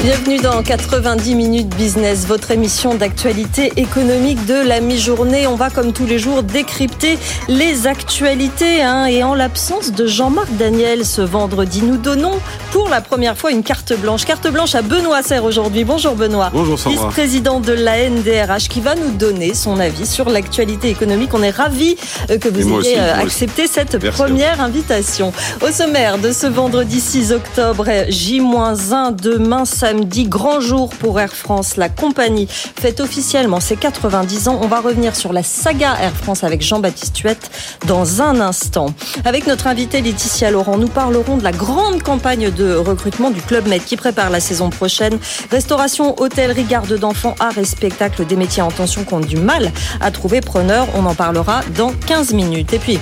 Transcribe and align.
Bienvenue 0.00 0.36
dans 0.36 0.62
90 0.62 1.34
minutes 1.34 1.74
business, 1.74 2.24
votre 2.24 2.52
émission 2.52 2.94
d'actualité 2.94 3.72
économique 3.76 4.46
de 4.46 4.54
la 4.54 4.80
mi-journée. 4.80 5.48
On 5.48 5.56
va 5.56 5.70
comme 5.70 5.92
tous 5.92 6.06
les 6.06 6.20
jours 6.20 6.44
décrypter 6.44 7.18
les 7.48 7.88
actualités 7.88 8.80
hein. 8.80 9.06
et 9.06 9.24
en 9.24 9.34
l'absence 9.34 9.90
de 9.90 10.06
Jean-Marc 10.06 10.52
Daniel 10.52 11.04
ce 11.04 11.20
vendredi, 11.20 11.82
nous 11.82 11.96
donnons 11.96 12.38
pour 12.70 12.88
la 12.88 13.00
première 13.00 13.36
fois 13.36 13.50
une 13.50 13.64
carte 13.64 13.92
blanche. 13.98 14.24
Carte 14.24 14.48
blanche 14.52 14.76
à 14.76 14.82
Benoît 14.82 15.22
Serre 15.22 15.42
aujourd'hui. 15.42 15.82
Bonjour 15.82 16.14
Benoît. 16.14 16.50
Bonjour 16.52 16.78
Sandra. 16.78 17.06
Vice-président 17.06 17.58
de 17.58 17.72
la 17.72 18.08
NDRH 18.08 18.68
qui 18.68 18.80
va 18.80 18.94
nous 18.94 19.10
donner 19.10 19.52
son 19.52 19.80
avis 19.80 20.06
sur 20.06 20.30
l'actualité 20.30 20.90
économique. 20.90 21.34
On 21.34 21.42
est 21.42 21.50
ravis 21.50 21.96
euh, 22.30 22.38
que 22.38 22.48
vous 22.48 22.84
ayez 22.84 23.00
euh, 23.00 23.16
accepté 23.16 23.66
cette 23.66 23.98
première 24.10 24.60
invitation. 24.60 25.32
Au 25.60 25.72
sommaire 25.72 26.18
de 26.18 26.30
ce 26.30 26.46
vendredi 26.46 27.00
6 27.00 27.32
octobre, 27.32 27.88
J-1 28.08 29.16
demain, 29.16 29.64
samedi, 29.88 30.24
grand 30.24 30.60
jour 30.60 30.90
pour 30.90 31.18
Air 31.18 31.32
France. 31.32 31.78
La 31.78 31.88
compagnie 31.88 32.46
fête 32.46 33.00
officiellement 33.00 33.58
ses 33.58 33.74
90 33.74 34.48
ans. 34.48 34.60
On 34.62 34.66
va 34.66 34.80
revenir 34.80 35.16
sur 35.16 35.32
la 35.32 35.42
saga 35.42 35.96
Air 35.98 36.12
France 36.12 36.44
avec 36.44 36.60
Jean-Baptiste 36.60 37.16
Huette 37.20 37.50
dans 37.86 38.20
un 38.20 38.38
instant. 38.38 38.92
Avec 39.24 39.46
notre 39.46 39.66
invité 39.66 40.02
Laetitia 40.02 40.50
Laurent, 40.50 40.76
nous 40.76 40.88
parlerons 40.88 41.38
de 41.38 41.42
la 41.42 41.52
grande 41.52 42.02
campagne 42.02 42.50
de 42.50 42.74
recrutement 42.74 43.30
du 43.30 43.40
Club 43.40 43.66
Med 43.66 43.82
qui 43.82 43.96
prépare 43.96 44.28
la 44.28 44.40
saison 44.40 44.68
prochaine. 44.68 45.18
Restauration, 45.50 46.20
hôtellerie, 46.20 46.64
garde 46.64 46.92
d'enfants, 46.98 47.34
art 47.40 47.56
et 47.56 47.64
spectacle, 47.64 48.26
des 48.26 48.36
métiers 48.36 48.62
en 48.62 48.70
tension 48.70 49.04
qui 49.04 49.14
ont 49.14 49.20
du 49.20 49.36
mal 49.36 49.72
à 50.02 50.10
trouver 50.10 50.42
preneur. 50.42 50.86
On 50.96 51.06
en 51.06 51.14
parlera 51.14 51.62
dans 51.78 51.94
15 52.06 52.34
minutes. 52.34 52.74
Et 52.74 52.78
puis, 52.78 52.98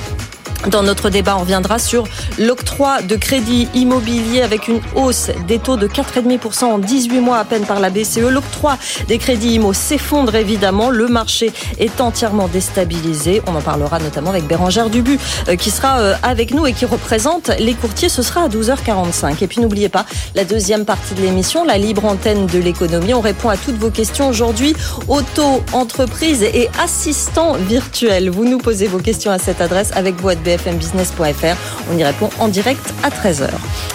dans 0.71 0.83
notre 0.83 1.11
débat, 1.11 1.37
on 1.37 1.41
reviendra 1.41 1.79
sur 1.79 2.05
l'octroi 2.39 3.03
de 3.03 3.17
crédit 3.17 3.69
immobilier 3.75 4.43
avec 4.43 4.69
une 4.69 4.81
hausse 4.95 5.31
des 5.47 5.59
taux 5.59 5.77
de 5.77 5.87
4,5% 5.87 6.65
en 6.65 6.79
18 6.79 7.21
mois 7.21 7.39
à 7.39 7.45
peine 7.45 7.65
par 7.65 7.81
la 7.81 7.91
BCE. 7.91 8.19
L'octroi 8.19 8.77
des 9.09 9.19
crédits 9.19 9.55
IMO 9.55 9.73
s'effondre 9.73 10.35
évidemment. 10.35 10.91
Le 10.91 11.09
marché 11.09 11.53
est 11.79 12.01
entièrement 12.01 12.49
déstabilisé. 12.49 13.43
On 13.47 13.55
en 13.55 13.61
parlera 13.61 13.99
notamment 13.99 14.31
avec 14.31 14.47
Bérangère 14.47 14.91
Dubu 14.91 15.19
euh, 15.49 15.57
qui 15.57 15.71
sera 15.71 15.99
euh, 16.01 16.15
avec 16.23 16.53
nous 16.53 16.67
et 16.67 16.73
qui 16.73 16.85
représente 16.85 17.51
les 17.59 17.75
courtiers. 17.75 18.09
Ce 18.09 18.23
sera 18.23 18.45
à 18.45 18.49
12h45. 18.49 19.43
Et 19.43 19.47
puis 19.47 19.61
n'oubliez 19.61 19.89
pas 19.89 20.05
la 20.35 20.45
deuxième 20.45 20.85
partie 20.85 21.15
de 21.15 21.23
l'émission, 21.23 21.65
la 21.65 21.79
libre 21.79 22.05
antenne 22.05 22.47
de 22.47 22.59
l'économie. 22.59 23.15
On 23.15 23.21
répond 23.21 23.49
à 23.49 23.57
toutes 23.57 23.77
vos 23.77 23.91
questions 23.91 24.29
aujourd'hui. 24.29 24.75
Auto, 25.09 25.63
entreprise 25.73 26.43
et 26.43 26.69
assistant 26.83 27.55
virtuel. 27.55 28.31
Vous 28.31 28.45
nous 28.45 28.59
posez 28.59 28.87
vos 28.87 28.99
questions 28.99 29.31
à 29.31 29.39
cette 29.39 29.61
adresse 29.61 29.91
avec 29.95 30.21
vous 30.21 30.29
bfmbusiness.fr. 30.47 31.57
On 31.93 31.99
y 31.99 32.05
répond 32.05 32.31
en 32.39 32.49
direct 32.49 32.95
à 33.03 33.11
13h. 33.11 33.49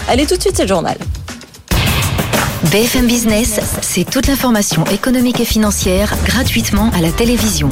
Allez, 0.07 0.25
tout 0.25 0.35
de 0.35 0.41
suite, 0.41 0.55
c'est 0.55 0.63
le 0.63 0.67
journal. 0.67 0.97
BFM 2.71 3.07
Business, 3.07 3.59
c'est 3.81 4.03
toute 4.03 4.27
l'information 4.27 4.85
économique 4.85 5.39
et 5.39 5.45
financière 5.45 6.13
gratuitement 6.25 6.91
à 6.93 7.01
la 7.01 7.11
télévision. 7.11 7.69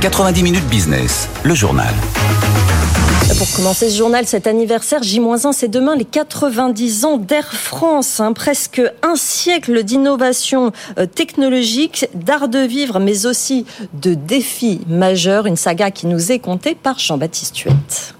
90 0.00 0.42
minutes 0.42 0.68
business, 0.68 1.30
le 1.44 1.54
journal. 1.54 1.94
Pour 3.32 3.50
commencer 3.56 3.90
ce 3.90 3.96
journal, 3.96 4.26
cet 4.26 4.46
anniversaire 4.46 5.02
J-1, 5.02 5.52
c'est 5.52 5.68
demain 5.68 5.96
les 5.96 6.04
90 6.04 7.04
ans 7.04 7.16
d'Air 7.16 7.52
France. 7.52 8.20
Hein. 8.20 8.32
presque 8.32 8.82
un 9.02 9.16
siècle 9.16 9.82
d'innovation 9.82 10.72
euh, 10.98 11.06
technologique, 11.06 12.06
d'art 12.14 12.48
de 12.48 12.60
vivre, 12.60 13.00
mais 13.00 13.26
aussi 13.26 13.64
de 13.94 14.14
défis 14.14 14.82
majeurs. 14.86 15.46
Une 15.46 15.56
saga 15.56 15.90
qui 15.90 16.06
nous 16.06 16.32
est 16.32 16.38
contée 16.38 16.74
par 16.74 16.98
Jean-Baptiste 16.98 17.56
Huette. 17.58 18.14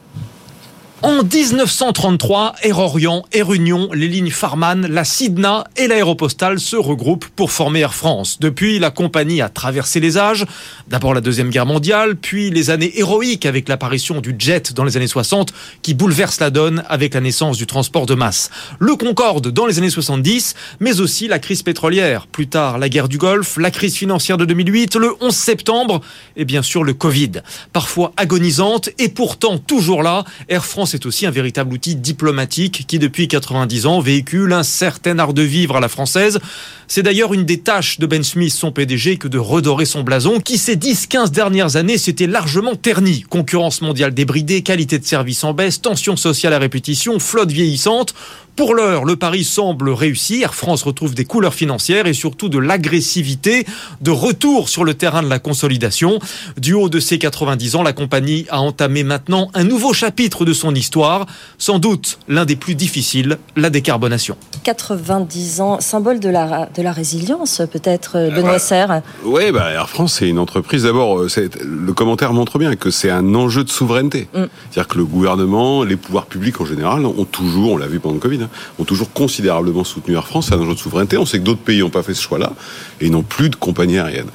En 1.04 1.22
1933, 1.22 2.54
Air 2.62 2.78
Orient, 2.78 3.25
Air 3.31 3.53
Union, 3.53 3.91
les 3.92 4.09
lignes 4.09 4.31
Farman, 4.31 4.87
la 4.87 5.04
Sidna 5.04 5.65
et 5.76 5.87
l'aéropostale 5.87 6.59
se 6.59 6.76
regroupent 6.76 7.26
pour 7.37 7.53
former 7.53 7.81
Air 7.81 7.92
France. 7.92 8.38
Depuis, 8.41 8.78
la 8.78 8.91
compagnie 8.91 9.42
a 9.42 9.50
traversé 9.50 10.00
les 10.00 10.16
âges. 10.16 10.47
D'abord 10.88 11.12
la 11.12 11.20
Deuxième 11.20 11.50
Guerre 11.50 11.66
mondiale, 11.66 12.16
puis 12.16 12.48
les 12.48 12.70
années 12.70 12.91
héroïques 12.98 13.44
avec 13.44 13.69
l'apparition 13.69 14.22
du 14.22 14.34
jet 14.38 14.72
dans 14.72 14.82
les 14.82 14.97
années 14.97 15.06
60 15.06 15.53
qui 15.82 15.92
bouleverse 15.92 16.41
la 16.41 16.48
donne 16.48 16.82
avec 16.88 17.12
la 17.12 17.21
naissance 17.21 17.59
du 17.59 17.66
transport 17.66 18.06
de 18.06 18.15
masse. 18.15 18.50
Le 18.78 18.97
Concorde 18.97 19.48
dans 19.48 19.66
les 19.66 19.76
années 19.76 19.91
70, 19.91 20.54
mais 20.81 21.03
aussi 21.03 21.28
la 21.28 21.38
crise 21.38 21.62
pétrolière. 21.62 22.26
Plus 22.28 22.47
tard, 22.47 22.78
la 22.78 22.88
guerre 22.88 23.09
du 23.09 23.19
Golfe, 23.19 23.59
la 23.59 23.71
crise 23.71 23.94
financière 23.94 24.38
de 24.38 24.47
2008, 24.47 24.97
le 24.97 25.12
11 25.21 25.34
septembre 25.34 26.00
et 26.34 26.47
bien 26.47 26.62
sûr 26.62 26.82
le 26.82 26.94
Covid. 26.94 27.42
Parfois 27.75 28.15
agonisante 28.16 28.88
et 28.97 29.10
pourtant 29.10 29.59
toujours 29.59 30.03
là, 30.03 30.25
Air 30.48 30.65
France 30.65 30.94
c'est 30.94 31.06
aussi 31.06 31.27
un 31.27 31.32
véritable 31.32 31.75
outil 31.75 31.97
diplomatique 31.97 32.84
qui, 32.87 33.00
depuis 33.00 33.27
90 33.27 33.87
ans, 33.87 33.99
véhicule 33.99 34.53
un 34.53 34.62
certain 34.62 35.19
art 35.19 35.34
de 35.34 35.43
vivre 35.43 35.75
à 35.75 35.81
la 35.81 35.88
française. 35.88 36.38
C'est 36.87 37.03
d'ailleurs 37.03 37.34
une 37.34 37.44
des 37.44 37.59
tâches 37.59 37.99
de 37.99 38.06
Ben 38.06 38.22
Smith, 38.22 38.53
son 38.53 38.71
PDG, 38.71 39.16
que 39.16 39.27
de 39.27 39.38
redorer 39.38 39.87
son 39.87 40.04
blason, 40.04 40.38
qui 40.38 40.56
ces 40.56 40.77
10-15 40.77 41.33
dernières 41.33 41.75
années 41.75 41.99
s'était 41.99 42.28
largement 42.28 42.77
terni. 42.77 43.22
Concurrence 43.22 43.83
mondiale 43.83 44.15
débridée, 44.15 44.62
qualité 44.62 45.00
de 45.00 45.04
service 45.04 45.43
en 45.43 45.53
baisse, 45.53 45.81
tension 45.81 46.15
sociale 46.15 46.53
à 46.53 46.60
répétition, 46.60 47.19
flotte 47.19 47.50
vieillissante. 47.50 48.15
Pour 48.56 48.75
l'heure, 48.75 49.04
le 49.04 49.16
pari 49.16 49.42
semble 49.42 49.91
réussir. 49.91 50.54
France 50.54 50.84
retrouve 50.84 51.12
des 51.15 51.25
couleurs 51.25 51.54
financières 51.54 52.06
et 52.06 52.12
surtout 52.12 52.48
de 52.48 52.59
l'agressivité, 52.59 53.66
de 54.00 54.12
retour 54.12 54.69
sur 54.69 54.84
le 54.84 54.94
terrain 54.94 55.25
de 55.25 55.28
la 55.28 55.41
consolidation. 55.41 56.20
Du 56.56 56.72
haut 56.72 56.88
de 56.88 57.00
ses 57.00 57.19
90 57.19 57.75
ans, 57.75 57.82
la 57.82 57.92
compagnie 57.92 58.47
a 58.50 58.60
entamé 58.60 59.03
maintenant 59.03 59.50
un 59.54 59.65
nouveau 59.65 59.92
chapitre 59.92 60.44
de 60.44 60.53
son 60.53 60.72
histoire, 60.72 61.26
sans 61.59 61.81
doute 61.81 62.19
l'un 62.28 62.44
des 62.44 62.54
plus 62.54 62.76
difficiles, 62.76 63.38
la 63.56 63.70
décarbonation. 63.70 64.37
90 64.62 65.60
ans, 65.60 65.81
symbole 65.81 66.21
de 66.21 66.28
la, 66.28 66.69
de 66.76 66.82
la 66.82 66.92
résilience 66.92 67.60
peut-être, 67.72 68.12
euh, 68.16 68.31
Benoît 68.31 68.60
Serre 68.60 69.03
Oui, 69.25 69.50
bah, 69.50 69.72
Air 69.72 69.88
France, 69.88 70.15
c'est 70.21 70.28
une 70.28 70.38
entreprise, 70.38 70.84
d'abord, 70.84 71.22
euh, 71.22 71.28
le 71.65 71.92
commentaire 71.92 72.32
montre 72.32 72.60
bien 72.60 72.76
que 72.76 72.91
c'est 72.91 73.10
un 73.10 73.34
enjeu 73.34 73.65
de 73.65 73.71
souveraineté. 73.71 74.28
Mm. 74.32 74.44
C'est-à-dire 74.71 74.86
que 74.86 74.98
le 74.98 75.04
gouvernement, 75.04 75.82
les 75.82 75.97
pouvoirs 75.97 76.26
publics 76.26 76.60
en 76.60 76.66
général, 76.66 77.04
ont 77.04 77.25
toujours, 77.25 77.72
on 77.72 77.76
l'a 77.76 77.88
vu 77.88 77.98
pendant 77.98 78.15
le 78.15 78.21
Covid, 78.21 78.44
Ont 78.78 78.84
toujours 78.84 79.12
considérablement 79.12 79.84
soutenu 79.84 80.15
Air 80.15 80.27
France. 80.27 80.47
C'est 80.49 80.55
un 80.55 80.60
enjeu 80.60 80.75
de 80.75 80.78
souveraineté. 80.78 81.16
On 81.16 81.27
sait 81.27 81.38
que 81.38 81.44
d'autres 81.44 81.60
pays 81.60 81.81
n'ont 81.81 81.91
pas 81.91 82.03
fait 82.03 82.15
ce 82.15 82.22
choix-là 82.22 82.53
et 83.00 83.10
n'ont 83.10 83.22
plus 83.22 83.50
de 83.50 83.56
compagnie 83.56 83.99
aérienne. 83.99 84.28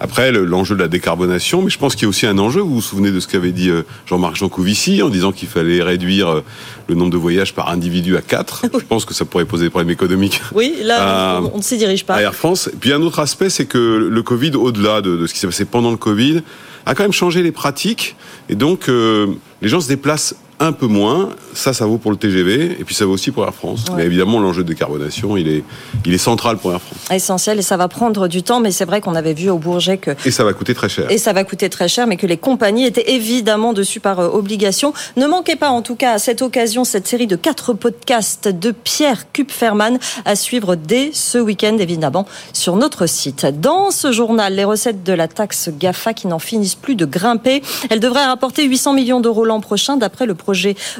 Après, 0.00 0.32
l'enjeu 0.32 0.74
de 0.74 0.80
la 0.80 0.88
décarbonation, 0.88 1.62
mais 1.62 1.70
je 1.70 1.78
pense 1.78 1.94
qu'il 1.94 2.02
y 2.02 2.06
a 2.06 2.08
aussi 2.08 2.26
un 2.26 2.36
enjeu. 2.38 2.60
Vous 2.60 2.74
vous 2.74 2.82
souvenez 2.82 3.12
de 3.12 3.20
ce 3.20 3.28
qu'avait 3.28 3.52
dit 3.52 3.70
euh, 3.70 3.82
Jean-Marc 4.06 4.34
Jancovici 4.34 5.00
en 5.00 5.08
disant 5.08 5.30
qu'il 5.30 5.48
fallait 5.48 5.80
réduire 5.80 6.28
euh, 6.28 6.44
le 6.88 6.96
nombre 6.96 7.10
de 7.12 7.16
voyages 7.16 7.54
par 7.54 7.68
individu 7.68 8.16
à 8.16 8.20
4. 8.20 8.66
Je 8.74 8.84
pense 8.84 9.04
que 9.04 9.14
ça 9.14 9.24
pourrait 9.24 9.44
poser 9.44 9.66
des 9.66 9.70
problèmes 9.70 9.90
économiques. 9.90 10.42
Oui, 10.54 10.74
là, 10.82 11.40
on 11.54 11.58
ne 11.58 11.62
s'y 11.62 11.78
dirige 11.78 12.04
pas. 12.04 12.16
À 12.16 12.22
Air 12.22 12.34
France. 12.34 12.68
Et 12.72 12.76
puis 12.76 12.92
un 12.92 13.00
autre 13.02 13.20
aspect, 13.20 13.48
c'est 13.48 13.66
que 13.66 13.78
le 13.78 14.22
Covid, 14.22 14.56
au-delà 14.56 15.02
de, 15.02 15.26
ce 15.26 15.32
qui 15.32 15.38
s'est 15.38 15.46
passé 15.46 15.64
pendant 15.64 15.92
le 15.92 15.96
Covid, 15.96 16.42
a 16.84 16.94
quand 16.94 17.04
même 17.04 17.12
changé 17.12 17.42
les 17.42 17.52
pratiques. 17.52 18.16
Et 18.48 18.56
donc, 18.56 18.88
euh, 18.88 19.28
les 19.60 19.68
gens 19.68 19.80
se 19.80 19.88
déplacent 19.88 20.34
un 20.62 20.72
peu 20.72 20.86
moins. 20.86 21.30
Ça, 21.54 21.72
ça 21.72 21.86
vaut 21.86 21.98
pour 21.98 22.12
le 22.12 22.16
TGV 22.16 22.76
et 22.78 22.84
puis 22.84 22.94
ça 22.94 23.04
vaut 23.04 23.12
aussi 23.12 23.32
pour 23.32 23.44
Air 23.44 23.52
France. 23.52 23.84
Mais 23.96 24.04
évidemment, 24.04 24.38
l'enjeu 24.38 24.62
de 24.62 24.68
décarbonation, 24.68 25.36
il 25.36 25.48
est, 25.48 25.64
il 26.06 26.14
est 26.14 26.18
central 26.18 26.56
pour 26.56 26.72
Air 26.72 26.80
France. 26.80 26.98
Essentiel 27.10 27.58
et 27.58 27.62
ça 27.62 27.76
va 27.76 27.88
prendre 27.88 28.28
du 28.28 28.44
temps, 28.44 28.60
mais 28.60 28.70
c'est 28.70 28.84
vrai 28.84 29.00
qu'on 29.00 29.16
avait 29.16 29.34
vu 29.34 29.50
au 29.50 29.58
Bourget 29.58 29.98
que. 29.98 30.12
Et 30.24 30.30
ça 30.30 30.44
va 30.44 30.52
coûter 30.52 30.72
très 30.72 30.88
cher. 30.88 31.10
Et 31.10 31.18
ça 31.18 31.32
va 31.32 31.42
coûter 31.42 31.68
très 31.68 31.88
cher, 31.88 32.06
mais 32.06 32.16
que 32.16 32.28
les 32.28 32.36
compagnies 32.36 32.86
étaient 32.86 33.10
évidemment 33.12 33.72
dessus 33.72 33.98
par 33.98 34.20
euh, 34.20 34.28
obligation. 34.28 34.94
Ne 35.16 35.26
manquez 35.26 35.56
pas, 35.56 35.68
en 35.70 35.82
tout 35.82 35.96
cas, 35.96 36.12
à 36.12 36.18
cette 36.20 36.42
occasion, 36.42 36.84
cette 36.84 37.08
série 37.08 37.26
de 37.26 37.36
quatre 37.36 37.72
podcasts 37.72 38.46
de 38.46 38.70
Pierre 38.70 39.32
Kupferman 39.32 39.98
à 40.24 40.36
suivre 40.36 40.76
dès 40.76 41.10
ce 41.12 41.38
week-end, 41.38 41.76
évidemment, 41.78 42.24
sur 42.52 42.76
notre 42.76 43.06
site. 43.06 43.46
Dans 43.60 43.90
ce 43.90 44.12
journal, 44.12 44.54
les 44.54 44.64
recettes 44.64 45.02
de 45.02 45.12
la 45.12 45.26
taxe 45.26 45.70
GAFA 45.76 46.14
qui 46.14 46.28
n'en 46.28 46.38
finissent 46.38 46.76
plus 46.76 46.94
de 46.94 47.04
grimper. 47.04 47.62
Elle 47.90 48.00
devrait 48.00 48.24
rapporter 48.24 48.64
800 48.64 48.94
millions 48.94 49.20
d'euros 49.20 49.44
l'an 49.44 49.60
prochain, 49.60 49.96
d'après 49.96 50.24
le 50.24 50.34
projet 50.34 50.51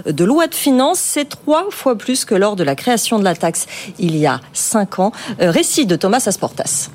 de 0.06 0.25
loi 0.25 0.46
de 0.46 0.54
finances. 0.54 0.99
C'est 0.99 1.28
trois 1.28 1.66
fois 1.70 1.96
plus 1.96 2.25
que 2.25 2.34
lors 2.34 2.56
de 2.56 2.64
la 2.64 2.75
création 2.75 3.19
de 3.19 3.25
la 3.25 3.34
taxe 3.34 3.66
il 3.99 4.16
y 4.16 4.26
a 4.26 4.40
cinq 4.52 4.99
ans. 4.99 5.12
Euh, 5.40 5.50
récit 5.50 5.87
de 5.87 5.96
Thomas 5.96 6.25
Asportas. 6.26 6.90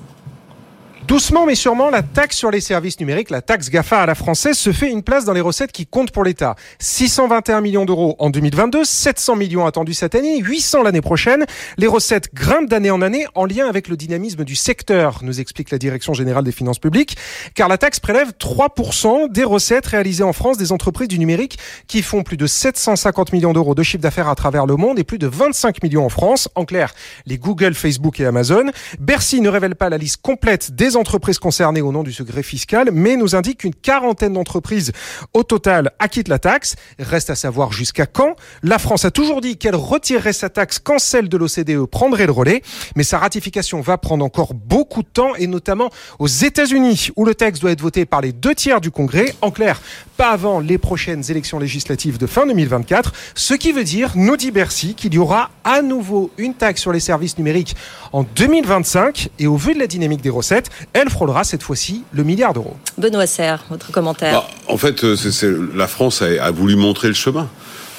Doucement 1.07 1.45
mais 1.45 1.55
sûrement, 1.55 1.89
la 1.89 2.03
taxe 2.03 2.35
sur 2.35 2.51
les 2.51 2.59
services 2.59 2.99
numériques, 2.99 3.29
la 3.29 3.41
taxe 3.41 3.69
GAFA 3.69 4.01
à 4.01 4.05
la 4.05 4.13
française, 4.13 4.57
se 4.57 4.73
fait 4.73 4.91
une 4.91 5.03
place 5.03 5.23
dans 5.23 5.31
les 5.31 5.39
recettes 5.39 5.71
qui 5.71 5.85
comptent 5.85 6.11
pour 6.11 6.25
l'État. 6.25 6.57
621 6.79 7.61
millions 7.61 7.85
d'euros 7.85 8.17
en 8.19 8.29
2022, 8.29 8.83
700 8.83 9.37
millions 9.37 9.65
attendus 9.65 9.93
cette 9.93 10.15
année, 10.15 10.41
800 10.41 10.83
l'année 10.83 10.99
prochaine. 10.99 11.45
Les 11.77 11.87
recettes 11.87 12.33
grimpent 12.33 12.69
d'année 12.69 12.91
en 12.91 13.01
année 13.01 13.25
en 13.35 13.45
lien 13.45 13.69
avec 13.69 13.87
le 13.87 13.95
dynamisme 13.95 14.43
du 14.43 14.57
secteur, 14.57 15.19
nous 15.21 15.39
explique 15.39 15.71
la 15.71 15.77
Direction 15.77 16.13
générale 16.13 16.43
des 16.43 16.51
finances 16.51 16.79
publiques, 16.79 17.15
car 17.55 17.69
la 17.69 17.77
taxe 17.77 18.01
prélève 18.01 18.33
3% 18.37 19.31
des 19.31 19.45
recettes 19.45 19.85
réalisées 19.85 20.25
en 20.25 20.33
France 20.33 20.57
des 20.57 20.73
entreprises 20.73 21.07
du 21.07 21.19
numérique 21.19 21.57
qui 21.87 22.01
font 22.01 22.23
plus 22.23 22.35
de 22.35 22.47
750 22.47 23.31
millions 23.31 23.53
d'euros 23.53 23.75
de 23.75 23.83
chiffre 23.83 24.03
d'affaires 24.03 24.27
à 24.27 24.35
travers 24.35 24.65
le 24.65 24.75
monde 24.75 24.99
et 24.99 25.05
plus 25.05 25.19
de 25.19 25.27
25 25.27 25.83
millions 25.83 26.03
en 26.03 26.09
France. 26.09 26.49
En 26.55 26.65
clair, 26.65 26.93
les 27.25 27.37
Google, 27.37 27.75
Facebook 27.75 28.19
et 28.19 28.25
Amazon. 28.25 28.65
Bercy 28.99 29.39
ne 29.39 29.47
révèle 29.47 29.75
pas 29.75 29.87
la 29.87 29.97
liste 29.97 30.21
complète 30.21 30.71
des 30.71 30.96
entreprises 30.97 31.39
concernées 31.39 31.81
au 31.81 31.91
nom 31.91 32.03
du 32.03 32.11
secret 32.11 32.43
fiscal, 32.43 32.89
mais 32.91 33.15
nous 33.15 33.35
indique 33.35 33.59
qu'une 33.59 33.73
quarantaine 33.73 34.33
d'entreprises 34.33 34.91
au 35.33 35.43
total 35.43 35.91
acquittent 35.99 36.27
la 36.27 36.39
taxe. 36.39 36.75
Reste 36.99 37.29
à 37.29 37.35
savoir 37.35 37.71
jusqu'à 37.71 38.05
quand. 38.05 38.35
La 38.63 38.79
France 38.79 39.05
a 39.05 39.11
toujours 39.11 39.41
dit 39.41 39.57
qu'elle 39.57 39.75
retirerait 39.75 40.33
sa 40.33 40.49
taxe 40.49 40.79
quand 40.79 40.99
celle 40.99 41.29
de 41.29 41.37
l'OCDE 41.37 41.85
prendrait 41.85 42.25
le 42.25 42.31
relais, 42.31 42.61
mais 42.95 43.03
sa 43.03 43.17
ratification 43.17 43.81
va 43.81 43.97
prendre 43.97 44.25
encore 44.25 44.53
beaucoup 44.53 45.03
de 45.03 45.07
temps, 45.07 45.35
et 45.35 45.47
notamment 45.47 45.89
aux 46.19 46.27
États-Unis, 46.27 47.09
où 47.15 47.25
le 47.25 47.35
texte 47.35 47.61
doit 47.61 47.71
être 47.71 47.81
voté 47.81 48.05
par 48.05 48.21
les 48.21 48.31
deux 48.31 48.55
tiers 48.55 48.81
du 48.81 48.91
Congrès. 48.91 49.35
En 49.41 49.51
clair, 49.51 49.81
pas 50.17 50.31
avant 50.31 50.59
les 50.59 50.77
prochaines 50.77 51.23
élections 51.29 51.59
législatives 51.59 52.17
de 52.17 52.27
fin 52.27 52.45
2024, 52.45 53.13
ce 53.35 53.53
qui 53.53 53.71
veut 53.71 53.83
dire, 53.83 54.13
nous 54.15 54.37
dit 54.37 54.51
Bercy, 54.51 54.95
qu'il 54.95 55.13
y 55.13 55.17
aura 55.17 55.51
à 55.63 55.81
nouveau 55.81 56.31
une 56.37 56.53
taxe 56.53 56.81
sur 56.81 56.91
les 56.91 56.99
services 56.99 57.37
numériques 57.37 57.75
en 58.13 58.23
2025, 58.23 59.29
et 59.39 59.47
au 59.47 59.57
vu 59.57 59.73
de 59.73 59.79
la 59.79 59.87
dynamique 59.87 60.21
des 60.21 60.29
recettes, 60.29 60.69
elle 60.93 61.09
frôlera 61.09 61.43
cette 61.43 61.63
fois-ci 61.63 62.03
le 62.11 62.23
milliard 62.23 62.53
d'euros. 62.53 62.75
Benoît 62.97 63.27
Serre, 63.27 63.63
votre 63.69 63.91
commentaire 63.91 64.33
bah, 64.33 64.47
En 64.67 64.77
fait, 64.77 65.03
euh, 65.03 65.69
la 65.75 65.87
France 65.87 66.21
a, 66.21 66.51
voulu 66.51 66.75
montrer 66.75 67.07
le 67.07 67.13
chemin. 67.13 67.47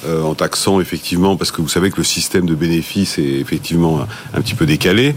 Euh, 0.07 0.21
en 0.21 0.33
taxant 0.33 0.79
effectivement, 0.79 1.35
parce 1.35 1.51
que 1.51 1.61
vous 1.61 1.67
savez 1.67 1.91
que 1.91 1.97
le 1.97 2.05
système 2.05 2.45
de 2.45 2.55
bénéfices 2.55 3.19
est 3.19 3.33
effectivement 3.41 3.99
un, 4.33 4.39
petit 4.39 4.55
peu 4.55 4.65
décalé. 4.65 5.13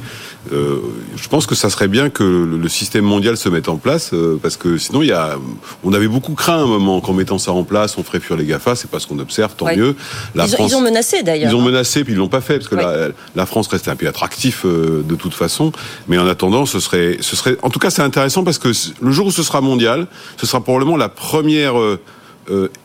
Euh, 0.51 0.79
je 1.17 1.29
pense 1.29 1.47
que 1.47 1.55
ça 1.55 1.71
serait 1.71 1.89
bien 1.89 2.11
que 2.11 2.25
le, 2.25 2.69
système 2.69 3.05
mondial 3.05 3.37
se 3.37 3.49
mette 3.49 3.69
en 3.69 3.77
place, 3.77 4.13
parce 4.43 4.57
que 4.57 4.79
sinon, 4.79 5.03
il 5.03 5.09
y 5.09 5.13
a, 5.13 5.37
on 5.85 5.93
avait 5.93 6.09
beaucoup 6.09 6.35
craint 6.35 6.59
un 6.59 6.67
moment 6.67 7.01
qu'en 7.01 7.13
mettant 7.13 7.39
ça 7.39 7.53
en 7.53 7.65
place, 7.65 7.97
on 7.99 8.03
ferait 8.03 8.19
fuir 8.19 8.37
les 8.37 8.47
Gafa. 8.47 8.75
C'est 8.75 8.91
pas 8.91 8.99
ce 8.99 9.07
qu'on 9.07 9.19
observe, 9.19 9.55
tant 9.57 9.67
mieux. 9.67 9.95
La 10.35 10.47
ils, 10.47 10.51
France, 10.51 10.73
ils, 10.73 10.77
ont 10.77 10.81
menacé 10.81 11.23
d'ailleurs. 11.23 11.51
Ils 11.51 11.55
ont 11.55 11.61
hein. 11.61 11.67
menacé, 11.67 12.03
puis 12.03 12.15
ils 12.15 12.17
l'ont 12.17 12.29
pas 12.29 12.41
fait, 12.41 12.59
parce 12.59 12.69
que 12.69 12.77
la, 12.77 13.09
la, 13.35 13.47
France 13.47 13.69
reste 13.69 13.89
un 13.89 13.97
peu 13.97 14.09
attractif 14.09 14.65
de 14.65 15.15
toute 15.15 15.35
façon. 15.35 15.71
Mais 16.09 16.19
en 16.19 16.27
attendant, 16.27 16.67
ce 16.67 16.81
serait, 16.81 17.19
ce 17.21 17.37
serait, 17.37 17.57
en 17.63 17.71
tout 17.71 17.79
cas, 17.79 17.91
c'est 17.91 18.03
intéressant 18.03 18.43
parce 18.43 18.59
que 18.59 18.69
le 19.01 19.13
jour 19.13 19.27
où 19.27 19.31
ce 19.31 19.43
sera 19.43 19.61
mondial, 19.61 20.07
ce 20.39 20.47
sera 20.47 20.63
probablement 20.63 20.97
la 20.97 21.09
première 21.09 21.75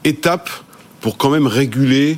étape 0.03 0.49
pour 1.01 1.17
quand 1.17 1.29
même 1.29 1.47
réguler 1.47 2.17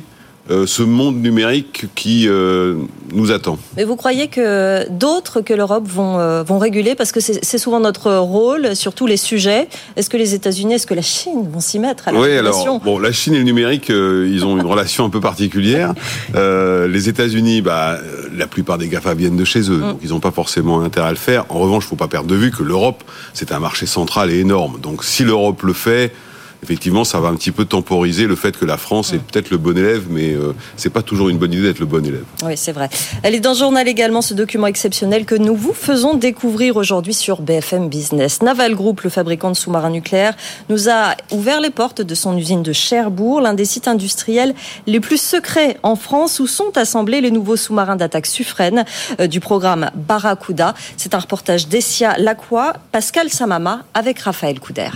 ce 0.66 0.82
monde 0.82 1.22
numérique 1.22 1.86
qui 1.94 2.26
euh, 2.28 2.74
nous 3.12 3.30
attend. 3.30 3.58
Mais 3.76 3.84
vous 3.84 3.96
croyez 3.96 4.28
que 4.28 4.88
d'autres 4.90 5.40
que 5.40 5.54
l'Europe 5.54 5.86
vont, 5.86 6.18
euh, 6.18 6.42
vont 6.42 6.58
réguler? 6.58 6.94
Parce 6.94 7.12
que 7.12 7.20
c'est 7.20 7.58
souvent 7.58 7.80
notre 7.80 8.16
rôle 8.16 8.74
sur 8.74 8.94
tous 8.94 9.06
les 9.06 9.16
sujets. 9.16 9.68
Est-ce 9.96 10.10
que 10.10 10.16
les 10.16 10.34
États-Unis, 10.34 10.74
est-ce 10.74 10.86
que 10.86 10.94
la 10.94 11.02
Chine 11.02 11.48
vont 11.50 11.60
s'y 11.60 11.78
mettre 11.78 12.08
à 12.08 12.12
la 12.12 12.20
Oui, 12.20 12.32
alors, 12.36 12.80
bon, 12.80 12.98
la 12.98 13.12
Chine 13.12 13.34
et 13.34 13.38
le 13.38 13.44
numérique, 13.44 13.88
ils 13.90 14.44
ont 14.44 14.58
une 14.58 14.66
relation 14.66 15.04
un 15.04 15.10
peu 15.10 15.20
particulière. 15.20 15.94
les 16.34 17.08
États-Unis, 17.08 17.62
bah, 17.62 17.98
la 18.36 18.46
plupart 18.46 18.78
des 18.78 18.88
GAFA 18.88 19.14
viennent 19.14 19.36
de 19.36 19.44
chez 19.44 19.70
eux, 19.70 19.78
mm. 19.78 19.80
donc 19.80 19.98
ils 20.02 20.10
n'ont 20.10 20.20
pas 20.20 20.30
forcément 20.30 20.80
intérêt 20.82 21.08
à 21.08 21.10
le 21.10 21.16
faire. 21.16 21.44
En 21.48 21.58
revanche, 21.58 21.84
il 21.84 21.86
ne 21.86 21.90
faut 21.90 21.96
pas 21.96 22.08
perdre 22.08 22.28
de 22.28 22.36
vue 22.36 22.50
que 22.50 22.62
l'Europe, 22.62 23.04
c'est 23.34 23.52
un 23.52 23.60
marché 23.60 23.86
central 23.86 24.30
et 24.30 24.40
énorme. 24.40 24.80
Donc 24.80 25.04
si 25.04 25.24
l'Europe 25.24 25.62
le 25.62 25.72
fait, 25.72 26.12
effectivement, 26.62 27.04
ça 27.04 27.20
va 27.20 27.28
un 27.28 27.34
petit 27.34 27.52
peu 27.52 27.64
temporiser 27.64 28.26
le 28.26 28.36
fait 28.36 28.56
que 28.56 28.64
la 28.64 28.76
France 28.76 29.12
est 29.12 29.18
peut-être 29.18 29.50
le 29.50 29.58
bon 29.58 29.76
élève, 29.76 30.06
mais 30.10 30.32
euh, 30.32 30.54
c'est 30.76 30.90
pas 30.90 31.02
toujours 31.02 31.28
une 31.28 31.38
bonne 31.38 31.52
idée 31.52 31.62
d'être 31.62 31.78
le 31.78 31.86
bon 31.86 32.04
élève. 32.04 32.24
Oui, 32.44 32.56
c'est 32.56 32.72
vrai. 32.72 32.88
Elle 33.22 33.34
est 33.34 33.40
dans 33.40 33.52
le 33.52 33.58
journal 33.58 33.88
également, 33.88 34.22
ce 34.22 34.34
document 34.34 34.66
exceptionnel 34.66 35.24
que 35.24 35.34
nous 35.34 35.54
vous 35.54 35.72
faisons 35.72 36.14
découvrir 36.14 36.76
aujourd'hui 36.76 37.14
sur 37.14 37.42
BFM 37.42 37.88
Business. 37.88 38.42
Naval 38.42 38.74
Group, 38.74 39.02
le 39.02 39.10
fabricant 39.10 39.50
de 39.50 39.56
sous-marins 39.56 39.90
nucléaires, 39.90 40.34
nous 40.68 40.88
a 40.88 41.14
ouvert 41.30 41.60
les 41.60 41.70
portes 41.70 42.02
de 42.02 42.14
son 42.14 42.36
usine 42.36 42.62
de 42.62 42.72
Cherbourg, 42.72 43.40
l'un 43.40 43.54
des 43.54 43.64
sites 43.64 43.88
industriels 43.88 44.54
les 44.86 45.00
plus 45.00 45.20
secrets 45.20 45.78
en 45.82 45.96
France 45.96 46.40
où 46.40 46.46
sont 46.46 46.76
assemblés 46.76 47.20
les 47.20 47.30
nouveaux 47.30 47.56
sous-marins 47.56 47.96
d'attaque 47.96 48.26
Suffren 48.26 48.84
euh, 49.20 49.26
du 49.26 49.40
programme 49.40 49.90
Barracuda. 49.94 50.74
C'est 50.96 51.14
un 51.14 51.18
reportage 51.18 51.68
d'Essia 51.68 52.16
Lacroix, 52.18 52.74
Pascal 52.92 53.30
Samama 53.30 53.84
avec 53.94 54.18
Raphaël 54.20 54.60
Couder. 54.60 54.90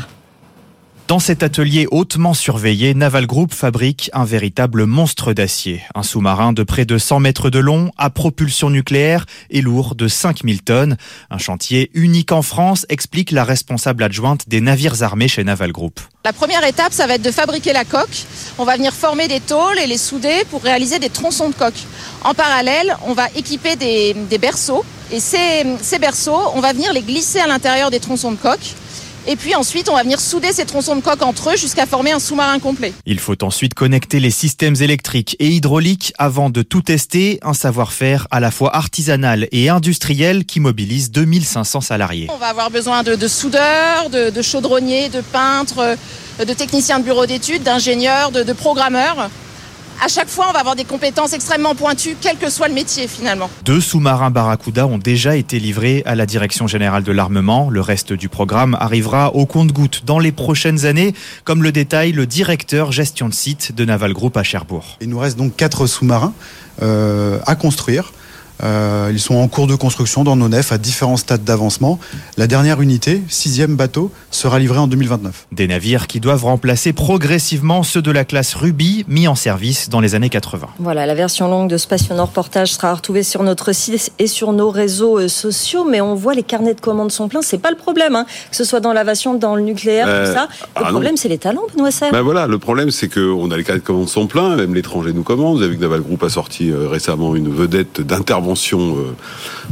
Dans 1.07 1.19
cet 1.19 1.43
atelier 1.43 1.87
hautement 1.91 2.33
surveillé, 2.33 2.95
Naval 2.95 3.27
Group 3.27 3.53
fabrique 3.53 4.09
un 4.15 4.25
véritable 4.25 4.87
monstre 4.87 5.35
d'acier. 5.35 5.83
Un 5.95 6.03
sous-marin 6.03 6.55
de 6.55 6.63
près 6.63 6.87
de 6.87 6.97
100 6.97 7.21
mètres 7.21 7.51
de 7.51 7.59
long, 7.59 7.91
à 7.99 8.09
propulsion 8.09 8.71
nucléaire 8.71 9.27
et 9.51 9.61
lourd 9.61 9.97
de 9.97 10.09
5000 10.09 10.63
tonnes. 10.63 10.97
Un 11.29 11.37
chantier 11.37 11.91
unique 11.93 12.33
en 12.33 12.41
France, 12.41 12.87
explique 12.89 13.33
la 13.33 13.45
responsable 13.45 14.03
adjointe 14.03 14.49
des 14.49 14.63
navires 14.63 15.03
armés 15.03 15.29
chez 15.29 15.45
Naval 15.45 15.73
Group. 15.73 16.01
La 16.25 16.33
première 16.33 16.65
étape, 16.65 16.95
ça 16.95 17.07
va 17.07 17.17
être 17.17 17.23
de 17.23 17.31
fabriquer 17.31 17.75
la 17.75 17.85
coque. 17.85 18.25
On 18.57 18.65
va 18.65 18.77
venir 18.77 18.95
former 18.95 19.29
des 19.29 19.41
tôles 19.41 19.79
et 19.79 19.87
les 19.87 19.99
souder 19.99 20.45
pour 20.51 20.63
réaliser 20.63 20.99
des 21.01 21.11
tronçons 21.11 21.51
de 21.51 21.55
coque. 21.55 21.85
En 22.25 22.33
parallèle, 22.33 22.97
on 23.07 23.13
va 23.13 23.29
équiper 23.37 23.77
des, 23.77 24.39
berceaux. 24.39 24.87
Et 25.13 25.21
ces, 25.21 25.67
ces 25.83 25.99
berceaux, 25.99 26.41
on 26.55 26.61
va 26.61 26.73
venir 26.73 26.95
les 26.95 27.03
glisser 27.03 27.41
à 27.41 27.47
l'intérieur 27.47 27.91
des 27.91 28.01
tronçons 28.01 28.33
de 28.33 28.37
coque 28.37 28.75
et 29.27 29.37
puis 29.37 29.55
ensuite, 29.55 29.89
on 29.89 29.95
va 29.95 30.03
venir 30.03 30.21
souder 30.21 30.53
ces 30.53 30.65
tronçons 30.67 30.97
de 30.97 31.01
coque 31.01 31.23
entre 31.23 31.51
eux 31.51 31.57
jusqu'à 31.57 31.87
former 31.87 32.13
un 32.13 32.19
sous-marin 32.19 32.59
complet. 32.59 32.93
Il 33.07 33.19
faut 33.19 33.43
ensuite 33.43 33.75
connecter 33.75 34.21
les 34.21 34.31
systèmes 34.31 34.77
électriques 34.81 35.37
et 35.39 35.49
hydrauliques 35.49 36.13
avant 36.19 36.51
de 36.51 36.63
tout 36.63 36.83
tester, 36.83 37.39
un 37.43 37.55
savoir-faire 37.55 38.27
à 38.31 38.41
la 38.41 38.51
fois 38.51 38.77
artisanal 38.77 39.49
et 39.53 39.69
industriel 39.69 40.45
qui 40.45 40.61
mobilise 40.61 41.11
2500 41.11 41.81
salariés. 41.81 42.29
On 42.33 42.39
va 42.39 42.49
avoir 42.49 42.71
besoin 42.71 43.03
de, 43.03 43.29
soudeurs, 43.29 44.11
de, 44.11 44.43
chaudronniers, 44.43 45.09
de 45.09 45.21
peintres, 45.21 45.97
de 46.39 46.53
techniciens 46.53 46.99
de 46.99 47.05
bureau 47.05 47.27
d'études, 47.27 47.63
d'ingénieurs, 47.63 48.31
de 48.31 48.53
programmeurs 48.53 49.31
à 50.03 50.09
chaque 50.09 50.29
fois, 50.29 50.47
on 50.49 50.53
va 50.53 50.61
avoir 50.61 50.77
des 50.77 50.85
compétences 50.85 51.33
extrêmement 51.33 51.75
pointues, 51.75 52.17
quel 52.21 52.37
que 52.37 52.51
soit 52.51 52.69
le 52.69 52.75
métier 52.75 53.09
finalement. 53.09 53.51
Deux 53.65 53.81
sous-marins 53.81 54.31
Barracuda 54.31 54.87
ont 54.87 54.99
déjà 54.99 55.37
été 55.37 55.59
livrés 55.59 56.03
à 56.07 56.15
la 56.15 56.27
Direction 56.27 56.67
générale 56.67 57.03
de 57.03 57.13
l'armement. 57.13 57.71
Le 57.71 57.81
reste 57.81 58.13
du 58.13 58.29
programme 58.29 58.77
arrivera 58.81 59.35
au 59.35 59.47
compte-goutte 59.47 60.05
dans 60.05 60.19
les 60.19 60.33
prochaines 60.33 60.87
années, 60.87 61.15
comme 61.45 61.63
le 61.63 61.73
détaille 61.73 62.13
le 62.13 62.27
directeur 62.27 62.93
gestion 62.93 63.29
de 63.29 63.35
site 63.35 63.75
de 63.75 63.85
Naval 63.85 64.13
Group 64.13 64.37
à 64.37 64.43
Cherbourg. 64.43 64.99
Il 65.01 65.09
nous 65.09 65.19
reste 65.19 65.39
donc 65.39 65.57
quatre 65.57 65.87
sous-marins 65.87 66.35
euh, 66.83 67.39
à 67.47 67.55
construire. 67.55 68.13
Euh, 68.63 69.11
ils 69.13 69.21
sont 69.21 69.35
en 69.35 69.49
cours 69.49 69.67
de 69.67 69.75
construction 69.75 70.25
dans 70.25 70.37
nos 70.37 70.49
nefs 70.49 70.73
à 70.73 70.79
différents 70.79 71.17
stades 71.17 71.45
d'avancement. 71.45 71.99
La 72.37 72.47
dernière 72.47 72.81
unité, 72.81 73.23
sixième 73.29 73.77
bateau, 73.77 74.11
sera 74.31 74.59
livrée 74.59 74.79
en 74.79 74.87
2029. 74.87 75.47
Des 75.53 75.67
navires 75.67 76.07
qui 76.07 76.21
doivent 76.21 76.45
remplacer 76.45 76.93
progressivement 76.93 77.83
ceux 77.83 78.03
de 78.03 78.11
la 78.11 78.25
classe 78.25 78.55
Ruby 78.55 79.05
mis 79.09 79.27
en 79.29 79.35
service 79.35 79.89
dans 79.89 80.01
les 80.01 80.15
années 80.15 80.29
80. 80.29 80.69
Voilà, 80.79 81.07
la 81.07 81.15
version 81.15 81.49
longue 81.49 81.69
de 81.69 81.77
Spationor 81.77 82.29
Portage 82.29 82.73
sera 82.73 82.95
retrouvée 82.95 83.23
sur 83.23 83.43
notre 83.43 83.73
site 83.73 84.13
et 84.19 84.27
sur 84.27 84.53
nos 84.53 84.71
réseaux 84.71 85.19
euh, 85.19 85.29
sociaux, 85.29 85.85
mais 85.85 86.01
on 86.01 86.15
voit 86.15 86.35
les 86.35 86.43
carnets 86.43 86.75
de 86.75 86.81
commandes 86.81 87.13
sont 87.13 87.29
pleins. 87.29 87.43
C'est 87.43 87.59
pas 87.59 87.71
le 87.71 87.77
problème, 87.77 88.15
hein, 88.15 88.25
que 88.51 88.57
ce 88.57 88.65
soit 88.65 88.81
dans 88.81 88.93
l'aviation, 88.93 89.35
dans 89.35 89.57
le 89.57 89.63
nucléaire, 89.63 90.07
tout 90.07 90.13
euh, 90.13 90.35
ça. 90.35 90.49
Le 90.77 90.83
ah 90.87 90.91
problème, 90.91 91.17
c'est 91.17 91.29
les 91.29 91.39
talents, 91.39 91.63
Benoît 91.75 91.91
ben 92.13 92.23
voilà, 92.23 92.47
le 92.47 92.59
problème, 92.59 92.91
c'est 92.91 93.09
qu'on 93.09 93.51
a 93.51 93.57
les 93.57 93.65
carnets 93.65 93.81
de 93.81 93.87
commandes 93.87 94.09
sont 94.09 94.27
pleins, 94.27 94.57
même 94.57 94.75
l'étranger 94.75 95.13
nous 95.13 95.23
commande. 95.23 95.59
Vous 95.59 95.63
avez 95.63 95.73
vu 95.73 95.77
que 95.77 95.83
Naval 95.83 96.01
Group 96.01 96.23
a 96.23 96.29
sorti 96.29 96.73
récemment 96.73 97.35
une 97.35 97.49
vedette 97.49 98.01
d'intervention 98.01 98.44
euh, 98.53 99.15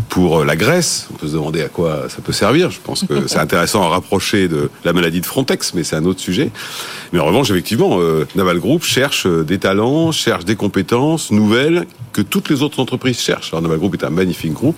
pour 0.09 0.41
euh, 0.41 0.45
la 0.45 0.57
Grèce. 0.57 1.09
On 1.13 1.17
peut 1.17 1.27
se 1.27 1.33
demander 1.35 1.63
à 1.63 1.69
quoi 1.69 2.09
ça 2.09 2.23
peut 2.23 2.33
servir. 2.33 2.71
Je 2.71 2.81
pense 2.83 3.05
que 3.05 3.27
c'est 3.27 3.39
intéressant 3.39 3.83
à 3.83 3.89
rapprocher 3.89 4.49
de 4.49 4.71
la 4.85 4.93
maladie 4.93 5.21
de 5.21 5.27
Frontex, 5.27 5.75
mais 5.75 5.85
c'est 5.85 5.97
un 5.97 6.05
autre 6.05 6.21
sujet. 6.21 6.51
Mais 7.13 7.19
en 7.19 7.27
revanche, 7.27 7.51
effectivement, 7.51 7.99
euh, 8.01 8.27
Naval 8.35 8.59
Group 8.59 8.83
cherche 8.83 9.27
des 9.27 9.59
talents, 9.59 10.13
cherche 10.13 10.45
des 10.45 10.57
compétences 10.57 11.31
nouvelles 11.31 11.87
que 12.13 12.23
toutes 12.23 12.49
les 12.51 12.63
autres 12.63 12.81
entreprises 12.81 13.21
cherchent. 13.21 13.53
Alors 13.53 13.63
Naval 13.63 13.79
Group 13.79 13.95
est 13.95 14.05
un 14.05 14.11
magnifique 14.11 14.53
groupe. 14.53 14.77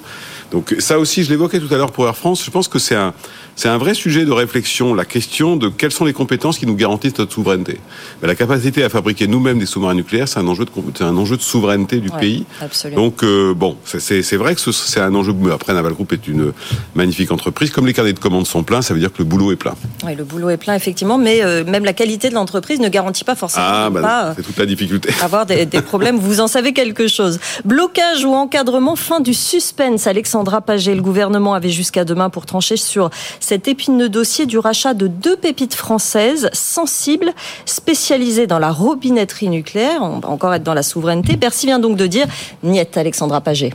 Donc 0.54 0.73
ça 0.78 1.00
aussi, 1.00 1.25
je 1.25 1.30
l'évoquais 1.30 1.58
tout 1.58 1.75
à 1.75 1.76
l'heure 1.76 1.90
pour 1.90 2.06
Air 2.06 2.16
France. 2.16 2.44
Je 2.44 2.50
pense 2.52 2.68
que 2.68 2.78
c'est 2.78 2.94
un, 2.94 3.12
c'est 3.56 3.68
un 3.68 3.76
vrai 3.76 3.92
sujet 3.92 4.25
de 4.25 4.30
réflexion, 4.30 4.94
la 4.94 5.04
question 5.04 5.56
de 5.56 5.68
quelles 5.68 5.90
sont 5.90 6.04
les 6.04 6.12
compétences 6.12 6.58
qui 6.58 6.66
nous 6.66 6.76
garantissent 6.76 7.18
notre 7.18 7.32
souveraineté. 7.32 7.80
Mais 8.23 8.28
la 8.28 8.37
capacité 8.37 8.84
à 8.84 8.88
fabriquer 8.88 9.26
nous-mêmes 9.26 9.58
des 9.58 9.66
sous-marins 9.66 9.94
nucléaires, 9.94 10.28
c'est 10.28 10.38
un 10.38 10.46
enjeu 10.46 10.64
de, 10.64 10.70
c'est 10.94 11.02
un 11.02 11.16
enjeu 11.16 11.37
de 11.37 11.42
souveraineté 11.42 11.99
du 11.99 12.08
pays. 12.08 12.46
Absolument. 12.61 13.02
Donc 13.02 13.25
euh, 13.25 13.52
bon, 13.52 13.76
c'est 13.84 14.37
vrai 14.37 14.54
que 14.54 14.61
c'est 14.61 15.00
un 15.00 15.12
enjeu. 15.16 15.34
Après, 15.52 15.75
Naval 15.75 15.92
Group 15.94 16.12
est 16.12 16.28
une 16.28 16.52
magnifique 16.94 17.32
entreprise. 17.32 17.70
Comme 17.70 17.88
les 17.88 17.92
carnets 17.92 18.12
de 18.12 18.20
commandes 18.20 18.46
sont 18.46 18.62
pleins, 18.62 18.80
ça 18.80 18.94
veut 18.94 19.00
dire 19.00 19.12
que 19.12 19.18
le 19.18 19.25
boulot 19.25 19.50
est 19.50 19.56
plein. 19.56 19.75
Oui, 20.06 20.14
le 20.14 20.23
boulot 20.23 20.50
est 20.50 20.56
plein 20.56 20.76
effectivement, 20.76 21.18
mais 21.18 21.42
euh, 21.42 21.64
même 21.64 21.84
la 21.84 21.94
qualité 21.94 22.28
de 22.28 22.34
l'entreprise 22.34 22.78
ne 22.78 22.88
garantit 22.88 23.25
pas 23.25 23.34
forcément 23.34 23.66
ah, 23.68 23.90
bah 23.90 24.00
pas. 24.00 24.34
C'est 24.37 24.42
toute 24.42 24.58
la 24.58 24.66
difficulté. 24.66 25.11
Avoir 25.20 25.46
des, 25.46 25.66
des 25.66 25.82
problèmes. 25.82 26.16
Vous 26.16 26.38
en 26.38 26.46
savez 26.46 26.73
quelque 26.73 27.08
chose. 27.08 27.40
Blocage 27.64 28.25
ou 28.25 28.34
encadrement, 28.34 28.94
fin 28.94 29.18
du 29.18 29.34
suspense. 29.34 30.06
Alexandre 30.06 30.43
Alexandra 30.44 30.60
Paget. 30.60 30.94
Le 30.94 31.00
gouvernement 31.00 31.54
avait 31.54 31.70
jusqu'à 31.70 32.04
demain 32.04 32.28
pour 32.28 32.44
trancher 32.44 32.76
sur 32.76 33.08
cet 33.40 33.66
épineux 33.66 34.10
dossier 34.10 34.44
du 34.44 34.58
rachat 34.58 34.92
de 34.92 35.06
deux 35.06 35.36
pépites 35.36 35.74
françaises 35.74 36.50
sensibles, 36.52 37.32
spécialisées 37.64 38.46
dans 38.46 38.58
la 38.58 38.70
robinetterie 38.70 39.48
nucléaire. 39.48 40.02
On 40.02 40.18
va 40.18 40.28
encore 40.28 40.52
être 40.52 40.62
dans 40.62 40.74
la 40.74 40.82
souveraineté. 40.82 41.36
Bercy 41.36 41.64
vient 41.64 41.78
donc 41.78 41.96
de 41.96 42.06
dire 42.06 42.26
niet, 42.62 42.94
Alexandra 42.94 43.40
Paget. 43.40 43.72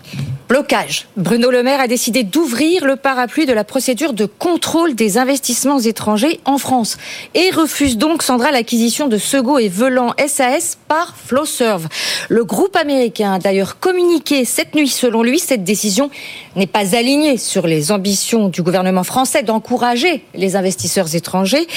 Blocage. 0.47 1.07
Bruno 1.15 1.49
Le 1.49 1.63
Maire 1.63 1.79
a 1.79 1.87
décidé 1.87 2.23
d'ouvrir 2.23 2.85
le 2.85 2.95
parapluie 2.95 3.45
de 3.45 3.53
la 3.53 3.63
procédure 3.63 4.13
de 4.13 4.25
contrôle 4.25 4.93
des 4.93 5.17
investissements 5.17 5.79
étrangers 5.79 6.39
en 6.45 6.57
France 6.57 6.97
et 7.33 7.49
refuse 7.51 7.97
donc, 7.97 8.23
Sandra, 8.23 8.51
l'acquisition 8.51 9.07
de 9.07 9.17
Sego 9.17 9.57
et 9.57 9.69
Velan 9.69 10.13
SAS 10.27 10.77
par 10.87 11.15
Flowserve. 11.17 11.87
Le 12.29 12.43
groupe 12.43 12.75
américain 12.75 13.33
a 13.33 13.39
d'ailleurs 13.39 13.79
communiqué 13.79 14.45
cette 14.45 14.75
nuit, 14.75 14.87
selon 14.87 15.23
lui, 15.23 15.39
cette 15.39 15.63
décision 15.63 16.09
n'est 16.55 16.67
pas 16.67 16.95
alignée 16.95 17.37
sur 17.37 17.67
les 17.67 17.91
ambitions 17.91 18.49
du 18.49 18.61
gouvernement 18.61 19.03
français 19.03 19.43
d'encourager 19.43 20.23
les 20.33 20.55
investisseurs 20.55 21.15
étrangers. 21.15 21.67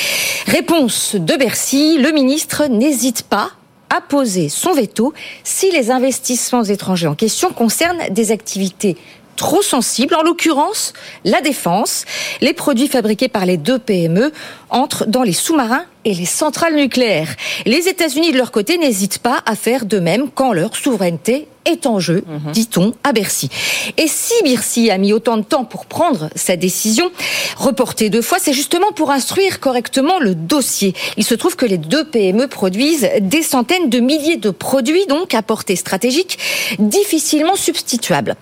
Réponse 0.46 1.14
de 1.14 1.36
Bercy, 1.36 1.98
le 1.98 2.12
ministre 2.12 2.66
n'hésite 2.66 3.22
pas 3.22 3.50
à 3.94 4.00
poser 4.00 4.48
son 4.48 4.72
veto 4.72 5.12
si 5.44 5.70
les 5.70 5.90
investissements 5.90 6.64
étrangers 6.64 7.06
en 7.06 7.14
question 7.14 7.52
concernent 7.52 8.08
des 8.10 8.32
activités 8.32 8.96
trop 9.36 9.62
sensibles, 9.62 10.14
en 10.14 10.22
l'occurrence 10.22 10.92
la 11.24 11.40
défense. 11.40 12.04
Les 12.40 12.52
produits 12.52 12.88
fabriqués 12.88 13.28
par 13.28 13.46
les 13.46 13.56
deux 13.56 13.78
PME 13.78 14.32
entrent 14.72 15.06
dans 15.06 15.22
les 15.22 15.32
sous-marins 15.32 15.84
et 16.04 16.14
les 16.14 16.26
centrales 16.26 16.74
nucléaires. 16.74 17.34
Les 17.66 17.88
États-Unis, 17.88 18.32
de 18.32 18.38
leur 18.38 18.50
côté, 18.50 18.78
n'hésitent 18.78 19.18
pas 19.18 19.42
à 19.46 19.54
faire 19.54 19.86
de 19.86 19.98
même 19.98 20.28
quand 20.34 20.52
leur 20.52 20.76
souveraineté 20.76 21.48
est 21.64 21.86
en 21.86 22.00
jeu, 22.00 22.24
mhm. 22.26 22.52
dit-on 22.52 22.92
à 23.04 23.12
Bercy. 23.12 23.48
Et 23.96 24.08
si 24.08 24.34
Bercy 24.42 24.90
a 24.90 24.98
mis 24.98 25.12
autant 25.12 25.36
de 25.36 25.42
temps 25.42 25.64
pour 25.64 25.86
prendre 25.86 26.28
sa 26.34 26.56
décision, 26.56 27.10
reportée 27.56 28.10
deux 28.10 28.22
fois, 28.22 28.38
c'est 28.40 28.52
justement 28.52 28.90
pour 28.92 29.10
instruire 29.10 29.60
correctement 29.60 30.18
le 30.18 30.34
dossier. 30.34 30.94
Il 31.16 31.24
se 31.24 31.34
trouve 31.34 31.54
que 31.54 31.66
les 31.66 31.78
deux 31.78 32.04
PME 32.04 32.48
produisent 32.48 33.08
des 33.20 33.42
centaines 33.42 33.90
de 33.90 34.00
milliers 34.00 34.36
de 34.36 34.50
produits, 34.50 35.06
donc 35.06 35.34
à 35.34 35.42
portée 35.42 35.76
stratégique, 35.76 36.38
difficilement 36.78 37.56
substituables. 37.56 38.34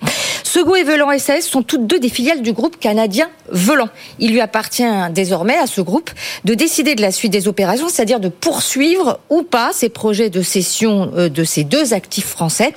Sego 0.43 0.75
et 0.75 0.83
Velan 0.83 1.17
SAS 1.17 1.41
sont 1.41 1.63
toutes 1.63 1.87
deux 1.87 1.99
des 1.99 2.09
filiales 2.09 2.41
du 2.41 2.53
groupe 2.53 2.79
canadien 2.79 3.29
Velan. 3.51 3.89
Il 4.19 4.31
lui 4.31 4.41
appartient 4.41 4.83
désormais 5.13 5.57
à 5.57 5.67
ce 5.67 5.81
groupe 5.81 6.09
de 6.45 6.53
décider 6.53 6.95
de 6.95 7.01
la 7.01 7.11
suite 7.11 7.31
des 7.31 7.47
opérations, 7.47 7.89
c'est-à-dire 7.89 8.19
de 8.19 8.29
poursuivre 8.29 9.19
ou 9.29 9.43
pas 9.43 9.71
ces 9.73 9.89
projets 9.89 10.29
de 10.29 10.41
cession 10.41 11.11
euh, 11.15 11.29
de 11.29 11.43
ces 11.43 11.63
deux 11.63 11.93
actifs 11.93 12.27
français. 12.27 12.73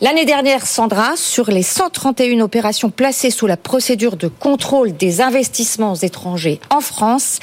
L'année 0.00 0.24
dernière, 0.24 0.66
Sandra, 0.66 1.16
sur 1.16 1.50
les 1.50 1.62
131 1.62 2.40
opérations 2.40 2.90
placées 2.90 3.30
sous 3.30 3.46
la 3.46 3.56
procédure 3.56 4.16
de 4.16 4.28
contrôle 4.28 4.96
des 4.96 5.20
investissements 5.20 5.94
étrangers 5.94 6.60
en 6.70 6.80
France, 6.80 7.38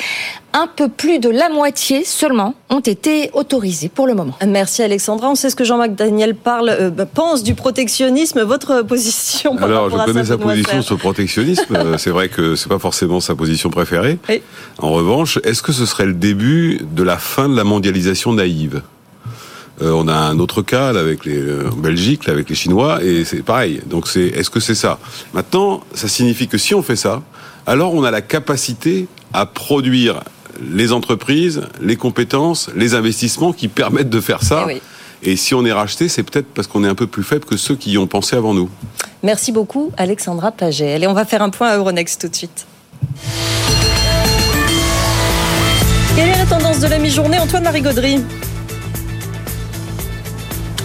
un 0.53 0.67
peu 0.67 0.89
plus 0.89 1.19
de 1.19 1.29
la 1.29 1.49
moitié 1.49 2.03
seulement 2.03 2.55
ont 2.69 2.79
été 2.79 3.29
autorisés 3.33 3.89
pour 3.89 4.07
le 4.07 4.15
moment. 4.15 4.33
Merci 4.45 4.81
Alexandra. 4.81 5.29
On 5.29 5.35
sait 5.35 5.49
ce 5.49 5.55
que 5.55 5.63
Jean-Marc 5.63 5.91
Daniel 5.91 6.35
parle, 6.35 6.69
euh, 6.69 7.05
pense 7.13 7.43
du 7.43 7.53
protectionnisme. 7.53 8.41
Votre 8.41 8.81
position 8.81 9.55
par 9.55 9.65
Alors, 9.65 9.89
je 9.89 9.95
connais 10.05 10.25
sa 10.25 10.37
position 10.37 10.81
sur 10.81 10.95
le 10.95 10.99
protectionnisme. 10.99 11.77
C'est 11.97 12.09
vrai 12.09 12.29
que 12.29 12.55
c'est 12.55 12.69
pas 12.69 12.79
forcément 12.79 13.19
sa 13.19 13.35
position 13.35 13.69
préférée. 13.69 14.17
En 14.79 14.91
revanche, 14.91 15.28
est-ce 15.43 15.61
que 15.61 15.71
ce 15.71 15.85
serait 15.85 16.05
le 16.05 16.13
début 16.13 16.79
de 16.95 17.03
la 17.03 17.17
fin 17.17 17.49
de 17.49 17.55
la 17.55 17.63
mondialisation 17.63 18.33
naïve? 18.33 18.81
Euh, 19.81 19.91
on 19.91 20.07
a 20.07 20.13
un 20.13 20.39
autre 20.39 20.61
cas 20.61 20.89
avec 20.89 21.25
les 21.25 21.41
en 21.71 21.77
Belgique, 21.77 22.25
là, 22.25 22.33
avec 22.33 22.49
les 22.49 22.55
Chinois, 22.55 23.03
et 23.03 23.23
c'est 23.23 23.43
pareil. 23.43 23.81
Donc 23.85 24.07
c'est, 24.07 24.27
est-ce 24.27 24.49
que 24.49 24.59
c'est 24.59 24.75
ça? 24.75 24.99
Maintenant, 25.33 25.81
ça 25.93 26.07
signifie 26.07 26.47
que 26.47 26.57
si 26.57 26.73
on 26.75 26.81
fait 26.81 26.97
ça, 26.97 27.21
alors 27.65 27.93
on 27.93 28.03
a 28.03 28.11
la 28.11 28.21
capacité 28.21 29.07
à 29.33 29.45
produire 29.45 30.21
les 30.61 30.91
entreprises, 30.91 31.61
les 31.81 31.95
compétences, 31.95 32.69
les 32.75 32.93
investissements 32.93 33.53
qui 33.53 33.67
permettent 33.67 34.09
de 34.09 34.19
faire 34.19 34.43
ça. 34.43 34.67
Eh 34.69 34.81
Et 35.31 35.35
si 35.35 35.53
on 35.53 35.65
est 35.65 35.71
racheté, 35.71 36.09
c'est 36.09 36.23
peut-être 36.23 36.47
parce 36.47 36.67
qu'on 36.67 36.83
est 36.83 36.87
un 36.87 36.95
peu 36.95 37.07
plus 37.07 37.23
faible 37.23 37.45
que 37.45 37.57
ceux 37.57 37.75
qui 37.75 37.91
y 37.91 37.97
ont 37.97 38.07
pensé 38.07 38.35
avant 38.35 38.53
nous. 38.53 38.69
Merci 39.23 39.51
beaucoup, 39.51 39.91
Alexandra 39.97 40.51
Paget. 40.51 40.93
Allez, 40.93 41.07
on 41.07 41.13
va 41.13 41.25
faire 41.25 41.41
un 41.41 41.49
point 41.49 41.69
à 41.69 41.77
Euronext 41.77 42.21
tout 42.21 42.27
de 42.27 42.35
suite. 42.35 42.65
Quelle 46.19 46.31
est 46.31 46.37
la 46.37 46.45
tendance 46.45 46.81
de 46.81 46.87
la 46.87 46.97
mi-journée, 46.97 47.39
Antoine 47.39 47.63
Marie-Gaudry 47.63 48.19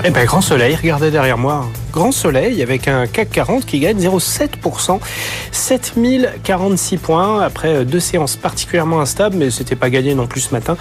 Eh 0.05 0.11
bien, 0.11 0.25
grand 0.27 0.41
soleil, 0.41 0.77
regardez 0.77 1.11
derrière 1.11 1.39
moi 1.39 1.67
grand 1.95 2.11
soleil 2.11 2.61
avec 2.61 2.89
un 2.89 3.07
CAC 3.07 3.31
40 3.31 3.67
qui 3.67 3.79
gagne 3.79 3.99
0,7%, 3.99 4.99
7046 5.53 6.97
points 6.97 7.41
après 7.41 7.85
deux 7.85 8.01
séances 8.01 8.35
particulièrement 8.35 9.01
instables, 9.01 9.37
mais 9.37 9.51
c'était 9.51 9.77
pas 9.77 9.91
gagné 9.91 10.17
non 10.17 10.27
plus 10.27 10.41
ce 10.41 10.53
matin. 10.53 10.77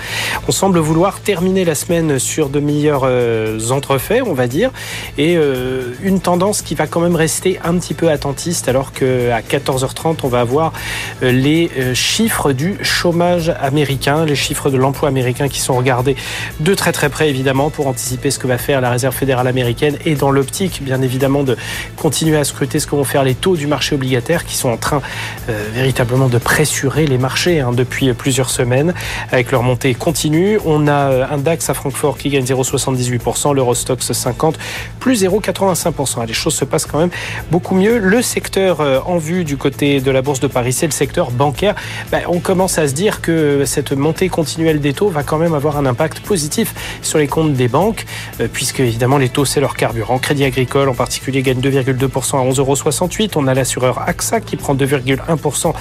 On 0.47 0.51
semble 0.51 0.79
vouloir 0.79 1.19
terminer 1.19 1.65
la 1.65 1.75
semaine 1.75 2.17
sur 2.17 2.49
de 2.49 2.59
meilleurs 2.59 3.03
euh, 3.03 3.59
entrefaits, 3.69 4.23
on 4.25 4.33
va 4.33 4.47
dire, 4.47 4.71
et 5.19 5.37
euh, 5.37 5.93
une 6.01 6.19
tendance 6.19 6.63
qui 6.63 6.73
va 6.73 6.87
quand 6.87 6.99
même 6.99 7.15
rester 7.15 7.59
un 7.63 7.75
petit 7.75 7.93
peu 7.93 8.09
attentiste 8.09 8.67
alors 8.67 8.91
qu'à 8.91 9.41
14h30, 9.41 10.17
on 10.23 10.27
va 10.27 10.39
avoir 10.39 10.73
euh, 11.21 11.31
les 11.31 11.69
chiffres 11.93 12.53
du 12.53 12.77
chômage 12.81 13.53
américain, 13.61 14.25
les 14.25 14.35
chiffres 14.35 14.71
de 14.71 14.77
l'emploi 14.77 15.09
américain 15.09 15.47
qui 15.47 15.59
sont 15.59 15.75
regardés 15.75 16.15
de 16.59 16.73
très 16.73 16.91
très 16.91 17.09
près 17.09 17.29
évidemment 17.29 17.69
pour 17.69 17.85
anticiper 17.85 18.31
ce 18.31 18.39
que 18.39 18.47
va 18.47 18.57
faire 18.57 18.81
la 18.81 18.89
Réserve 18.89 19.13
fédérale 19.13 19.47
américaine 19.47 19.97
et 20.05 20.15
dans 20.15 20.31
l'optique 20.31 20.81
bien 20.81 21.02
évidemment 21.03 21.43
de 21.43 21.57
continuer 21.97 22.37
à 22.37 22.43
scruter 22.43 22.79
ce 22.79 22.87
que 22.87 22.95
vont 22.95 23.03
faire 23.03 23.23
les 23.23 23.35
taux 23.35 23.55
du 23.55 23.67
marché 23.67 23.95
obligataire 23.95 24.45
qui 24.45 24.55
sont 24.55 24.69
en 24.69 24.77
train 24.77 25.01
euh, 25.49 25.67
véritablement 25.73 26.29
de 26.29 26.37
pressurer 26.37 27.05
les 27.05 27.17
marchés 27.17 27.59
hein, 27.59 27.71
depuis 27.71 28.13
plusieurs 28.13 28.49
semaines 28.49 28.93
avec 29.31 29.51
leur 29.51 29.63
montée 29.63 29.93
continue. 29.93 30.59
On 30.65 30.87
a 30.87 31.11
euh, 31.11 31.25
un 31.29 31.37
DAX 31.37 31.69
à 31.69 31.73
Francfort 31.73 32.17
qui 32.17 32.29
gagne 32.29 32.43
0,78%, 32.43 33.53
l'Eurostox 33.53 34.11
50 34.11 34.57
plus 34.99 35.23
0,85%. 35.23 36.25
Les 36.27 36.33
choses 36.33 36.55
se 36.55 36.65
passent 36.65 36.85
quand 36.85 36.99
même 36.99 37.11
beaucoup 37.51 37.75
mieux. 37.75 37.97
Le 37.97 38.21
secteur 38.21 38.81
euh, 38.81 38.99
en 39.05 39.17
vue 39.17 39.43
du 39.43 39.57
côté 39.57 39.99
de 40.01 40.11
la 40.11 40.21
Bourse 40.21 40.39
de 40.39 40.47
Paris, 40.47 40.73
c'est 40.73 40.85
le 40.85 40.91
secteur 40.91 41.31
bancaire. 41.31 41.75
Ben, 42.11 42.21
on 42.27 42.39
commence 42.39 42.77
à 42.77 42.87
se 42.87 42.93
dire 42.93 43.21
que 43.21 43.63
cette 43.65 43.91
montée 43.91 44.29
continuelle 44.29 44.79
des 44.79 44.93
taux 44.93 45.09
va 45.09 45.23
quand 45.23 45.37
même 45.37 45.53
avoir 45.53 45.77
un 45.77 45.85
impact 45.85 46.21
positif 46.21 46.73
sur 47.01 47.19
les 47.19 47.27
comptes 47.27 47.53
des 47.53 47.67
banques, 47.67 48.05
puisque 48.53 48.79
évidemment 48.79 49.17
les 49.17 49.29
taux 49.29 49.45
c'est 49.45 49.59
leur 49.59 49.75
carburant. 49.75 50.17
Crédit 50.19 50.45
agricole 50.45 50.89
en 50.93 50.95
particulier 50.95 51.41
gagne 51.41 51.59
2,2% 51.59 52.37
à 52.37 52.51
11,68 52.51 52.59
euros. 52.59 53.29
On 53.35 53.47
a 53.47 53.55
l'assureur 53.55 54.07
AXA 54.07 54.41
qui 54.41 54.57
prend 54.57 54.75
2,1% 54.75 55.73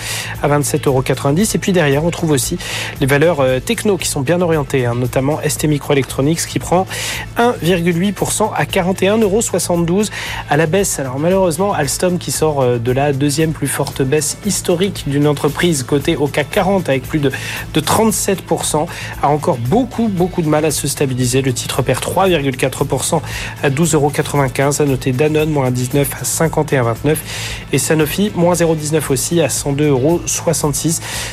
à 0.42 0.48
27,90 0.48 0.86
euros. 0.86 1.02
Et 1.54 1.58
puis 1.58 1.72
derrière, 1.72 2.02
on 2.04 2.10
trouve 2.10 2.30
aussi 2.30 2.56
les 3.00 3.06
valeurs 3.06 3.40
euh, 3.40 3.60
techno 3.60 3.98
qui 3.98 4.08
sont 4.08 4.22
bien 4.22 4.40
orientées, 4.40 4.86
hein, 4.86 4.94
notamment 4.94 5.38
ST 5.46 5.64
Microelectronics 5.64 6.46
qui 6.46 6.58
prend 6.58 6.86
1,8% 7.36 8.50
à 8.54 8.64
41,72 8.64 9.20
euros 9.22 10.02
à 10.48 10.56
la 10.56 10.66
baisse. 10.66 10.98
Alors 10.98 11.18
malheureusement, 11.18 11.74
Alstom 11.74 12.18
qui 12.18 12.32
sort 12.32 12.62
euh, 12.62 12.78
de 12.78 12.92
la 12.92 13.12
deuxième 13.12 13.52
plus 13.52 13.68
forte 13.68 14.00
baisse 14.00 14.38
historique 14.46 15.04
d'une 15.06 15.26
entreprise 15.26 15.82
cotée 15.82 16.16
au 16.16 16.26
CAC 16.26 16.50
40 16.50 16.88
avec 16.88 17.02
plus 17.02 17.18
de, 17.18 17.30
de 17.74 17.80
37%, 17.80 18.86
a 19.22 19.28
encore 19.28 19.58
beaucoup, 19.58 20.08
beaucoup 20.08 20.40
de 20.40 20.48
mal 20.48 20.64
à 20.64 20.70
se 20.70 20.88
stabiliser. 20.88 21.42
Le 21.42 21.52
titre 21.52 21.82
perd 21.82 22.02
3,4% 22.02 23.20
à 23.62 23.68
12,95 23.68 23.94
euros. 23.94 24.10
Danone, 25.10 25.50
moins 25.50 25.70
19 25.70 26.08
à 26.20 26.22
51,29 26.24 27.16
et 27.72 27.78
Sanofi, 27.78 28.30
moins 28.34 28.54
0,19 28.54 29.10
aussi 29.10 29.40
à 29.40 29.48
102,66 29.48 29.88
euros. 29.88 30.20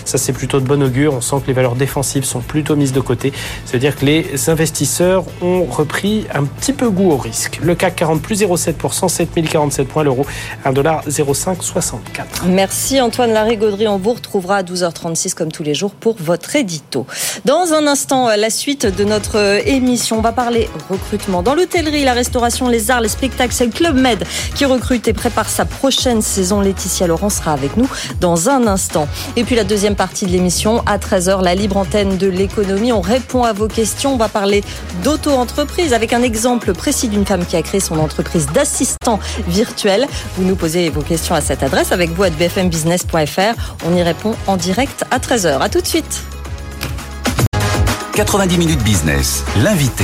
Ça, 0.06 0.18
c'est 0.18 0.34
plutôt 0.34 0.60
de 0.60 0.66
bon 0.66 0.82
augure. 0.82 1.14
On 1.14 1.22
sent 1.22 1.36
que 1.44 1.48
les 1.48 1.54
valeurs 1.54 1.76
défensives 1.76 2.24
sont 2.24 2.40
plutôt 2.40 2.76
mises 2.76 2.94
de 2.94 3.02
côté. 3.02 3.32
C'est-à-dire 3.66 3.96
que 3.96 4.06
les 4.06 4.50
investisseurs 4.50 5.26
ont 5.42 5.66
repris 5.66 6.26
un 6.34 6.46
petit 6.46 6.74
peu 6.74 6.90
goût 6.90 7.12
au 7.12 7.18
risque. 7.18 7.60
Le 7.62 7.76
CAC 7.76 7.98
40 7.98 8.22
plus 8.22 8.42
0,7%, 8.42 9.08
7047 9.10 9.88
points 9.88 10.04
l'euro, 10.04 10.26
1,0564. 10.66 12.48
Merci 12.48 13.02
Antoine 13.02 13.34
Larry-Gaudry. 13.34 13.88
On 13.88 13.98
vous 13.98 14.14
retrouvera 14.14 14.58
à 14.58 14.64
12h36 14.64 15.34
comme 15.34 15.52
tous 15.52 15.64
les 15.64 15.74
jours 15.74 15.92
pour 15.92 16.16
votre 16.20 16.56
édito. 16.56 17.06
Dans 17.46 17.74
un 17.74 17.86
instant, 17.88 18.30
la 18.36 18.50
suite 18.50 18.86
de 18.86 19.04
notre 19.04 19.68
émission, 19.68 20.20
on 20.20 20.22
va 20.22 20.32
parler 20.32 20.70
recrutement 20.90 21.44
dans 21.44 21.56
l'hôtellerie, 21.56 22.04
la 22.04 22.14
restauration, 22.14 22.68
les 22.68 22.92
arts, 22.92 23.02
les 23.02 23.10
spectacles 23.10 23.49
c'est 23.52 23.66
le 23.66 23.72
Club 23.72 23.96
Med 23.96 24.24
qui 24.56 24.66
recrute 24.66 25.08
et 25.08 25.14
prépare 25.14 25.50
sa 25.50 25.66
prochaine 25.66 26.22
saison. 26.22 26.62
Laetitia 26.62 27.08
Laurent 27.08 27.30
sera 27.30 27.54
avec 27.54 27.78
nous 27.78 27.90
dans 28.20 28.50
un 28.50 28.68
instant. 28.68 29.08
Et 29.36 29.44
puis 29.44 29.56
la 29.56 29.64
deuxième 29.64 29.96
partie 29.96 30.26
de 30.26 30.32
l'émission, 30.32 30.84
à 30.86 30.98
13h, 30.98 31.44
la 31.44 31.56
libre 31.56 31.78
antenne 31.78 32.18
de 32.18 32.28
l'économie. 32.28 32.92
On 32.92 33.02
répond 33.02 33.44
à 33.44 33.54
vos 33.54 33.68
questions. 33.68 34.14
On 34.14 34.18
va 34.18 34.30
parler 34.30 34.64
d'auto-entreprise 35.04 35.94
avec 35.94 36.14
un 36.14 36.22
exemple 36.22 36.74
précis 36.74 37.08
d'une 37.08 37.26
femme 37.26 37.46
qui 37.46 37.56
a 37.56 37.62
créé 37.62 37.80
son 37.80 38.00
entreprise 38.00 38.48
d'assistant 38.48 39.20
virtuel. 39.48 40.08
Vous 40.38 40.44
nous 40.44 40.56
posez 40.56 40.90
vos 40.90 41.02
questions 41.02 41.36
à 41.36 41.42
cette 41.42 41.64
adresse 41.64 41.92
avec 41.92 42.12
vous 42.12 42.24
à 42.24 42.30
bfmbusiness.fr. 42.30 43.76
On 43.86 43.96
y 43.96 44.04
répond 44.04 44.36
en 44.48 44.58
direct 44.58 45.06
à 45.12 45.20
13h. 45.20 45.60
À 45.60 45.70
tout 45.70 45.82
de 45.82 45.88
suite. 45.88 46.24
90 48.14 48.58
minutes 48.58 48.84
business, 48.84 49.46
l'invité. 49.64 50.04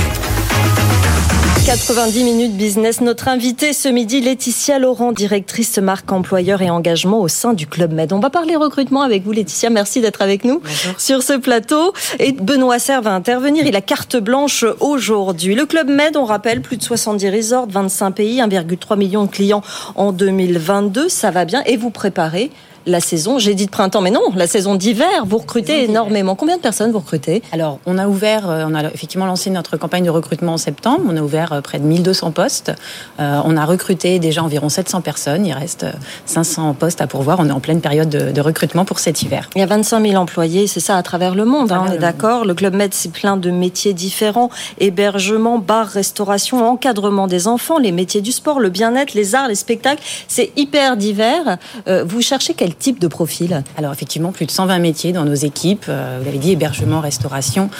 90 1.66 2.22
minutes 2.22 2.56
business. 2.56 3.00
Notre 3.00 3.26
invitée 3.26 3.72
ce 3.72 3.88
midi, 3.88 4.20
Laetitia 4.20 4.78
Laurent, 4.78 5.10
directrice 5.10 5.78
marque 5.78 6.12
employeur 6.12 6.62
et 6.62 6.70
engagement 6.70 7.20
au 7.20 7.26
sein 7.26 7.54
du 7.54 7.66
Club 7.66 7.92
Med. 7.92 8.12
On 8.12 8.20
va 8.20 8.30
parler 8.30 8.54
recrutement 8.54 9.02
avec 9.02 9.24
vous, 9.24 9.32
Laetitia. 9.32 9.68
Merci 9.68 10.00
d'être 10.00 10.22
avec 10.22 10.44
nous 10.44 10.62
sur 10.96 11.24
ce 11.24 11.32
plateau. 11.32 11.92
Et 12.20 12.30
Benoît 12.30 12.78
Serre 12.78 13.02
va 13.02 13.14
intervenir. 13.14 13.66
Il 13.66 13.74
a 13.74 13.80
carte 13.80 14.16
blanche 14.16 14.64
aujourd'hui. 14.78 15.56
Le 15.56 15.66
Club 15.66 15.88
Med, 15.88 16.16
on 16.16 16.24
rappelle, 16.24 16.62
plus 16.62 16.76
de 16.76 16.84
70 16.84 17.30
resorts, 17.30 17.66
25 17.68 18.12
pays, 18.12 18.38
1,3 18.38 18.96
million 18.96 19.24
de 19.24 19.30
clients 19.30 19.62
en 19.96 20.12
2022. 20.12 21.08
Ça 21.08 21.32
va 21.32 21.44
bien. 21.44 21.64
Et 21.66 21.76
vous 21.76 21.90
préparez 21.90 22.52
la 22.86 23.00
saison, 23.00 23.38
j'ai 23.38 23.54
dit 23.54 23.66
de 23.66 23.70
printemps, 23.70 24.00
mais 24.00 24.12
non, 24.12 24.22
la 24.36 24.46
saison 24.46 24.76
d'hiver, 24.76 25.24
vous 25.26 25.38
recrutez 25.38 25.84
énormément. 25.84 26.36
Combien 26.36 26.56
de 26.56 26.62
personnes 26.62 26.92
vous 26.92 27.00
recrutez? 27.00 27.42
Alors, 27.52 27.80
on 27.84 27.98
a 27.98 28.06
ouvert, 28.06 28.48
euh, 28.48 28.64
on 28.68 28.74
a 28.74 28.84
effectivement 28.84 29.26
lancé 29.26 29.50
notre 29.50 29.76
campagne 29.76 30.04
de 30.04 30.10
recrutement 30.10 30.54
en 30.54 30.56
septembre. 30.56 31.00
On 31.08 31.16
a 31.16 31.20
ouvert 31.20 31.52
euh, 31.52 31.60
près 31.60 31.78
de 31.78 31.84
1200 31.84 32.30
postes. 32.30 32.72
Euh, 33.18 33.40
on 33.44 33.56
a 33.56 33.64
recruté 33.64 34.20
déjà 34.20 34.42
environ 34.42 34.68
700 34.68 35.00
personnes. 35.00 35.44
Il 35.44 35.52
reste 35.52 35.84
500 36.26 36.74
postes 36.74 37.00
à 37.00 37.08
pourvoir. 37.08 37.40
On 37.40 37.48
est 37.48 37.52
en 37.52 37.60
pleine 37.60 37.80
période 37.80 38.08
de, 38.08 38.40
recrutement 38.46 38.84
pour 38.84 39.00
cet 39.00 39.22
hiver. 39.22 39.50
Il 39.56 39.58
y 39.58 39.62
a 39.62 39.66
25 39.66 40.06
000 40.06 40.14
employés, 40.14 40.68
c'est 40.68 40.78
ça, 40.78 40.96
à 40.96 41.02
travers 41.02 41.34
le 41.34 41.44
monde, 41.44 41.72
hein, 41.72 41.84
on 41.88 41.90
est 41.90 41.98
d'accord. 41.98 42.44
Le 42.44 42.54
Club 42.54 42.74
Med, 42.74 42.94
c'est 42.94 43.10
plein 43.10 43.36
de 43.36 43.50
métiers 43.50 43.92
différents. 43.92 44.50
Hébergement, 44.78 45.58
bar, 45.58 45.88
restauration, 45.88 46.64
encadrement 46.68 47.26
des 47.26 47.48
enfants, 47.48 47.78
les 47.78 47.90
métiers 47.90 48.20
du 48.20 48.30
sport, 48.30 48.60
le 48.60 48.68
bien-être, 48.68 49.14
les 49.14 49.34
arts, 49.34 49.48
les 49.48 49.56
spectacles. 49.56 50.02
C'est 50.28 50.52
hyper 50.56 50.96
divers. 50.96 51.58
vous 51.86 52.20
cherchez 52.20 52.54
quel 52.54 52.75
type 52.78 52.98
de 52.98 53.08
profil 53.08 53.62
Alors 53.76 53.92
effectivement, 53.92 54.32
plus 54.32 54.46
de 54.46 54.50
120 54.50 54.78
métiers 54.78 55.12
dans 55.12 55.24
nos 55.24 55.34
équipes. 55.34 55.86
Euh, 55.88 56.18
vous 56.18 56.24
l'avez 56.26 56.38
dit, 56.38 56.52
hébergement, 56.52 57.00
restauration, 57.00 57.70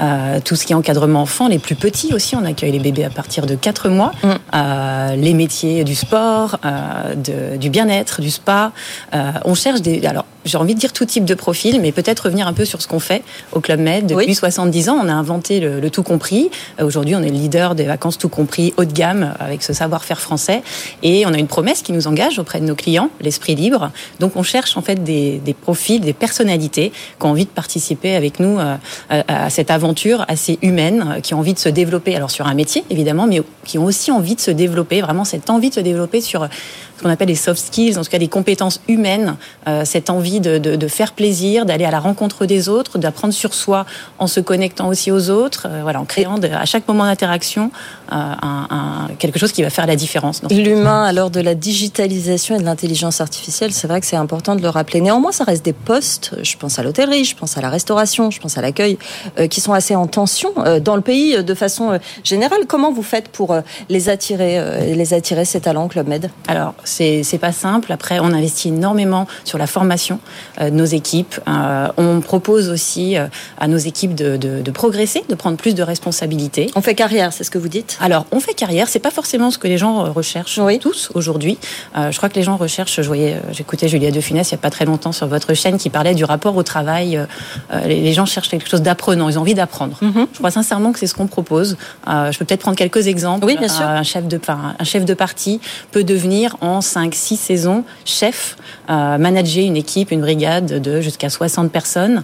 euh, 0.00 0.40
tout 0.44 0.56
ce 0.56 0.66
qui 0.66 0.72
est 0.72 0.76
encadrement 0.76 1.22
enfant, 1.22 1.48
les 1.48 1.58
plus 1.58 1.74
petits 1.74 2.14
aussi. 2.14 2.36
On 2.36 2.44
accueille 2.44 2.72
les 2.72 2.78
bébés 2.78 3.04
à 3.04 3.10
partir 3.10 3.46
de 3.46 3.54
4 3.54 3.88
mois. 3.88 4.12
Mm. 4.22 4.28
Euh, 4.54 5.16
les 5.16 5.34
métiers 5.34 5.84
du 5.84 5.94
sport, 5.94 6.58
du 7.58 7.70
bien-être, 7.70 8.20
du 8.20 8.30
spa. 8.30 8.72
on 9.44 9.54
cherche 9.54 9.80
des... 9.80 10.04
Alors, 10.06 10.24
j'ai 10.44 10.58
envie 10.58 10.74
de 10.74 10.80
dire 10.80 10.92
tout 10.92 11.04
type 11.04 11.24
de 11.24 11.34
profil, 11.34 11.80
mais 11.80 11.92
peut-être 11.92 12.20
revenir 12.20 12.46
un 12.46 12.52
peu 12.52 12.64
sur 12.64 12.82
ce 12.82 12.88
qu'on 12.88 13.00
fait 13.00 13.22
au 13.52 13.60
Club 13.60 13.80
Med. 13.80 14.06
Depuis 14.06 14.34
70 14.34 14.88
ans, 14.88 14.98
on 15.02 15.08
a 15.08 15.12
inventé 15.12 15.60
le, 15.60 15.90
tout 15.90 16.02
compris. 16.02 16.50
Aujourd'hui, 16.80 17.14
on 17.14 17.22
est 17.22 17.30
le 17.30 17.36
leader 17.36 17.74
des 17.74 17.84
vacances 17.84 18.18
tout 18.18 18.28
compris 18.28 18.72
haut 18.76 18.84
de 18.84 18.92
gamme 18.92 19.34
avec 19.38 19.62
ce 19.62 19.72
savoir-faire 19.72 20.20
français. 20.20 20.62
Et 21.02 21.26
on 21.26 21.32
a 21.32 21.38
une 21.38 21.46
promesse 21.46 21.82
qui 21.82 21.92
nous 21.92 22.06
engage 22.06 22.38
auprès 22.38 22.60
de 22.60 22.64
nos 22.64 22.74
clients, 22.74 23.10
l'esprit 23.20 23.54
libre. 23.54 23.90
Donc, 24.20 24.36
on 24.36 24.42
cherche 24.42 24.76
en 24.76 24.82
fait 24.82 25.02
des, 25.04 25.40
profils, 25.60 26.00
des 26.00 26.12
personnalités 26.12 26.92
qui 27.18 27.26
ont 27.26 27.30
envie 27.30 27.44
de 27.44 27.50
participer 27.50 28.14
avec 28.14 28.40
nous 28.40 28.58
euh, 28.58 28.76
à, 29.08 29.50
cette 29.50 29.70
aventure 29.70 30.24
assez 30.28 30.58
humaine, 30.62 31.14
euh, 31.16 31.20
qui 31.20 31.34
ont 31.34 31.38
envie 31.38 31.54
de 31.54 31.58
se 31.58 31.68
développer, 31.68 32.16
alors 32.16 32.30
sur 32.30 32.46
un 32.46 32.54
métier 32.54 32.84
évidemment, 32.90 33.26
mais 33.26 33.42
qui 33.64 33.78
ont 33.78 33.84
aussi 33.84 34.10
envie 34.10 34.34
de 34.34 34.40
se 34.40 34.50
développer, 34.50 35.00
vraiment 35.00 35.24
cette 35.24 35.50
envie 35.50 35.70
de 35.70 35.74
se 35.74 35.80
développer 35.80 36.20
sur 36.20 36.48
ce 37.02 37.08
qu'on 37.08 37.12
appelle 37.12 37.28
les 37.28 37.34
soft 37.34 37.60
skills, 37.60 37.98
en 37.98 38.02
tout 38.02 38.10
cas 38.10 38.18
des 38.18 38.28
compétences 38.28 38.80
humaines, 38.86 39.34
euh, 39.66 39.84
cette 39.84 40.08
envie 40.08 40.38
de, 40.38 40.86
faire 40.86 41.14
plaisir, 41.14 41.66
d'aller 41.66 41.84
à 41.84 41.90
la 41.90 41.98
rencontre 41.98 42.46
des 42.46 42.68
autres, 42.68 42.98
d'apprendre 42.98 43.34
sur 43.34 43.54
soi 43.54 43.86
en 44.20 44.28
se 44.28 44.38
connectant 44.38 44.86
aussi 44.88 45.10
aux 45.10 45.30
autres, 45.30 45.66
voilà, 45.82 46.00
en 46.00 46.04
créant 46.04 46.36
à 46.40 46.64
chaque 46.64 46.86
moment 46.86 47.04
d'interaction 47.04 47.72
un, 48.10 49.08
quelque 49.18 49.38
chose 49.38 49.52
qui 49.52 49.62
va 49.62 49.70
faire 49.70 49.86
la 49.86 49.96
différence. 49.96 50.42
L'humain, 50.50 51.04
alors 51.04 51.30
de 51.30 51.40
la 51.40 51.54
digitalisation 51.54 52.54
et 52.54 52.58
de 52.58 52.64
l'intelligence 52.64 53.20
artificielle, 53.20 53.72
c'est 53.72 53.88
vrai 53.88 54.00
que 54.00 54.06
c'est 54.06 54.16
important 54.16 54.54
de 54.54 54.62
le 54.62 54.68
rappeler. 54.68 55.00
Néanmoins, 55.00 55.32
ça 55.32 55.44
reste 55.44 55.64
des 55.64 55.72
postes, 55.72 56.36
je 56.42 56.56
pense 56.56 56.78
à 56.78 56.82
l'hôtellerie, 56.82 57.24
je 57.24 57.34
pense 57.34 57.56
à 57.58 57.60
la 57.60 57.70
restauration, 57.70 58.30
je 58.30 58.40
pense 58.40 58.58
à 58.58 58.62
l'accueil, 58.62 58.98
euh, 59.38 59.46
qui 59.46 59.60
sont 59.60 59.72
assez 59.72 59.94
en 59.94 60.06
tension 60.06 60.52
euh, 60.58 60.80
dans 60.80 60.96
le 60.96 61.02
pays 61.02 61.36
euh, 61.36 61.42
de 61.42 61.54
façon 61.54 61.98
générale. 62.22 62.60
Comment 62.68 62.92
vous 62.92 63.02
faites 63.02 63.28
pour 63.28 63.56
les 63.88 64.08
attirer, 64.08 64.94
les 64.94 65.14
attirer 65.14 65.44
ces 65.44 65.60
talents, 65.60 65.88
Club 65.88 66.08
Med 66.08 66.30
Alors, 66.46 66.74
c'est 66.92 67.38
pas 67.40 67.52
simple. 67.52 67.92
Après, 67.92 68.18
on 68.20 68.26
investit 68.26 68.68
énormément 68.68 69.26
sur 69.44 69.58
la 69.58 69.66
formation 69.66 70.18
de 70.60 70.70
nos 70.70 70.84
équipes. 70.84 71.34
on 71.46 72.20
propose 72.20 72.68
aussi 72.68 73.16
à 73.58 73.68
nos 73.68 73.78
équipes 73.78 74.14
de, 74.14 74.36
de, 74.36 74.70
progresser, 74.70 75.24
de 75.28 75.34
prendre 75.34 75.56
plus 75.56 75.74
de 75.74 75.82
responsabilités. 75.82 76.70
On 76.74 76.82
fait 76.82 76.94
carrière, 76.94 77.32
c'est 77.32 77.44
ce 77.44 77.50
que 77.50 77.58
vous 77.58 77.68
dites? 77.68 77.98
Alors, 78.00 78.26
on 78.32 78.40
fait 78.40 78.54
carrière. 78.54 78.88
C'est 78.88 78.98
pas 78.98 79.10
forcément 79.10 79.50
ce 79.50 79.58
que 79.58 79.68
les 79.68 79.78
gens 79.78 80.12
recherchent 80.12 80.60
tous 80.80 81.10
aujourd'hui. 81.14 81.58
je 81.94 82.16
crois 82.16 82.28
que 82.28 82.36
les 82.36 82.42
gens 82.42 82.56
recherchent. 82.56 83.00
Je 83.00 83.06
voyais, 83.06 83.36
j'écoutais 83.52 83.88
Julia 83.88 84.10
De 84.10 84.20
il 84.30 84.34
n'y 84.34 84.54
a 84.54 84.56
pas 84.56 84.70
très 84.70 84.84
longtemps 84.84 85.12
sur 85.12 85.26
votre 85.26 85.54
chaîne 85.54 85.78
qui 85.78 85.90
parlait 85.90 86.14
du 86.14 86.24
rapport 86.24 86.56
au 86.56 86.62
travail. 86.62 87.16
Euh, 87.16 87.26
euh, 87.72 87.86
les, 87.86 88.12
gens 88.12 88.26
cherchent 88.26 88.48
quelque 88.48 88.68
chose 88.68 88.82
d'apprenant, 88.82 89.28
ils 89.28 89.38
ont 89.38 89.42
envie 89.42 89.54
d'apprendre. 89.54 89.96
Mhm. 90.00 90.26
Je 90.32 90.38
crois 90.38 90.50
sincèrement 90.50 90.92
que 90.92 90.98
c'est 90.98 91.06
ce 91.06 91.14
qu'on 91.14 91.26
propose. 91.26 91.76
Euh, 92.08 92.32
je 92.32 92.38
peux 92.38 92.44
peut-être 92.44 92.60
prendre 92.60 92.76
quelques 92.76 93.06
exemples. 93.06 93.46
Oui, 93.46 93.56
bien 93.56 93.68
sûr. 93.68 93.84
un, 93.84 94.02
chef 94.02 94.26
de, 94.26 94.40
un 94.48 94.84
chef 94.84 95.04
de 95.04 95.14
parti 95.14 95.60
peut 95.90 96.04
devenir 96.04 96.56
en 96.60 96.71
5-6 96.80 97.36
saisons 97.36 97.84
chef, 98.04 98.56
manager 98.88 99.64
une 99.64 99.76
équipe, 99.76 100.10
une 100.10 100.20
brigade 100.20 100.80
de 100.82 101.00
jusqu'à 101.00 101.30
60 101.30 101.70
personnes 101.70 102.22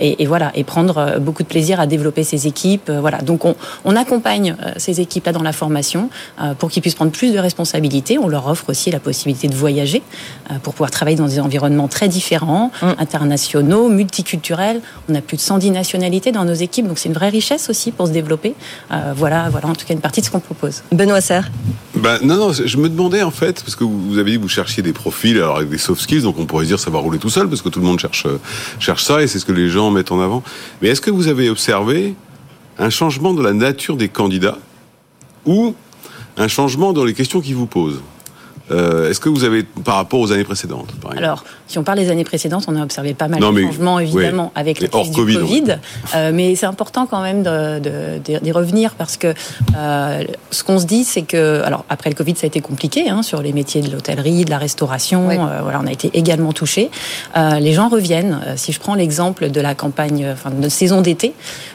et, 0.00 0.26
voilà, 0.26 0.50
et 0.54 0.64
prendre 0.64 1.18
beaucoup 1.20 1.42
de 1.42 1.48
plaisir 1.48 1.80
à 1.80 1.86
développer 1.86 2.24
ses 2.24 2.46
équipes. 2.46 2.90
voilà. 2.90 3.18
Donc 3.18 3.44
on, 3.44 3.54
on 3.84 3.94
accompagne 3.96 4.56
ces 4.76 5.00
équipes-là 5.00 5.32
dans 5.32 5.42
la 5.42 5.52
formation 5.52 6.10
pour 6.58 6.70
qu'ils 6.70 6.82
puissent 6.82 6.94
prendre 6.94 7.12
plus 7.12 7.32
de 7.32 7.38
responsabilités. 7.38 8.18
On 8.18 8.28
leur 8.28 8.48
offre 8.48 8.70
aussi 8.70 8.90
la 8.90 9.00
possibilité 9.00 9.48
de 9.48 9.54
voyager 9.54 10.02
pour 10.62 10.74
pouvoir 10.74 10.90
travailler 10.90 11.16
dans 11.16 11.26
des 11.26 11.40
environnements 11.40 11.88
très 11.88 12.08
différents, 12.08 12.70
mm. 12.80 12.86
internationaux, 12.98 13.88
multiculturels. 13.88 14.80
On 15.08 15.14
a 15.14 15.20
plus 15.20 15.36
de 15.36 15.42
110 15.42 15.70
nationalités 15.70 16.32
dans 16.32 16.44
nos 16.44 16.54
équipes, 16.54 16.86
donc 16.86 16.98
c'est 16.98 17.08
une 17.08 17.14
vraie 17.14 17.28
richesse 17.28 17.68
aussi 17.70 17.92
pour 17.92 18.06
se 18.06 18.12
développer. 18.12 18.54
Euh, 18.90 19.12
voilà, 19.16 19.48
voilà 19.50 19.68
en 19.68 19.74
tout 19.74 19.86
cas 19.86 19.94
une 19.94 20.00
partie 20.00 20.20
de 20.20 20.26
ce 20.26 20.30
qu'on 20.30 20.40
propose. 20.40 20.82
Benoît 20.92 21.20
Serre 21.20 21.50
ben, 21.94 22.18
Non, 22.22 22.36
non, 22.36 22.52
je 22.52 22.76
me 22.76 22.88
demandais 22.88 23.22
en 23.22 23.30
fait, 23.30 23.62
parce 23.72 23.80
que 23.80 23.84
vous 23.84 24.18
avez 24.18 24.32
dit 24.32 24.36
que 24.36 24.42
vous 24.42 24.48
cherchiez 24.48 24.82
des 24.82 24.92
profils 24.92 25.40
avec 25.40 25.70
des 25.70 25.78
soft 25.78 26.02
skills, 26.02 26.20
donc 26.20 26.38
on 26.38 26.44
pourrait 26.44 26.66
dire 26.66 26.78
ça 26.78 26.90
va 26.90 26.98
rouler 26.98 27.18
tout 27.18 27.30
seul, 27.30 27.48
parce 27.48 27.62
que 27.62 27.70
tout 27.70 27.80
le 27.80 27.86
monde 27.86 27.98
cherche, 27.98 28.26
euh, 28.26 28.38
cherche 28.78 29.02
ça 29.02 29.22
et 29.22 29.26
c'est 29.26 29.38
ce 29.38 29.46
que 29.46 29.52
les 29.52 29.70
gens 29.70 29.90
mettent 29.90 30.12
en 30.12 30.20
avant. 30.20 30.42
Mais 30.82 30.88
est-ce 30.88 31.00
que 31.00 31.10
vous 31.10 31.28
avez 31.28 31.48
observé 31.48 32.14
un 32.78 32.90
changement 32.90 33.32
de 33.32 33.42
la 33.42 33.54
nature 33.54 33.96
des 33.96 34.08
candidats 34.08 34.58
ou 35.46 35.74
un 36.36 36.48
changement 36.48 36.92
dans 36.92 37.04
les 37.04 37.14
questions 37.14 37.40
qu'ils 37.40 37.54
vous 37.54 37.64
posent? 37.64 38.02
Euh, 38.72 39.10
est-ce 39.10 39.20
que 39.20 39.28
vous 39.28 39.44
avez, 39.44 39.62
par 39.62 39.96
rapport 39.96 40.20
aux 40.20 40.32
années 40.32 40.44
précédentes 40.44 40.88
Alors, 41.16 41.44
si 41.66 41.78
on 41.78 41.82
parle 41.82 41.98
des 41.98 42.10
années 42.10 42.24
précédentes, 42.24 42.64
on 42.68 42.76
a 42.76 42.82
observé 42.82 43.14
pas 43.14 43.28
mal 43.28 43.40
de 43.40 43.62
changements, 43.62 43.98
évidemment, 43.98 44.52
avec 44.54 44.80
la 44.80 44.88
crise 44.88 45.10
du 45.10 45.38
Covid. 45.38 45.78
Euh, 46.14 46.30
mais 46.32 46.54
c'est 46.54 46.66
important 46.66 47.06
quand 47.06 47.22
même 47.22 47.42
d'y 47.42 48.52
revenir 48.52 48.94
parce 48.94 49.16
que 49.16 49.34
euh, 49.76 50.24
ce 50.50 50.64
qu'on 50.64 50.78
se 50.78 50.86
dit, 50.86 51.04
c'est 51.04 51.22
que, 51.22 51.62
alors 51.62 51.84
après 51.88 52.10
le 52.10 52.16
Covid, 52.16 52.34
ça 52.36 52.44
a 52.44 52.46
été 52.46 52.60
compliqué 52.60 53.08
hein, 53.08 53.22
sur 53.22 53.42
les 53.42 53.52
métiers 53.52 53.82
de 53.82 53.90
l'hôtellerie, 53.90 54.44
de 54.44 54.50
la 54.50 54.58
restauration. 54.58 55.28
voilà, 55.62 55.80
on 55.82 55.86
a 55.86 55.92
été 55.92 56.10
également 56.14 56.52
touchés. 56.52 56.90
les 57.36 57.72
gens 57.72 57.88
reviennent. 57.88 58.40
Si 58.56 58.72
je 58.72 58.80
prends 58.80 58.94
l'exemple 58.94 59.50
de 59.50 59.60
la 59.60 59.74
campagne, 59.74 60.28
enfin 60.32 60.50
de 60.50 60.56
notre 60.56 60.74
saison 60.74 61.00
d'été, 61.00 61.34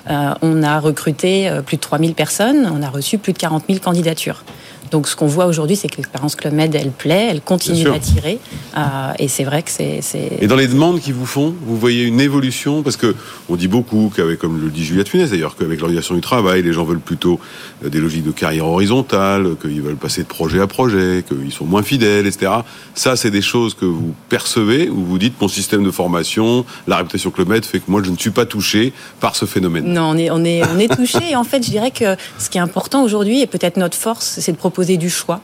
on 0.09 0.63
a 0.63 0.79
recruté 0.79 1.49
plus 1.65 1.77
de 1.77 1.81
3000 1.81 2.13
personnes, 2.13 2.71
on 2.73 2.81
a 2.81 2.89
reçu 2.89 3.17
plus 3.17 3.33
de 3.33 3.37
40 3.37 3.63
000 3.67 3.79
candidatures. 3.79 4.43
Donc 4.91 5.07
ce 5.07 5.15
qu'on 5.15 5.27
voit 5.27 5.45
aujourd'hui, 5.45 5.75
c'est 5.75 5.87
que 5.87 5.97
l'expérience 5.97 6.35
Club 6.35 6.53
Med, 6.53 6.73
elle 6.75 6.91
plaît, 6.91 7.27
elle 7.31 7.41
continue 7.41 7.83
d'attirer. 7.83 8.39
Euh, 8.77 8.81
et 9.19 9.27
c'est 9.27 9.43
vrai 9.43 9.63
que 9.63 9.71
c'est, 9.71 10.01
Et 10.39 10.47
dans 10.47 10.55
les 10.55 10.67
demandes 10.67 10.99
qu'ils 10.99 11.13
vous 11.13 11.25
font, 11.25 11.53
vous 11.61 11.77
voyez 11.77 12.03
une 12.03 12.21
évolution? 12.21 12.83
Parce 12.83 12.97
que 12.97 13.15
on 13.49 13.55
dit 13.55 13.67
beaucoup 13.67 14.11
qu'avec, 14.15 14.39
comme 14.39 14.61
le 14.61 14.69
dit 14.69 14.85
Juliette 14.85 15.09
Funès 15.09 15.29
d'ailleurs, 15.29 15.55
qu'avec 15.55 15.79
l'organisation 15.79 16.15
du 16.15 16.21
travail, 16.21 16.61
les 16.63 16.73
gens 16.73 16.83
veulent 16.83 16.99
plutôt 16.99 17.39
euh, 17.83 17.89
des 17.89 17.99
logiques 17.99 18.25
de 18.25 18.31
carrière 18.31 18.67
horizontale, 18.67 19.55
qu'ils 19.61 19.81
veulent 19.81 19.95
passer 19.95 20.23
de 20.23 20.27
projet 20.27 20.61
à 20.61 20.67
projet, 20.67 21.23
qu'ils 21.27 21.51
sont 21.51 21.65
moins 21.65 21.83
fidèles, 21.83 22.27
etc. 22.27 22.51
Ça, 22.93 23.15
c'est 23.15 23.31
des 23.31 23.41
choses 23.41 23.73
que 23.73 23.85
vous 23.85 24.13
percevez, 24.29 24.89
ou 24.89 25.03
vous 25.03 25.17
dites 25.17 25.39
mon 25.41 25.47
système 25.47 25.83
de 25.83 25.91
formation, 25.91 26.65
la 26.87 26.97
réputation 26.97 27.31
Club 27.31 27.49
Med 27.49 27.65
fait 27.65 27.79
que 27.79 27.89
moi 27.89 28.01
je 28.03 28.11
ne 28.11 28.17
suis 28.17 28.29
pas 28.29 28.45
touché 28.45 28.93
par 29.19 29.35
ce 29.35 29.45
phénomène. 29.45 29.85
Non, 29.85 30.11
on 30.11 30.17
est, 30.17 30.29
on 30.31 30.43
est, 30.43 30.61
on 30.63 30.79
est 30.79 30.93
touché. 30.93 31.31
et 31.31 31.35
en 31.35 31.43
fait, 31.43 31.63
je 31.63 31.69
dirais 31.69 31.91
que 31.91 32.15
ce 32.37 32.49
qui 32.49 32.57
est 32.57 32.61
important 32.61 33.03
aujourd'hui, 33.03 33.41
et 33.41 33.47
peut-être 33.47 33.77
notre 33.77 33.97
force, 33.97 34.37
c'est 34.39 34.51
de 34.51 34.57
proposer 34.57 34.76
poser 34.77 34.97
du 34.97 35.09
choix. 35.09 35.39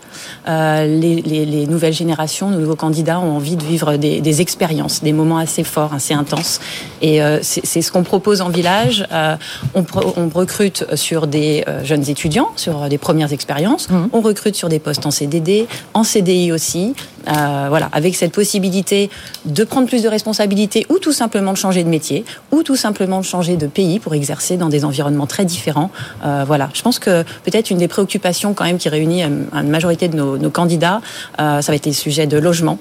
Euh, 0.48 0.86
les, 0.86 1.66
nouvelles 1.66 1.94
générations, 1.94 2.52
nos 2.52 2.60
nouveaux 2.60 2.76
candidats 2.76 3.20
ont 3.20 3.36
envie 3.36 3.56
de 3.56 3.64
vivre 3.64 3.98
des, 3.98 4.42
expériences, 4.42 5.02
des 5.02 5.12
moments 5.12 5.40
assez 5.40 5.64
forts, 5.64 5.92
assez 5.92 6.14
intenses. 6.14 6.60
Et 7.02 7.24
euh, 7.24 7.40
c'est 7.42 7.82
ce 7.82 7.92
qu'on 7.92 8.04
propose 8.04 8.42
en 8.42 8.50
village. 8.50 9.08
Euh, 9.12 9.36
on, 9.74 9.84
on, 10.18 10.30
recrute 10.30 10.86
sur 10.96 11.26
des 11.26 11.66
jeunes 11.84 12.08
étudiants, 12.12 12.50
sur 12.58 12.88
des 12.90 13.00
premières 13.00 13.34
expériences. 13.34 13.90
Mmh. 13.90 14.10
On 14.14 14.22
recrute 14.22 14.56
sur 14.56 14.70
des 14.70 14.78
postes 14.78 15.08
en 15.08 15.12
CDD, 15.12 15.68
en 15.96 16.04
CDI 16.04 16.52
aussi, 16.52 16.94
voilà, 17.26 17.90
avec 17.92 18.16
cette 18.16 18.32
possibilité 18.32 19.10
de 19.46 19.64
prendre 19.64 19.88
plus 19.88 20.04
de 20.04 20.08
responsabilités 20.08 20.86
ou 20.90 21.00
tout 21.00 21.14
simplement 21.14 21.54
de 21.54 21.58
changer 21.58 21.84
de 21.84 21.90
métier 21.90 22.26
ou 22.52 22.64
tout 22.64 22.76
simplement 22.76 23.20
de 23.20 23.26
changer 23.26 23.58
de 23.58 23.68
pays 23.68 24.00
pour 24.00 24.14
exercer 24.14 24.58
dans 24.58 24.70
des 24.70 24.86
environnements 24.86 25.28
très 25.28 25.46
différents. 25.46 25.90
voilà, 26.22 26.70
je 26.74 26.82
pense 26.82 27.00
que 27.00 27.24
peut-être 27.44 27.70
une 27.70 27.78
des 27.78 27.88
préoccupations 27.88 28.54
quand 28.54 28.66
même 28.66 28.78
qui 28.78 28.90
réunit 28.90 29.24
une 29.24 29.70
majorité 29.70 30.08
de 30.08 30.16
nos, 30.16 30.50
candidats, 30.50 31.02
ça 31.38 31.62
va 31.62 31.76
être 31.76 31.86
les 31.86 31.94
sujets 31.94 32.28
de 32.28 32.38
logement. 32.38 32.78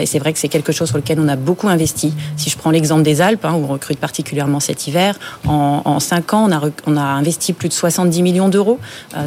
et 0.00 0.06
c'est 0.06 0.18
vrai 0.18 0.32
que 0.32 0.38
c'est 0.38 0.48
quelque 0.48 0.72
chose 0.72 0.88
sur 0.88 0.98
lequel 0.98 1.18
on 1.20 1.28
a 1.28 1.36
beaucoup 1.36 1.68
investi. 1.68 2.12
Si 2.36 2.50
je 2.50 2.56
prends 2.56 2.70
l'exemple 2.70 3.02
des 3.02 3.20
Alpes, 3.20 3.44
hein, 3.44 3.54
où 3.54 3.64
on 3.64 3.66
recrute 3.66 3.98
particulièrement 3.98 4.60
cet 4.60 4.86
hiver, 4.86 5.18
en, 5.46 5.82
en 5.84 6.00
5 6.00 6.34
ans, 6.34 6.46
on 6.48 6.52
a, 6.52 6.60
on 6.86 6.96
a 6.96 7.02
investi 7.02 7.52
plus 7.52 7.68
de 7.68 7.74
70 7.74 8.22
millions 8.22 8.48
d'euros 8.48 8.78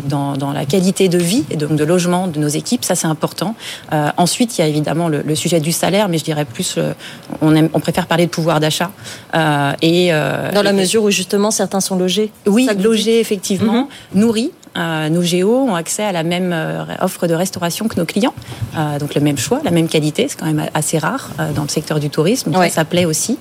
dans, 0.06 0.38
dans 0.38 0.52
la 0.52 0.66
qualité 0.66 1.10
de 1.10 1.18
vie 1.18 1.44
et 1.50 1.58
donc 1.58 1.76
de 1.76 1.84
logement 1.84 2.28
de 2.28 2.40
nos 2.40 2.48
équipes. 2.48 2.86
Ça, 2.86 2.96
c'est 2.96 3.08
important. 3.08 3.56
Euh, 3.94 4.10
ensuite, 4.52 4.58
il 4.58 4.62
y 4.62 4.64
a 4.66 4.68
évidemment 4.68 5.08
le, 5.08 5.22
le, 5.26 5.36
sujet 5.36 5.60
du 5.60 5.72
salaire, 5.72 6.10
mais 6.10 6.18
je 6.18 6.24
dirais 6.24 6.46
plus, 6.46 6.76
euh, 6.78 6.94
on, 7.42 7.56
aime, 7.56 7.70
on 7.74 7.80
préfère 7.80 8.08
parler 8.08 8.26
de 8.26 8.32
pouvoir 8.32 8.60
d'achat. 8.60 8.92
Euh, 9.34 9.72
et 9.82 10.10
euh, 10.12 10.52
dans 10.52 10.64
la 10.64 10.74
mesure 10.74 11.04
où 11.04 11.12
justement 11.12 11.52
certains 11.52 11.80
sont 11.82 11.98
logés. 11.98 12.32
Oui, 12.46 12.68
logés 12.80 13.20
effectivement, 13.20 13.74
mm 13.84 13.88
-hmm. 13.88 14.20
nourris. 14.20 14.52
Euh, 14.78 15.10
nos 15.10 15.22
géos 15.22 15.68
ont 15.68 15.76
accès 15.76 16.04
à 16.04 16.12
la 16.12 16.24
même 16.24 16.52
euh, 16.54 16.86
offre 17.02 17.28
de 17.28 17.34
restauration 17.34 17.88
que 17.88 18.00
nos 18.00 18.06
clients, 18.06 18.34
euh, 18.78 19.00
donc 19.00 19.16
le 19.16 19.22
même 19.22 19.38
choix, 19.38 19.60
la 19.66 19.72
même 19.72 19.90
qualité. 19.90 20.28
C'est 20.30 20.40
quand 20.40 20.46
même 20.46 20.66
assez 20.74 20.98
rare 20.98 21.30
dans 21.56 21.64
le 21.64 21.68
secteur 21.68 22.00
du 22.00 22.10
tourisme, 22.10 22.52
donc 22.52 22.62
ouais. 22.62 22.70
ça, 22.70 22.76
ça 22.76 22.86
plaît 22.86 23.06
aussi. 23.06 23.38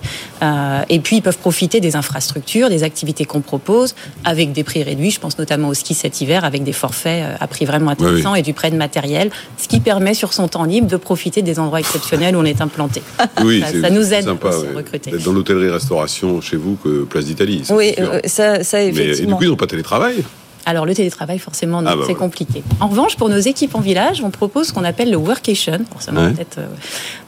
et 0.88 0.98
puis 1.00 1.16
ils 1.16 1.22
peuvent 1.22 1.38
profiter 1.38 1.80
des 1.80 1.96
infrastructures, 1.96 2.68
des 2.68 2.82
activités 2.82 3.24
qu'on 3.24 3.40
propose, 3.40 3.94
avec 4.24 4.52
des 4.52 4.64
prix 4.64 4.82
réduits. 4.82 5.10
Je 5.10 5.20
pense 5.20 5.38
notamment 5.38 5.68
au 5.68 5.74
ski 5.74 5.94
cet 5.94 6.20
hiver, 6.20 6.44
avec 6.44 6.64
des 6.64 6.72
forfaits 6.72 7.24
à 7.38 7.46
prix 7.46 7.64
vraiment 7.64 7.90
intéressants 7.90 8.32
oui, 8.32 8.34
oui. 8.34 8.40
et 8.40 8.42
du 8.42 8.52
prêt 8.52 8.70
de 8.70 8.76
matériel, 8.76 9.30
ce 9.56 9.68
qui 9.68 9.80
permet 9.80 10.14
sur 10.14 10.32
son 10.32 10.48
temps 10.48 10.64
libre 10.64 10.88
de 10.88 10.96
profiter 10.96 11.42
des 11.42 11.58
endroits 11.58 11.80
exceptionnels 11.80 12.36
où 12.36 12.40
on 12.40 12.44
est 12.44 12.60
implanté. 12.60 13.02
Oui, 13.42 13.60
ça, 13.64 13.80
ça 13.80 13.90
nous 13.90 14.12
aide 14.12 14.24
sympa, 14.24 14.48
aussi 14.48 14.66
ouais. 14.66 14.74
à 14.74 14.76
recruter. 14.76 15.10
Dans 15.12 15.32
l'hôtellerie-restauration 15.32 16.40
chez 16.40 16.56
vous 16.56 16.76
que 16.82 17.04
Place 17.04 17.26
d'Italie. 17.26 17.62
Oui, 17.70 17.94
ça, 18.26 18.64
ça 18.64 18.82
effectivement. 18.82 19.12
Mais 19.12 19.18
et 19.18 19.26
du 19.26 19.34
coup, 19.34 19.44
ils 19.44 19.48
n'ont 19.48 19.56
pas 19.56 19.66
télétravail 19.66 20.24
alors 20.70 20.87
le 20.87 20.94
télétravail, 20.94 21.38
forcément, 21.38 21.83
ah 21.87 21.96
bah 21.96 22.04
c'est 22.06 22.14
compliqué. 22.14 22.62
En 22.80 22.88
revanche, 22.88 23.16
pour 23.16 23.28
nos 23.28 23.38
équipes 23.38 23.74
en 23.74 23.80
village, 23.80 24.22
on 24.24 24.30
propose 24.30 24.68
ce 24.68 24.72
qu'on 24.72 24.85
appelle 24.85 25.11
le 25.11 25.16
workation. 25.16 25.72
Ouais. 25.72 26.33
peut-être 26.33 26.59
euh, 26.59 26.66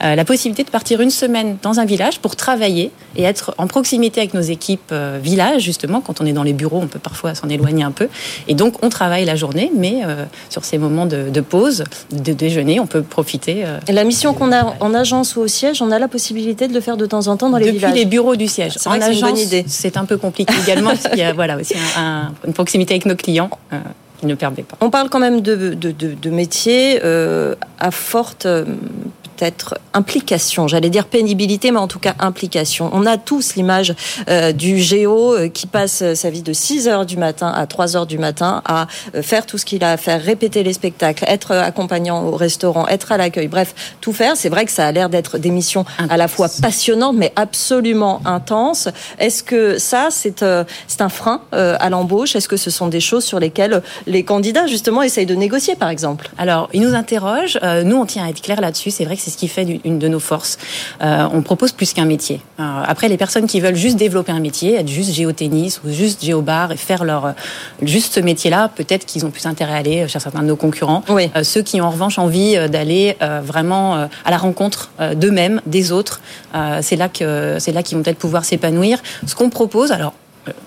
euh, 0.03 0.15
la 0.15 0.25
possibilité 0.25 0.63
de 0.63 0.69
partir 0.69 1.01
une 1.01 1.11
semaine 1.11 1.57
dans 1.61 1.79
un 1.79 1.85
village 1.85 2.19
pour 2.19 2.35
travailler 2.35 2.91
et 3.15 3.23
être 3.23 3.53
en 3.57 3.67
proximité 3.67 4.21
avec 4.21 4.33
nos 4.33 4.41
équipes 4.41 4.91
euh, 4.91 5.19
village, 5.21 5.61
justement. 5.61 6.01
Quand 6.01 6.21
on 6.21 6.25
est 6.25 6.33
dans 6.33 6.43
les 6.43 6.53
bureaux, 6.53 6.79
on 6.81 6.87
peut 6.87 6.99
parfois 6.99 7.35
s'en 7.35 7.49
éloigner 7.49 7.83
un 7.83 7.91
peu. 7.91 8.07
Et 8.47 8.55
donc, 8.55 8.83
on 8.83 8.89
travaille 8.89 9.25
la 9.25 9.35
journée, 9.35 9.71
mais 9.75 10.01
euh, 10.05 10.25
sur 10.49 10.65
ces 10.65 10.77
moments 10.77 11.05
de, 11.05 11.29
de, 11.29 11.41
pause, 11.41 11.83
de 12.11 12.33
déjeuner, 12.33 12.79
on 12.79 12.87
peut 12.87 13.03
profiter. 13.03 13.63
Euh, 13.65 13.79
la 13.87 14.03
mission 14.03 14.33
qu'on 14.33 14.51
a 14.51 14.75
en 14.79 14.93
agence 14.93 15.35
ou 15.35 15.41
au 15.41 15.47
siège, 15.47 15.81
on 15.81 15.91
a 15.91 15.99
la 15.99 16.07
possibilité 16.07 16.67
de 16.67 16.73
le 16.73 16.81
faire 16.81 16.97
de 16.97 17.05
temps 17.05 17.27
en 17.27 17.37
temps 17.37 17.49
dans 17.49 17.57
les 17.57 17.65
Depuis 17.65 17.77
villages. 17.77 17.91
Depuis 17.91 18.03
les 18.03 18.09
bureaux 18.09 18.35
du 18.35 18.47
siège. 18.47 18.73
En 18.85 18.99
agence, 18.99 19.39
c'est 19.67 19.97
un 19.97 20.05
peu 20.05 20.17
compliqué 20.17 20.53
également. 20.63 20.91
parce 20.91 21.07
qu'il 21.07 21.19
y 21.19 21.23
a 21.23 21.33
voilà, 21.33 21.57
aussi 21.57 21.75
un, 21.97 22.01
un, 22.01 22.33
une 22.47 22.53
proximité 22.53 22.93
avec 22.93 23.05
nos 23.05 23.15
clients. 23.15 23.32
Euh, 23.41 23.79
ne 24.23 24.35
permet 24.35 24.63
pas. 24.63 24.77
On 24.79 24.89
parle 24.89 25.09
quand 25.09 25.19
même 25.19 25.41
de 25.41 26.29
métiers 26.29 27.01
euh, 27.03 27.55
à 27.79 27.91
forte 27.91 28.45
euh, 28.45 28.63
peut-être 29.43 29.75
implication, 29.93 30.67
j'allais 30.69 30.89
dire 30.89 31.05
pénibilité, 31.05 31.71
mais 31.71 31.79
en 31.79 31.87
tout 31.87 31.99
cas 31.99 32.15
implication. 32.19 32.89
On 32.93 33.05
a 33.05 33.17
tous 33.17 33.55
l'image 33.55 33.93
euh, 34.29 34.53
du 34.53 34.79
géo 34.79 35.35
euh, 35.35 35.49
qui 35.49 35.67
passe 35.67 36.13
sa 36.13 36.29
vie 36.29 36.41
de 36.41 36.53
6 36.53 36.87
heures 36.87 37.05
du 37.05 37.17
matin 37.17 37.51
à 37.53 37.67
3 37.67 37.97
heures 37.97 38.05
du 38.05 38.17
matin 38.17 38.61
à 38.65 38.87
euh, 39.15 39.21
faire 39.21 39.45
tout 39.45 39.57
ce 39.57 39.65
qu'il 39.65 39.83
a 39.83 39.91
à 39.91 39.97
faire, 39.97 40.21
répéter 40.23 40.63
les 40.63 40.71
spectacles, 40.73 41.25
être 41.27 41.51
accompagnant 41.51 42.23
au 42.23 42.35
restaurant, 42.37 42.87
être 42.87 43.11
à 43.11 43.17
l'accueil, 43.17 43.47
bref, 43.47 43.75
tout 43.99 44.13
faire. 44.13 44.37
C'est 44.37 44.49
vrai 44.49 44.65
que 44.65 44.71
ça 44.71 44.87
a 44.87 44.91
l'air 44.91 45.09
d'être 45.09 45.37
des 45.37 45.51
missions 45.51 45.85
à 46.09 46.15
la 46.15 46.27
fois 46.27 46.47
passionnantes, 46.61 47.15
mais 47.17 47.33
absolument 47.35 48.21
intenses. 48.25 48.87
Est-ce 49.19 49.43
que 49.43 49.77
ça, 49.77 50.07
c'est 50.09 50.41
euh, 50.41 50.63
un 50.99 51.09
frein 51.09 51.41
euh, 51.53 51.75
à 51.79 51.89
l'embauche? 51.89 52.35
Est-ce 52.35 52.47
que 52.47 52.57
ce 52.57 52.69
sont 52.69 52.87
des 52.87 53.01
choses 53.01 53.25
sur 53.25 53.39
lesquelles 53.39 53.81
les 54.07 54.23
candidats, 54.23 54.67
justement, 54.67 55.01
essayent 55.01 55.25
de 55.25 55.35
négocier, 55.35 55.75
par 55.75 55.89
exemple? 55.89 56.29
Alors, 56.37 56.69
ils 56.73 56.81
nous 56.81 56.95
interrogent. 56.95 57.59
Euh, 57.63 57.83
nous, 57.83 57.97
on 57.97 58.05
tient 58.05 58.25
à 58.25 58.29
être 58.29 58.41
clair 58.41 58.61
là-dessus. 58.61 58.91
C'est 58.91 59.05
vrai 59.05 59.15
que 59.15 59.21
c'est 59.21 59.31
ce 59.33 59.37
qui 59.37 59.47
fait 59.47 59.79
une 59.83 59.99
de 59.99 60.07
nos 60.07 60.19
forces. 60.19 60.57
Euh, 61.01 61.27
on 61.31 61.41
propose 61.41 61.71
plus 61.71 61.93
qu'un 61.93 62.05
métier. 62.05 62.39
Euh, 62.59 62.63
après, 62.85 63.09
les 63.09 63.17
personnes 63.17 63.47
qui 63.47 63.59
veulent 63.59 63.75
juste 63.75 63.97
développer 63.97 64.31
un 64.31 64.39
métier, 64.39 64.75
être 64.75 64.87
juste 64.87 65.11
géotennis 65.11 65.79
ou 65.83 65.91
juste 65.91 66.23
géobar 66.23 66.71
et 66.71 66.77
faire 66.77 67.03
leur 67.03 67.33
juste 67.81 68.13
ce 68.13 68.19
métier-là, 68.19 68.69
peut-être 68.73 69.05
qu'ils 69.05 69.25
ont 69.25 69.31
plus 69.31 69.45
intérêt 69.45 69.73
à 69.73 69.77
aller 69.77 70.07
chez 70.07 70.19
certains 70.19 70.41
de 70.41 70.47
nos 70.47 70.55
concurrents. 70.55 71.03
Oui. 71.09 71.29
Euh, 71.35 71.43
ceux 71.43 71.61
qui 71.61 71.81
ont 71.81 71.85
en 71.85 71.91
revanche 71.91 72.17
envie 72.17 72.55
d'aller 72.69 73.17
vraiment 73.43 74.07
à 74.25 74.31
la 74.31 74.37
rencontre 74.37 74.91
d'eux-mêmes, 75.15 75.61
des 75.65 75.91
autres, 75.91 76.21
c'est 76.81 76.95
là 76.95 77.09
que 77.09 77.57
c'est 77.59 77.71
là 77.71 77.83
qu'ils 77.83 77.97
vont 77.97 78.03
peut-être 78.03 78.17
pouvoir 78.17 78.45
s'épanouir. 78.45 78.99
Ce 79.25 79.35
qu'on 79.35 79.49
propose, 79.49 79.91
alors 79.91 80.13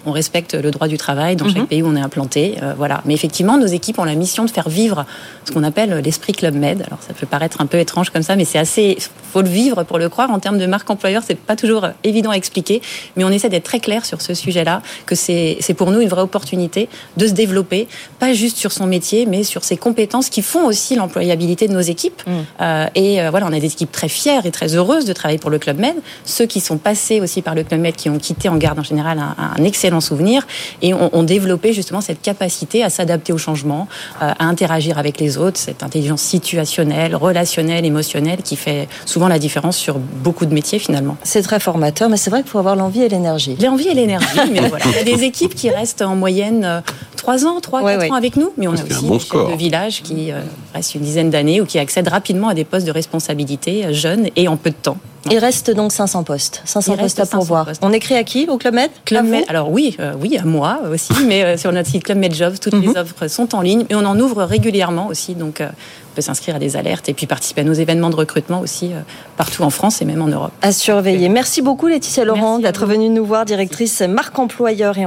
on 0.05 0.13
respecte 0.13 0.55
le 0.55 0.71
droit 0.71 0.89
du 0.89 0.97
travail 0.97 1.37
dans 1.37 1.45
mm 1.45 1.49
-hmm. 1.49 1.55
chaque 1.55 1.69
pays 1.69 1.83
où 1.83 1.89
on 1.89 1.97
est 1.97 2.01
implanté. 2.01 2.43
Euh, 2.63 2.75
voilà. 2.77 3.03
Mais 3.05 3.15
effectivement, 3.15 3.57
nos 3.59 3.67
équipes 3.67 3.99
ont 3.99 4.05
la 4.05 4.15
mission 4.15 4.45
de 4.45 4.51
faire 4.51 4.69
vivre 4.69 5.05
ce 5.45 5.53
qu'on 5.53 5.65
appelle 5.65 5.91
l'esprit 6.05 6.33
Club 6.33 6.55
Med. 6.55 6.79
Alors 6.87 7.01
ça 7.07 7.13
peut 7.19 7.27
paraître 7.27 7.61
un 7.61 7.67
peu 7.67 7.79
étrange 7.79 8.11
comme 8.11 8.23
ça, 8.23 8.37
mais 8.37 8.45
c'est 8.45 8.59
assez. 8.67 8.97
faut 9.33 9.43
le 9.43 9.49
vivre 9.49 9.79
pour 9.85 9.99
le 9.99 10.09
croire. 10.09 10.31
En 10.31 10.41
termes 10.45 10.59
de 10.59 10.67
marque 10.67 10.89
employeur, 10.97 11.23
c'est 11.27 11.41
pas 11.51 11.57
toujours 11.57 11.83
évident 12.05 12.31
à 12.31 12.37
expliquer, 12.43 12.81
mais 13.17 13.25
on 13.29 13.33
essaie 13.37 13.49
d'être 13.55 13.69
très 13.73 13.81
clair 13.81 14.01
sur 14.11 14.21
ce 14.27 14.33
sujet-là, 14.35 14.77
que 15.09 15.15
c'est 15.15 15.77
pour 15.77 15.91
nous 15.93 16.01
une 16.01 16.09
vraie 16.09 16.27
opportunité 16.31 16.89
de 17.17 17.27
se 17.27 17.33
développer, 17.33 17.83
pas 18.19 18.33
juste 18.33 18.57
sur 18.57 18.73
son 18.73 18.87
métier, 18.87 19.27
mais 19.27 19.43
sur 19.45 19.63
ses 19.65 19.77
compétences 19.77 20.29
qui 20.35 20.43
font 20.43 20.65
aussi 20.67 20.93
l'employabilité 21.01 21.69
de 21.69 21.75
nos 21.79 21.87
équipes. 21.95 22.23
Mm. 22.27 22.31
Euh, 22.61 22.87
et 22.95 23.13
euh, 23.21 23.31
voilà, 23.31 23.47
on 23.47 23.53
a 23.53 23.61
des 23.61 23.73
équipes 23.77 23.93
très 23.93 24.09
fières 24.09 24.45
et 24.47 24.53
très 24.59 24.75
heureuses 24.75 25.05
de 25.05 25.13
travailler 25.13 25.39
pour 25.39 25.51
le 25.51 25.59
Club 25.59 25.79
Med. 25.79 25.97
Ceux 26.25 26.47
qui 26.47 26.61
sont 26.61 26.79
passés 26.79 27.21
aussi 27.21 27.43
par 27.43 27.55
le 27.55 27.63
Club 27.65 27.81
Med, 27.81 27.95
qui 27.95 28.09
ont 28.09 28.19
quitté 28.19 28.49
en 28.49 28.57
garde 28.57 28.79
en 28.79 28.83
général 28.83 29.19
un, 29.19 29.35
un 29.59 29.63
excellent 29.67 30.01
souvenir 30.01 30.47
et 30.83 30.95
ont, 30.95 31.11
on 31.13 31.23
développé 31.23 31.73
justement 31.73 32.01
cette 32.01 32.23
capacité 32.23 32.83
à 32.83 32.91
s'adapter 32.91 33.33
au 33.33 33.39
changement, 33.39 33.89
euh, 34.23 34.33
à 34.39 34.45
interagir 34.45 34.99
avec 34.99 35.21
les 35.21 35.37
autres, 35.39 35.59
cette 35.59 35.83
intelligence 35.83 36.23
situationnelle, 36.23 37.15
relationnelle, 37.15 37.85
émotionnelle 37.85 38.43
qui 38.43 38.57
fait 38.57 38.89
souvent 39.05 39.29
la 39.29 39.39
différence 39.39 39.77
sur 39.77 39.99
beaucoup 39.99 40.47
de 40.47 40.55
métiers 40.55 40.79
finalement. 40.79 41.17
C'est 41.23 41.43
très 41.43 41.61
formateur, 41.61 42.09
mais 42.09 42.17
c'est 42.17 42.31
vrai 42.31 42.43
qu'il 42.43 42.51
faut 42.51 42.59
avoir 42.59 42.77
l'envie 42.77 43.03
et 43.03 43.09
l'énergie. 43.09 43.57
L'envie 43.63 43.89
et 43.89 43.95
l'énergie, 43.95 44.41
mais 44.51 44.61
voilà. 44.69 44.85
Il 44.87 44.97
y 44.97 45.13
a 45.13 45.17
des 45.17 45.25
équipes 45.25 45.55
qui 45.55 45.71
restent 45.71 46.03
en 46.03 46.17
moyenne 46.17 46.83
3 47.17 47.45
ans, 47.47 47.61
3, 47.61 47.83
ouais, 47.83 47.93
4 47.93 48.01
ouais. 48.01 48.11
ans 48.11 48.15
avec 48.15 48.37
nous, 48.37 48.53
mais 48.57 48.69
on 48.69 48.73
a 48.73 48.75
aussi 48.75 49.05
bon 49.05 49.17
des 49.17 49.53
de 49.53 49.59
village 49.59 50.03
qui 50.03 50.31
euh, 50.31 50.41
restent 50.75 50.95
une 50.95 51.01
dizaine 51.01 51.31
d'années 51.31 51.61
ou 51.61 51.67
qui 51.67 51.79
accèdent 51.79 52.09
rapidement 52.09 52.49
à 52.49 52.55
des 52.55 52.65
postes 52.65 52.87
de 52.87 52.93
responsabilité 52.93 53.87
euh, 53.87 53.93
jeunes 53.93 54.29
et 54.37 54.47
en 54.47 54.57
peu 54.57 54.71
de 54.71 54.77
temps. 54.77 54.99
Il 55.31 55.39
reste 55.39 55.71
donc 55.71 55.93
500 55.93 56.25
postes. 56.25 56.63
500 56.65 56.95
Il 56.95 57.01
postes 57.01 57.21
à 57.21 57.27
pourvoir. 57.27 57.69
On 57.83 57.93
écrit 57.93 58.15
à 58.15 58.25
qui 58.25 58.47
Au 58.49 58.59
Club 58.59 58.75
Med? 58.75 58.91
Club 59.05 59.27
Med. 59.27 59.45
Alors 59.49 59.71
oui, 59.71 59.97
euh, 60.01 60.15
oui, 60.21 60.39
à 60.39 60.45
moi 60.45 60.81
aussi, 60.93 61.13
mais 61.27 61.45
euh, 61.45 61.57
sur 61.57 61.73
notre 61.73 61.89
site 61.89 62.05
Club 62.05 62.19
Med 62.19 62.35
Jobs, 62.35 62.59
toutes 62.61 62.75
mm 62.75 62.83
-hmm. 62.83 62.95
les 62.95 63.01
offres 63.01 63.29
sont 63.29 63.55
en 63.55 63.61
ligne 63.61 63.85
et 63.89 63.95
on 63.95 64.05
en 64.05 64.19
ouvre 64.21 64.45
régulièrement 64.45 65.07
aussi. 65.09 65.35
Donc 65.35 65.61
euh, 65.61 65.69
on 66.11 66.15
peut 66.15 66.23
s'inscrire 66.23 66.57
à 66.57 66.59
des 66.59 66.77
alertes 66.77 67.09
et 67.09 67.15
puis 67.15 67.27
participer 67.27 67.61
à 67.63 67.65
nos 67.65 67.73
événements 67.73 68.11
de 68.11 68.17
recrutement 68.17 68.61
aussi 68.61 68.91
partout 69.37 69.63
en 69.63 69.71
France 69.71 70.01
et 70.03 70.07
même 70.07 70.23
en 70.23 70.29
Europe. 70.29 70.53
À 70.63 70.73
surveiller. 70.73 71.29
Merci 71.29 71.61
beaucoup 71.61 71.89
Laetitia 71.89 72.25
Laurent 72.25 72.59
d'être 72.59 72.87
venue 72.87 73.11
nous 73.11 73.27
voir, 73.27 73.45
directrice 73.45 74.01
marque 74.01 74.39
employeur 74.39 74.95
et, 74.99 75.07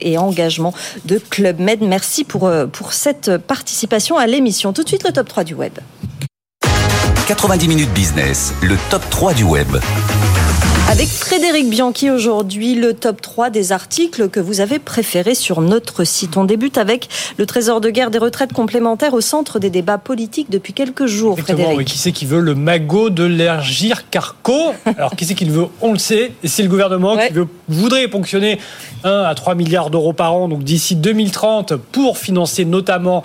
et, 0.00 0.18
engagement 0.18 0.72
de 1.04 1.16
Club 1.34 1.56
Med. 1.60 1.80
Merci 1.82 2.24
pour, 2.24 2.50
pour 2.72 2.92
cette 2.92 3.28
participation 3.54 4.14
à 4.16 4.26
l'émission. 4.26 4.72
Tout 4.72 4.82
de 4.82 4.88
suite 4.88 5.04
le 5.06 5.12
top 5.12 5.28
3 5.28 5.44
du 5.44 5.54
web. 5.54 5.74
90 7.28 7.68
minutes 7.68 7.92
business, 7.92 8.54
le 8.62 8.78
top 8.88 9.02
3 9.10 9.34
du 9.34 9.44
web. 9.44 9.68
Avec 10.90 11.08
Frédéric 11.08 11.68
Bianchi 11.68 12.10
aujourd'hui, 12.10 12.74
le 12.74 12.94
top 12.94 13.20
3 13.20 13.50
des 13.50 13.72
articles 13.72 14.30
que 14.30 14.40
vous 14.40 14.62
avez 14.62 14.78
préférés 14.78 15.34
sur 15.34 15.60
notre 15.60 16.04
site. 16.04 16.38
On 16.38 16.44
débute 16.44 16.78
avec 16.78 17.10
le 17.36 17.44
trésor 17.44 17.82
de 17.82 17.90
guerre 17.90 18.10
des 18.10 18.16
retraites 18.16 18.54
complémentaires 18.54 19.12
au 19.12 19.20
centre 19.20 19.58
des 19.58 19.68
débats 19.68 19.98
politiques 19.98 20.48
depuis 20.48 20.72
quelques 20.72 21.04
jours. 21.04 21.32
Exactement, 21.32 21.58
Frédéric. 21.58 21.78
Oui, 21.78 21.84
qui 21.84 21.98
c'est 21.98 22.12
qui 22.12 22.24
veut 22.24 22.40
le 22.40 22.54
magot 22.54 23.10
de 23.10 23.24
l'Ergir 23.24 24.08
Carco 24.08 24.72
Alors 24.86 25.14
qui 25.14 25.26
c'est 25.26 25.34
qui 25.34 25.44
le 25.44 25.52
veut 25.52 25.66
On 25.82 25.92
le 25.92 25.98
sait. 25.98 26.32
Et 26.42 26.48
c'est 26.48 26.62
le 26.62 26.70
gouvernement 26.70 27.16
ouais. 27.16 27.28
qui 27.28 27.34
veut, 27.34 27.48
voudrait 27.68 28.08
ponctionner 28.08 28.58
1 29.04 29.10
à 29.10 29.34
3 29.34 29.56
milliards 29.56 29.90
d'euros 29.90 30.14
par 30.14 30.32
an, 30.32 30.48
donc 30.48 30.64
d'ici 30.64 30.96
2030, 30.96 31.74
pour 31.74 32.16
financer 32.16 32.64
notamment, 32.64 33.22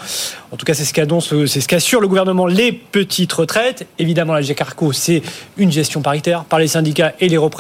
en 0.52 0.58
tout 0.58 0.66
cas 0.66 0.74
c'est 0.74 0.84
ce 0.84 0.94
qu'annonce, 0.94 1.34
c'est 1.46 1.62
ce 1.62 1.68
qu'assure 1.70 2.02
le 2.02 2.10
gouvernement, 2.10 2.46
les 2.46 2.74
petites 2.74 3.32
retraites. 3.32 3.88
Évidemment, 4.00 4.34
l'Ergir 4.34 4.56
Carco, 4.58 4.92
c'est 4.92 5.22
une 5.56 5.72
gestion 5.72 6.02
paritaire 6.02 6.44
par 6.44 6.60
les 6.60 6.68
syndicats 6.68 7.14
et 7.22 7.30
les 7.30 7.38
représentants 7.38 7.53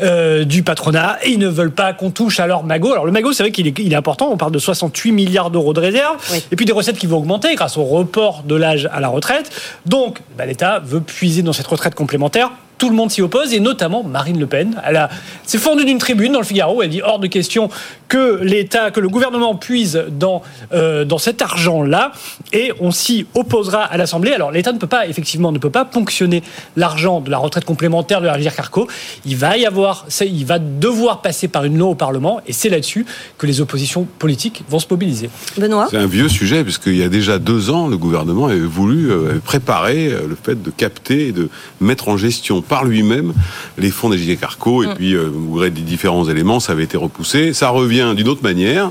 euh, 0.00 0.44
du 0.44 0.62
patronat 0.62 1.18
et 1.22 1.30
ils 1.30 1.38
ne 1.38 1.48
veulent 1.48 1.72
pas 1.72 1.92
qu'on 1.92 2.10
touche 2.10 2.40
à 2.40 2.46
leur 2.46 2.64
magot. 2.64 2.92
Alors 2.92 3.06
le 3.06 3.12
magot, 3.12 3.32
c'est 3.32 3.42
vrai 3.42 3.52
qu'il 3.52 3.66
est, 3.66 3.78
il 3.78 3.92
est, 3.92 3.96
important, 3.96 4.30
on 4.30 4.36
parle 4.36 4.52
de 4.52 4.58
68 4.58 5.12
milliards 5.12 5.50
d'euros 5.50 5.72
de 5.72 5.80
réserve 5.80 6.16
oui. 6.32 6.42
et 6.50 6.56
puis 6.56 6.66
des 6.66 6.72
recettes 6.72 6.98
qui 6.98 7.06
vont 7.06 7.18
augmenter 7.18 7.54
grâce 7.54 7.76
au 7.76 7.84
report 7.84 8.42
de 8.44 8.54
l'âge 8.54 8.88
à 8.92 9.00
la 9.00 9.08
retraite. 9.08 9.50
Donc 9.86 10.20
bah, 10.36 10.46
l'État 10.46 10.80
veut 10.80 11.00
puiser 11.00 11.42
dans 11.42 11.52
cette 11.52 11.66
retraite 11.66 11.94
complémentaire 11.94 12.50
tout 12.78 12.90
le 12.90 12.94
monde 12.94 13.10
s'y 13.10 13.22
oppose 13.22 13.54
et 13.54 13.60
notamment 13.60 14.02
Marine 14.02 14.38
Le 14.38 14.46
Pen. 14.46 14.80
Elle 14.84 15.08
s'est 15.44 15.58
fondue 15.58 15.84
d'une 15.84 15.98
tribune 15.98 16.32
dans 16.32 16.40
le 16.40 16.44
Figaro. 16.44 16.82
Elle 16.82 16.90
dit 16.90 17.02
hors 17.02 17.18
de 17.18 17.26
question 17.26 17.70
que 18.08 18.40
l'État, 18.42 18.90
que 18.90 19.00
le 19.00 19.08
gouvernement 19.08 19.54
puise 19.54 20.04
dans, 20.10 20.42
euh, 20.72 21.04
dans 21.04 21.18
cet 21.18 21.42
argent-là 21.42 22.12
et 22.52 22.72
on 22.80 22.90
s'y 22.90 23.26
opposera 23.34 23.82
à 23.82 23.96
l'Assemblée. 23.96 24.32
Alors 24.32 24.50
l'État 24.50 24.72
ne 24.72 24.78
peut 24.78 24.86
pas, 24.86 25.06
effectivement, 25.06 25.52
ne 25.52 25.58
peut 25.58 25.70
pas 25.70 25.84
ponctionner 25.84 26.42
l'argent 26.76 27.20
de 27.20 27.30
la 27.30 27.38
retraite 27.38 27.64
complémentaire 27.64 28.20
de 28.20 28.26
la 28.26 28.34
rivière 28.34 28.54
Carco. 28.54 28.88
Il 29.24 29.36
va 29.36 29.56
y 29.56 29.66
avoir, 29.66 30.06
il 30.20 30.46
va 30.46 30.58
devoir 30.58 31.22
passer 31.22 31.48
par 31.48 31.64
une 31.64 31.78
loi 31.78 31.88
au 31.88 31.94
Parlement 31.94 32.40
et 32.46 32.52
c'est 32.52 32.68
là-dessus 32.68 33.06
que 33.38 33.46
les 33.46 33.60
oppositions 33.60 34.06
politiques 34.18 34.62
vont 34.68 34.78
se 34.78 34.86
mobiliser. 34.90 35.30
Benoît 35.58 35.88
C'est 35.90 35.96
un 35.96 36.06
vieux 36.06 36.28
sujet 36.28 36.62
puisqu'il 36.62 36.96
y 36.96 37.02
a 37.02 37.08
déjà 37.08 37.38
deux 37.38 37.70
ans, 37.70 37.88
le 37.88 37.96
gouvernement 37.96 38.46
avait 38.46 38.58
voulu 38.60 39.10
euh, 39.10 39.40
préparer 39.44 40.08
euh, 40.08 40.26
le 40.28 40.36
fait 40.40 40.62
de 40.62 40.70
capter 40.70 41.28
et 41.28 41.32
de 41.32 41.48
mettre 41.80 42.08
en 42.08 42.16
gestion 42.16 42.62
par 42.62 42.84
lui-même 42.84 43.32
les 43.78 43.90
fonds 43.90 44.10
des 44.10 44.36
Carco 44.36 44.82
et 44.82 44.88
mm. 44.88 44.94
puis, 44.94 45.16
au 45.16 45.54
gré 45.54 45.70
des 45.70 45.82
différents 45.82 46.28
éléments, 46.28 46.58
ça 46.58 46.72
avait 46.72 46.84
été 46.84 46.96
repoussé. 46.96 47.52
Ça 47.52 47.68
revient 47.68 47.95
d'une 48.14 48.28
autre 48.28 48.42
manière, 48.42 48.90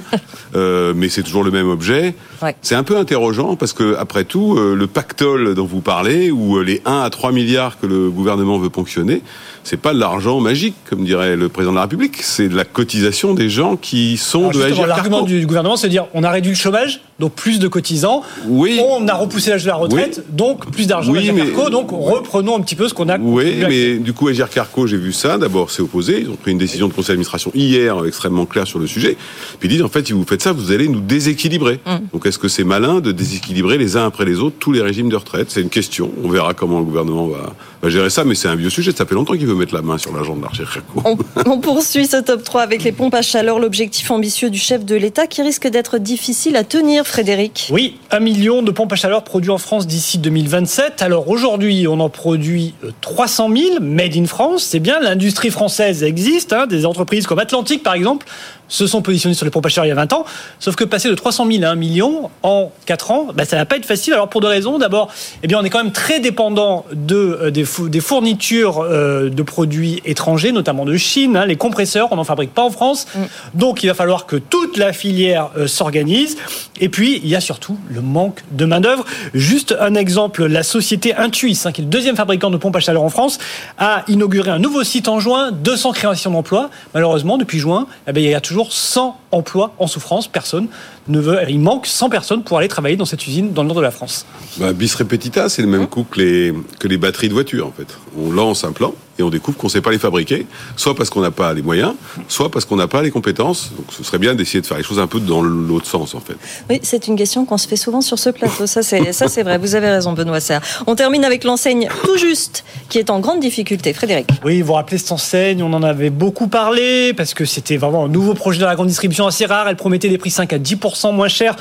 mais 0.54 1.10
c'est 1.10 1.24
toujours 1.24 1.44
le 1.44 1.52
même 1.52 1.70
objet. 1.70 2.16
C'est 2.62 2.76
un 2.76 2.84
peu 2.84 2.98
interrogeant 2.98 3.56
parce 3.56 3.74
que, 3.74 3.96
après 3.98 4.24
tout, 4.24 4.56
le 4.56 4.88
pactole 4.88 5.56
dont 5.56 5.66
vous 5.66 5.82
parlez, 5.82 6.32
ou 6.32 6.62
les 6.62 6.82
1 6.86 7.02
à 7.02 7.10
3 7.10 7.32
milliards 7.32 7.80
que 7.80 7.88
le 7.88 8.10
gouvernement 8.10 8.58
veut 8.58 8.70
ponctionner, 8.70 9.22
c'est 9.66 9.78
pas 9.78 9.94
de 9.94 10.00
l'argent 10.00 10.40
magique, 10.40 10.76
comme 10.88 11.04
dirait 11.04 11.36
le 11.36 11.50
président 11.50 11.72
de 11.72 11.78
la 11.78 11.82
République, 11.84 12.22
c'est 12.22 12.48
de 12.48 12.56
la 12.56 12.66
cotisation 12.66 13.34
des 13.34 13.50
gens 13.50 13.78
qui 13.78 14.18
sont 14.18 14.52
de 14.52 14.62
Agir 14.62 14.86
L'argument 14.86 15.24
du 15.24 15.46
gouvernement, 15.48 15.76
c'est 15.76 15.88
de 15.88 15.92
dire 15.92 16.06
on 16.14 16.24
a 16.24 16.30
réduit 16.30 16.52
le 16.52 16.58
chômage, 16.58 17.02
donc 17.20 17.34
plus 17.34 17.58
de 17.58 17.68
cotisants. 17.68 18.22
Oui. 18.48 18.80
On 18.88 19.08
a 19.08 19.16
repoussé 19.16 19.50
l'âge 19.50 19.64
de 19.64 19.70
la 19.70 19.76
retraite, 19.76 20.24
donc 20.30 20.70
plus 20.72 20.86
d'argent 20.86 21.12
oui, 21.12 21.30
Agir 21.30 21.36
Carco. 21.36 21.72
Donc 21.72 21.90
reprenons 21.92 22.56
un 22.56 22.62
petit 22.62 22.76
peu 22.76 22.88
ce 22.88 22.94
qu'on 22.94 23.10
a. 23.10 23.18
Oui, 23.18 23.56
mais 23.68 23.96
du 23.96 24.14
coup 24.14 24.28
Agir 24.28 24.50
Carco, 24.50 24.86
j'ai 24.86 24.98
vu 24.98 25.12
ça. 25.12 25.40
D'abord, 25.40 25.72
c'est 25.72 25.82
opposé. 25.82 26.22
Ils 26.22 26.30
ont 26.30 26.36
pris 26.36 26.52
une 26.52 26.60
décision 26.60 26.88
de 26.88 26.94
conseil 26.94 27.14
d'administration 27.14 27.52
hier 27.56 28.06
extrêmement 28.06 28.46
claire 28.46 28.68
sur 28.68 28.78
le 28.78 28.86
sujet. 28.86 29.18
Puis 29.60 29.68
ils 29.68 29.72
disent 29.72 29.84
en 29.84 29.90
fait, 29.90 30.06
si 30.06 30.14
vous 30.14 30.26
faites 30.26 30.44
ça, 30.44 30.52
vous 30.52 30.72
allez 30.72 30.88
nous 30.88 31.02
déséquilibrer. 31.02 31.80
Mm. 31.86 31.96
Donc 32.14 32.28
est-ce 32.36 32.42
que 32.42 32.50
c'est 32.50 32.66
malin 32.66 33.00
de 33.00 33.14
déséquilibrer 33.14 33.78
les 33.78 33.96
uns 33.96 34.06
après 34.06 34.26
les 34.26 34.42
autres 34.42 34.58
tous 34.60 34.74
les 34.74 34.82
régimes 34.82 35.08
de 35.08 35.16
retraite 35.16 35.48
C'est 35.50 35.62
une 35.62 35.70
question. 35.70 36.12
On 36.22 36.28
verra 36.28 36.54
comment 36.54 36.80
le 36.80 36.84
gouvernement 36.84 37.28
va, 37.28 37.54
va 37.82 37.90
gérer 37.90 38.10
ça, 38.10 38.26
mais 38.26 38.36
c'est 38.36 38.50
un 38.50 38.58
vieux 38.58 38.70
sujet. 38.70 38.92
Ça 38.92 39.06
fait 39.06 39.16
longtemps 39.16 39.36
qu'il 39.36 39.48
veut 39.48 39.56
mettre 39.56 39.74
la 39.74 39.82
main 39.82 39.98
sur 39.98 40.14
l'argent 40.14 40.36
de 40.36 40.44
l'Agir 40.44 40.70
Carco. 40.70 41.02
On, 41.06 41.50
on 41.50 41.60
poursuit 41.62 42.08
ce 42.08 42.18
top 42.18 42.44
3 42.44 42.62
avec 42.62 42.84
les 42.84 42.92
pompes 42.92 43.14
à 43.14 43.22
chaleur, 43.22 43.58
l'objectif 43.58 44.12
ambitieux 44.12 44.50
du 44.50 44.60
chef 44.60 44.84
de 44.84 44.98
l'État 44.98 45.28
qui 45.28 45.44
risque 45.44 45.66
d'être 45.70 45.98
difficile 45.98 46.58
à 46.58 46.66
tenir, 46.66 47.08
Frédéric. 47.08 47.70
Oui, 47.72 48.00
un 48.12 48.20
million 48.20 48.62
de 48.62 48.72
pompes 48.72 48.92
à 48.92 48.98
chaleur 48.98 49.24
produits 49.24 49.52
en 49.52 49.58
France 49.58 49.88
d'ici 49.88 50.18
2027. 50.18 51.02
Alors 51.04 51.30
aujourd'hui, 51.30 51.88
on 51.88 52.02
en 52.02 52.10
produit 52.10 52.74
300 53.00 53.50
euh, 53.50 53.56
000, 53.56 53.80
made 53.80 54.18
in 54.18 54.26
France. 54.26 54.64
C'est 54.64 54.82
bien, 54.82 55.00
l'industrie 55.00 55.52
française 55.52 56.04
existe. 56.04 56.52
Hein, 56.52 56.68
des 56.68 56.86
entreprises 56.86 57.28
comme 57.28 57.40
Atlantique, 57.40 57.82
par 57.82 57.94
exemple, 57.94 58.26
se 58.68 58.88
sont 58.88 59.02
positionnés 59.02 59.36
sur 59.36 59.46
les 59.46 59.52
pompes 59.52 59.66
à 59.66 59.70
chaleur 59.70 59.86
il 59.86 59.90
y 59.90 59.92
a 59.92 59.96
20 59.96 60.14
ans. 60.14 60.26
Sauf 60.60 60.76
que 60.76 60.84
passer 60.84 61.10
de 61.10 61.16
300 61.16 61.48
000 61.52 61.64
à 61.64 61.70
1 61.70 61.76
million 61.76 62.30
en 62.44 62.72
4 62.86 63.12
ans, 63.12 63.28
bah, 63.34 63.46
ça 63.46 63.58
va 63.58 63.66
pas 63.66 63.78
être 63.78 63.86
facile. 63.86 64.14
Alors 64.14 64.30
pour 64.30 64.42
deux 64.42 64.48
raisons. 64.48 64.78
D'abord, 64.78 65.12
eh 65.44 65.48
bien, 65.48 65.60
on 65.60 65.64
est 65.64 65.70
quand 65.70 65.84
même 65.84 65.92
très 65.92 66.20
dépendant 66.20 66.86
de, 66.92 67.16
euh, 67.16 67.52
des, 67.52 67.66
des, 67.90 68.00
fournitures 68.00 68.80
euh, 68.80 69.30
de 69.30 69.44
produits 69.44 70.02
étrangers, 70.06 70.52
notamment 70.52 70.86
de 70.86 70.98
Chine. 70.98 71.38
Hein. 71.38 71.46
les 71.46 71.56
compresseurs, 71.56 72.10
on 72.12 72.16
n'en 72.16 72.24
fabrique 72.24 72.54
pas 72.54 72.64
en 72.64 72.70
France. 72.70 73.08
Mm. 73.16 73.20
Donc 73.54 73.84
il 73.84 73.88
va 73.88 73.94
falloir 73.94 74.26
que 74.26 74.36
toute 74.36 74.78
la 74.78 74.94
filière 74.94 75.52
euh, 75.58 75.68
s'organise. 75.68 76.38
Et 76.82 76.90
puis, 76.90 77.22
il 77.24 77.30
y 77.30 77.36
a 77.36 77.42
surtout 77.42 77.78
le 77.90 78.02
manque 78.02 78.44
de 78.52 78.66
main-d'œuvre. 78.66 79.06
Juste 79.34 79.76
un 79.80 79.96
exemple, 79.96 80.46
la 80.46 80.64
société 80.64 81.16
Intuis, 81.16 81.62
hein, 81.66 81.72
qui 81.72 81.82
est 81.82 81.86
le 81.86 81.90
deuxième 81.90 82.16
fabricant 82.16 82.50
de 82.50 82.58
pompes 82.58 82.76
à 82.76 82.80
chaleur 82.80 83.04
en 83.04 83.10
France, 83.10 83.38
a 83.78 84.04
inauguré 84.08 84.52
un 84.52 84.60
nouveau 84.60 84.84
site 84.84 85.08
en 85.08 85.20
juin, 85.20 85.52
200 85.52 85.94
créations 85.94 86.32
d'emplois. 86.32 86.70
Malheureusement, 86.94 87.38
depuis 87.38 87.60
juin, 87.60 87.88
eh 88.08 88.12
bien, 88.12 88.24
il 88.24 88.30
y 88.30 88.36
a 88.36 88.42
toujours 88.42 88.55
toujours 88.56 88.72
100 88.72 89.20
emplois 89.32 89.74
en 89.80 89.88
souffrance. 89.88 90.30
Personne 90.30 90.70
ne 91.10 91.20
veut. 91.20 91.38
Il 91.50 91.60
manque 91.60 91.88
100 91.88 92.10
personnes 92.10 92.44
pour 92.44 92.58
aller 92.58 92.70
travailler 92.70 92.96
dans 92.96 93.04
cette 93.04 93.28
usine 93.28 93.52
dans 93.52 93.64
le 93.64 93.68
nord 93.68 93.76
de 93.76 93.82
la 93.82 93.92
France. 93.92 94.26
Bah, 94.58 94.72
bis 94.72 94.96
repetita, 94.96 95.50
c'est 95.50 95.62
le 95.62 95.68
même 95.68 95.88
coup 95.88 96.06
que 96.10 96.22
les, 96.22 96.54
que 96.80 96.88
les 96.88 96.98
batteries 96.98 97.28
de 97.28 97.34
voiture, 97.34 97.68
en 97.68 97.72
fait. 97.72 97.98
On 98.18 98.32
lance 98.32 98.64
un 98.64 98.72
plan 98.72 98.94
et 99.18 99.24
on 99.24 99.30
découvre 99.30 99.58
qu'on 99.58 99.68
ne 99.68 99.72
sait 99.72 99.82
pas 99.82 99.92
les 99.92 100.00
fabriquer, 100.00 100.46
soit 100.76 100.96
parce 100.96 101.10
qu'on 101.10 101.22
n'a 101.22 101.32
pas 101.32 101.54
les 101.54 101.62
moyens, 101.62 101.94
soit 102.28 102.52
parce 102.52 102.66
qu'on 102.66 102.76
n'a 102.76 102.88
pas 102.88 103.02
les 103.02 103.12
compétences. 103.12 103.72
Donc 103.76 103.86
ce 103.90 104.04
serait 104.04 104.18
bien 104.18 104.36
d'essayer 104.36 104.62
de 104.62 104.66
faire 104.66 104.78
les 104.78 104.84
choses 104.84 105.00
un 105.00 105.08
peu 105.08 105.20
dans 105.20 105.42
l'autre 105.42 105.88
sens, 105.88 106.16
en 106.16 106.20
fait. 106.20 106.36
Oui, 106.70 106.80
c'est 106.84 107.08
une 107.08 107.16
question 107.16 107.46
qu'on 107.46 107.58
se 107.58 107.68
fait 107.68 107.76
souvent 107.76 108.02
sur 108.02 108.20
ce 108.20 108.30
plateau. 108.30 108.68
Ça, 108.68 108.84
c'est, 108.84 109.14
ça, 109.14 109.28
c'est 109.28 109.44
vrai. 109.44 109.58
Vous 109.58 109.76
avez 109.76 109.90
raison, 109.90 110.14
Benoît 110.14 110.40
Serre. 110.40 110.62
On 110.88 110.96
termine 110.96 111.24
avec 111.24 111.44
l'enseigne 111.44 111.88
Tout 112.04 112.18
Juste, 112.18 112.66
qui 112.90 112.98
est 112.98 113.10
en 113.10 113.20
grande 113.20 113.40
difficulté. 113.40 113.94
Frédéric. 113.94 114.28
Oui, 114.44 114.62
vous 114.62 114.68
vous 114.68 114.74
rappelez 114.74 114.98
cette 114.98 115.12
enseigne, 115.12 115.64
on 115.64 115.74
en 115.74 115.84
avait 115.84 116.10
beaucoup 116.10 116.48
parlé, 116.48 117.14
parce 117.14 117.34
que 117.34 117.46
c'était 117.46 117.78
vraiment 117.78 118.06
un 118.06 118.10
nouveau 118.10 118.34
projet 118.34 118.60
de 118.60 118.66
la 118.66 118.76
grande 118.76 118.88
distribution 118.88 119.28
assez 119.28 119.46
rare. 119.46 119.68
Elle 119.68 119.76
promettait 119.76 120.10
des 120.10 120.18
prix 120.18 120.32
5 120.32 120.52
à 120.54 120.58
10% 120.58 121.14
moins 121.14 121.28
chers 121.28 121.56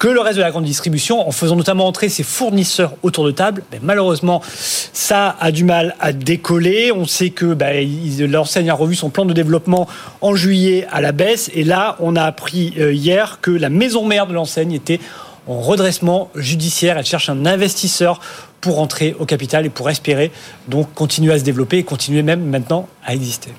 que 0.00 0.08
le 0.08 0.20
reste 0.20 0.38
de 0.38 0.42
la 0.42 0.50
grande 0.50 0.64
distribution, 0.64 1.28
en 1.28 1.30
faisant 1.30 1.56
notamment 1.56 1.86
entrer 1.86 2.08
ses 2.08 2.22
fournisseurs 2.22 2.94
autour 3.02 3.26
de 3.26 3.32
table. 3.32 3.62
Ben, 3.70 3.80
malheureusement, 3.82 4.40
ça 4.46 5.36
a 5.38 5.52
du 5.52 5.62
mal 5.62 5.94
à 6.00 6.14
décoller. 6.14 6.90
On 6.90 7.04
sait 7.04 7.28
que 7.28 7.52
ben, 7.52 7.86
l'enseigne 8.20 8.70
a 8.70 8.74
revu 8.74 8.94
son 8.94 9.10
plan 9.10 9.26
de 9.26 9.34
développement 9.34 9.86
en 10.22 10.34
juillet 10.34 10.86
à 10.90 11.02
la 11.02 11.12
baisse. 11.12 11.50
Et 11.54 11.64
là, 11.64 11.96
on 12.00 12.16
a 12.16 12.22
appris 12.22 12.72
euh, 12.78 12.94
hier 12.94 13.40
que 13.42 13.50
la 13.50 13.68
maison 13.68 14.06
mère 14.06 14.26
de 14.26 14.32
l'enseigne 14.32 14.72
était 14.72 15.00
en 15.46 15.60
redressement 15.60 16.30
judiciaire. 16.34 16.96
Elle 16.96 17.04
cherche 17.04 17.28
un 17.28 17.44
investisseur 17.44 18.20
pour 18.62 18.80
entrer 18.80 19.14
au 19.18 19.26
capital 19.26 19.66
et 19.66 19.70
pour 19.70 19.90
espérer 19.90 20.32
donc 20.66 20.94
continuer 20.94 21.34
à 21.34 21.38
se 21.38 21.44
développer 21.44 21.76
et 21.76 21.84
continuer 21.84 22.22
même 22.22 22.42
maintenant 22.46 22.88
à 23.04 23.14
exister. 23.14 23.50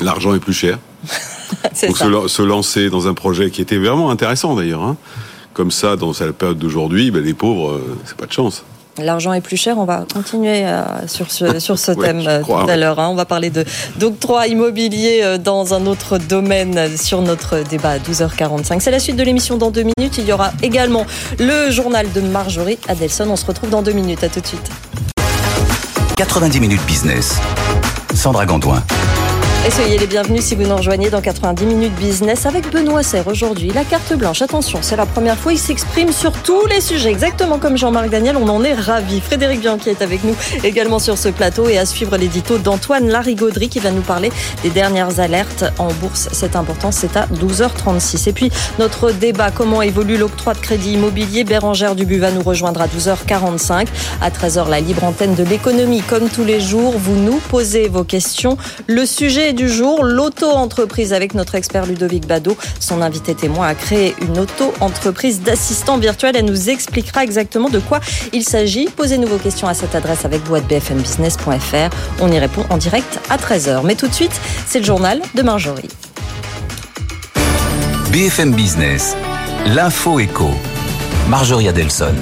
L'argent 0.00 0.34
est 0.34 0.40
plus 0.40 0.54
cher. 0.54 0.78
Donc 1.82 1.98
se, 1.98 2.28
se, 2.28 2.42
lancer 2.42 2.88
dans 2.88 3.08
un 3.08 3.14
projet 3.14 3.50
qui 3.50 3.60
était 3.60 3.76
vraiment 3.76 4.10
intéressant 4.10 4.54
d'ailleurs. 4.54 4.82
Hein 4.82 4.96
comme 5.52 5.70
ça 5.70 5.96
dans 5.96 6.12
la 6.18 6.32
période 6.32 6.58
d'aujourd'hui, 6.58 7.10
ben, 7.10 7.22
les 7.22 7.34
pauvres, 7.34 7.72
euh, 7.72 7.98
c'est 8.04 8.16
pas 8.16 8.26
de 8.26 8.32
chance. 8.32 8.64
L'argent 8.98 9.32
est 9.32 9.40
plus 9.40 9.56
cher. 9.56 9.78
On 9.78 9.86
va 9.86 10.04
continuer 10.12 10.66
euh, 10.66 10.82
sur 11.06 11.30
ce, 11.30 11.58
sur 11.58 11.78
ce 11.78 11.92
thème 11.92 12.22
euh, 12.26 12.42
tout 12.42 12.52
à 12.52 12.76
l'heure. 12.76 12.98
Hein. 12.98 13.08
On 13.10 13.14
va 13.14 13.24
parler 13.24 13.48
de 13.48 13.64
d'octroi 13.96 14.48
immobilier 14.48 15.38
dans 15.38 15.72
un 15.72 15.86
autre 15.86 16.18
domaine 16.18 16.96
sur 16.96 17.22
notre 17.22 17.60
débat 17.60 17.92
à 17.92 17.98
12h45. 17.98 18.80
C'est 18.80 18.90
la 18.90 18.98
suite 18.98 19.16
de 19.16 19.22
l'émission 19.22 19.56
dans 19.56 19.70
deux 19.70 19.84
minutes. 19.96 20.18
Il 20.18 20.26
y 20.26 20.32
aura 20.32 20.52
également 20.62 21.06
le 21.38 21.70
journal 21.70 22.10
de 22.12 22.20
Marjorie 22.20 22.78
Adelson. 22.88 23.28
On 23.30 23.36
se 23.36 23.46
retrouve 23.46 23.70
dans 23.70 23.82
deux 23.82 23.92
minutes. 23.92 24.24
À 24.24 24.28
tout 24.28 24.40
de 24.40 24.46
suite. 24.46 24.70
90 26.16 26.60
minutes 26.60 26.84
business. 26.86 27.40
Sandra 28.14 28.44
Gondouin. 28.44 28.82
Et 29.64 29.70
soyez 29.70 29.96
les 29.96 30.08
bienvenus 30.08 30.42
si 30.42 30.56
vous 30.56 30.64
nous 30.64 30.74
rejoignez 30.74 31.08
dans 31.08 31.20
90 31.20 31.66
minutes 31.66 31.94
business 31.94 32.46
avec 32.46 32.68
Benoît 32.72 33.04
Serre 33.04 33.28
aujourd'hui. 33.28 33.70
La 33.72 33.84
carte 33.84 34.12
blanche, 34.14 34.42
attention, 34.42 34.80
c'est 34.82 34.96
la 34.96 35.06
première 35.06 35.38
fois, 35.38 35.52
il 35.52 35.58
s'exprime 35.58 36.10
sur 36.10 36.32
tous 36.32 36.66
les 36.66 36.80
sujets, 36.80 37.10
exactement 37.10 37.60
comme 37.60 37.78
Jean-Marc 37.78 38.10
Daniel, 38.10 38.36
on 38.36 38.48
en 38.48 38.64
est 38.64 38.74
ravis. 38.74 39.20
Frédéric 39.20 39.60
Bianchi 39.60 39.90
est 39.90 40.02
avec 40.02 40.24
nous 40.24 40.34
également 40.64 40.98
sur 40.98 41.16
ce 41.16 41.28
plateau 41.28 41.68
et 41.68 41.78
à 41.78 41.86
suivre 41.86 42.16
l'édito 42.16 42.58
d'Antoine 42.58 43.08
Larigauderie 43.08 43.68
qui 43.68 43.78
va 43.78 43.92
nous 43.92 44.00
parler 44.00 44.32
des 44.64 44.70
dernières 44.70 45.20
alertes 45.20 45.64
en 45.78 45.92
bourse. 45.92 46.28
C'est 46.32 46.56
important, 46.56 46.90
c'est 46.90 47.16
à 47.16 47.26
12h36. 47.26 48.28
Et 48.28 48.32
puis 48.32 48.50
notre 48.80 49.12
débat, 49.12 49.52
comment 49.52 49.80
évolue 49.80 50.16
l'octroi 50.16 50.54
de 50.54 50.58
crédit 50.58 50.94
immobilier? 50.94 51.44
Bérangère 51.44 51.94
Dubu 51.94 52.18
va 52.18 52.32
nous 52.32 52.42
rejoindre 52.42 52.80
à 52.80 52.88
12h45. 52.88 53.86
À 54.20 54.30
13h, 54.30 54.68
la 54.68 54.80
libre 54.80 55.04
antenne 55.04 55.36
de 55.36 55.44
l'économie. 55.44 56.02
Comme 56.02 56.28
tous 56.28 56.44
les 56.44 56.60
jours, 56.60 56.94
vous 56.98 57.14
nous 57.14 57.40
posez 57.48 57.86
vos 57.86 58.02
questions. 58.02 58.56
Le 58.88 59.06
sujet 59.06 59.51
du 59.52 59.68
jour, 59.68 60.04
l'auto-entreprise 60.04 61.12
avec 61.12 61.34
notre 61.34 61.54
expert 61.54 61.86
Ludovic 61.86 62.26
Bado. 62.26 62.56
Son 62.80 63.02
invité 63.02 63.34
témoin 63.34 63.68
a 63.68 63.74
créé 63.74 64.14
une 64.22 64.38
auto-entreprise 64.38 65.40
d'assistants 65.42 65.98
virtuels. 65.98 66.36
Elle 66.36 66.44
nous 66.44 66.70
expliquera 66.70 67.24
exactement 67.24 67.68
de 67.68 67.78
quoi 67.78 68.00
il 68.32 68.44
s'agit. 68.44 68.86
Posez-nous 68.86 69.26
vos 69.26 69.38
questions 69.38 69.68
à 69.68 69.74
cette 69.74 69.94
adresse 69.94 70.24
avec 70.24 70.42
vous 70.44 70.60
bfmbusiness.fr. 70.60 71.94
On 72.20 72.30
y 72.30 72.38
répond 72.38 72.64
en 72.70 72.76
direct 72.76 73.20
à 73.30 73.36
13h. 73.36 73.82
Mais 73.84 73.94
tout 73.94 74.08
de 74.08 74.14
suite, 74.14 74.40
c'est 74.66 74.78
le 74.80 74.84
journal 74.84 75.20
de 75.34 75.42
Marjorie. 75.42 75.88
BFM 78.12 78.52
Business, 78.52 79.16
l'info 79.66 80.20
éco. 80.20 80.50
Marjorie 81.28 81.68
Adelson. 81.68 82.14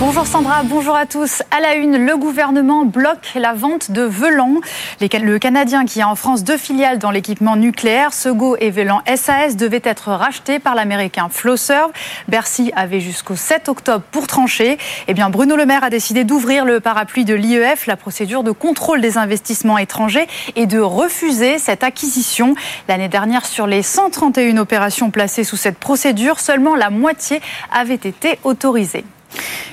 Bonjour 0.00 0.26
Sandra, 0.26 0.64
bonjour 0.64 0.96
à 0.96 1.06
tous. 1.06 1.44
À 1.52 1.60
la 1.60 1.76
une, 1.76 2.04
le 2.04 2.16
gouvernement 2.16 2.84
bloque 2.84 3.30
la 3.36 3.54
vente 3.54 3.92
de 3.92 4.02
Velan. 4.02 4.60
Le 5.00 5.38
Canadien 5.38 5.84
qui 5.84 6.02
a 6.02 6.08
en 6.08 6.16
France 6.16 6.42
deux 6.42 6.56
filiales 6.56 6.98
dans 6.98 7.12
l'équipement 7.12 7.54
nucléaire, 7.54 8.12
Sego 8.12 8.56
et 8.58 8.70
Velan 8.70 9.02
SAS, 9.14 9.56
devaient 9.56 9.80
être 9.84 10.08
rachetés 10.08 10.58
par 10.58 10.74
l'américain 10.74 11.28
Flowserve. 11.30 11.92
Bercy 12.26 12.72
avait 12.74 12.98
jusqu'au 12.98 13.36
7 13.36 13.68
octobre 13.68 14.04
pour 14.10 14.26
trancher. 14.26 14.78
Eh 15.06 15.14
bien, 15.14 15.30
Bruno 15.30 15.54
Le 15.54 15.64
Maire 15.64 15.84
a 15.84 15.90
décidé 15.90 16.24
d'ouvrir 16.24 16.64
le 16.64 16.80
parapluie 16.80 17.24
de 17.24 17.34
l'IEF, 17.34 17.86
la 17.86 17.96
procédure 17.96 18.42
de 18.42 18.50
contrôle 18.50 19.00
des 19.00 19.16
investissements 19.16 19.78
étrangers, 19.78 20.26
et 20.56 20.66
de 20.66 20.80
refuser 20.80 21.58
cette 21.58 21.84
acquisition. 21.84 22.56
L'année 22.88 23.08
dernière, 23.08 23.46
sur 23.46 23.68
les 23.68 23.82
131 23.82 24.56
opérations 24.56 25.12
placées 25.12 25.44
sous 25.44 25.56
cette 25.56 25.78
procédure, 25.78 26.40
seulement 26.40 26.74
la 26.74 26.90
moitié 26.90 27.40
avait 27.72 27.94
été 27.94 28.40
autorisée. 28.42 29.04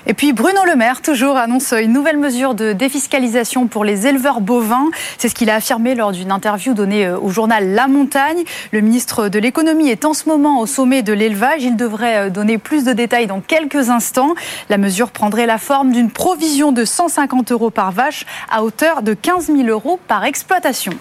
Et 0.07 0.13
puis 0.13 0.33
Bruno 0.33 0.59
Le 0.65 0.75
Maire, 0.75 1.01
toujours, 1.01 1.37
annonce 1.37 1.73
une 1.73 1.93
nouvelle 1.93 2.17
mesure 2.17 2.55
de 2.55 2.73
défiscalisation 2.73 3.67
pour 3.67 3.85
les 3.85 4.07
éleveurs 4.07 4.41
bovins. 4.41 4.89
C'est 5.17 5.29
ce 5.29 5.35
qu'il 5.35 5.49
a 5.49 5.55
affirmé 5.55 5.95
lors 5.95 6.11
d'une 6.11 6.31
interview 6.31 6.73
donnée 6.73 7.05
euh, 7.05 7.19
au 7.19 7.29
journal 7.29 7.69
La 7.69 7.87
Montagne. 7.87 8.43
Le 8.71 8.81
ministre 8.81 9.29
de 9.29 9.39
l'économie 9.39 9.89
est 9.89 10.05
en 10.05 10.13
ce 10.13 10.27
moment 10.27 10.59
au 10.59 10.65
sommet 10.65 11.03
de 11.03 11.13
l'élevage. 11.13 11.63
Il 11.63 11.75
devrait 11.75 12.27
euh, 12.27 12.29
donner 12.29 12.57
plus 12.57 12.83
de 12.83 12.93
détails 12.93 13.27
dans 13.27 13.41
quelques 13.41 13.89
instants. 13.89 14.33
La 14.69 14.77
mesure 14.77 15.11
prendrait 15.11 15.45
la 15.45 15.57
forme 15.57 15.91
d'une 15.91 16.09
provision 16.09 16.71
de 16.71 16.83
150 16.83 17.51
euros 17.51 17.69
par 17.69 17.91
vache 17.91 18.25
à 18.49 18.63
hauteur 18.63 19.03
de 19.03 19.13
15 19.13 19.47
000 19.47 19.67
euros 19.67 19.99
par 20.07 20.25
exploitation. 20.25 20.93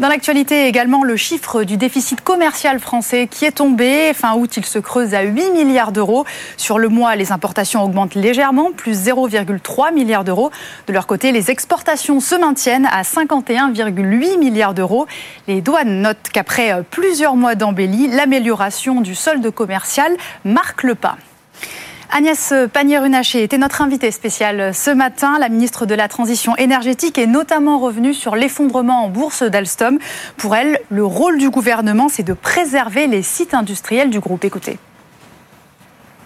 Dans 0.00 0.08
l'actualité 0.08 0.66
également, 0.66 1.04
le 1.04 1.14
chiffre 1.14 1.62
du 1.62 1.76
déficit 1.76 2.22
commercial 2.22 2.80
français 2.80 3.26
qui 3.30 3.44
est 3.44 3.58
tombé. 3.58 4.14
Fin 4.14 4.34
août, 4.34 4.56
il 4.56 4.64
se 4.64 4.78
creuse 4.78 5.12
à 5.12 5.20
8 5.20 5.50
milliards 5.50 5.92
d'euros. 5.92 6.24
Sur 6.56 6.78
le 6.78 6.88
mois, 6.88 7.16
les 7.16 7.32
importations 7.32 7.84
augmentent 7.84 8.14
légèrement, 8.14 8.72
plus 8.72 8.98
0,3 8.98 9.92
milliards 9.92 10.24
d'euros. 10.24 10.50
De 10.86 10.94
leur 10.94 11.06
côté, 11.06 11.32
les 11.32 11.50
exportations 11.50 12.18
se 12.20 12.34
maintiennent 12.34 12.88
à 12.90 13.02
51,8 13.02 14.38
milliards 14.38 14.72
d'euros. 14.72 15.06
Les 15.48 15.60
douanes 15.60 16.00
notent 16.00 16.30
qu'après 16.32 16.82
plusieurs 16.90 17.36
mois 17.36 17.54
d'embellie, 17.54 18.08
l'amélioration 18.08 19.02
du 19.02 19.14
solde 19.14 19.50
commercial 19.50 20.16
marque 20.46 20.82
le 20.82 20.94
pas. 20.94 21.18
Agnès 22.12 22.52
Pannier-Runacher 22.72 23.42
était 23.44 23.58
notre 23.58 23.82
invitée 23.82 24.10
spéciale 24.10 24.74
ce 24.74 24.90
matin. 24.90 25.38
La 25.38 25.48
ministre 25.48 25.86
de 25.86 25.94
la 25.94 26.08
Transition 26.08 26.56
énergétique 26.56 27.18
est 27.18 27.26
notamment 27.26 27.78
revenue 27.78 28.14
sur 28.14 28.34
l'effondrement 28.34 29.04
en 29.04 29.08
bourse 29.08 29.44
d'Alstom. 29.44 29.98
Pour 30.36 30.56
elle, 30.56 30.80
le 30.90 31.04
rôle 31.04 31.38
du 31.38 31.50
gouvernement, 31.50 32.08
c'est 32.08 32.24
de 32.24 32.32
préserver 32.32 33.06
les 33.06 33.22
sites 33.22 33.54
industriels 33.54 34.10
du 34.10 34.18
groupe. 34.18 34.44
Écoutez. 34.44 34.78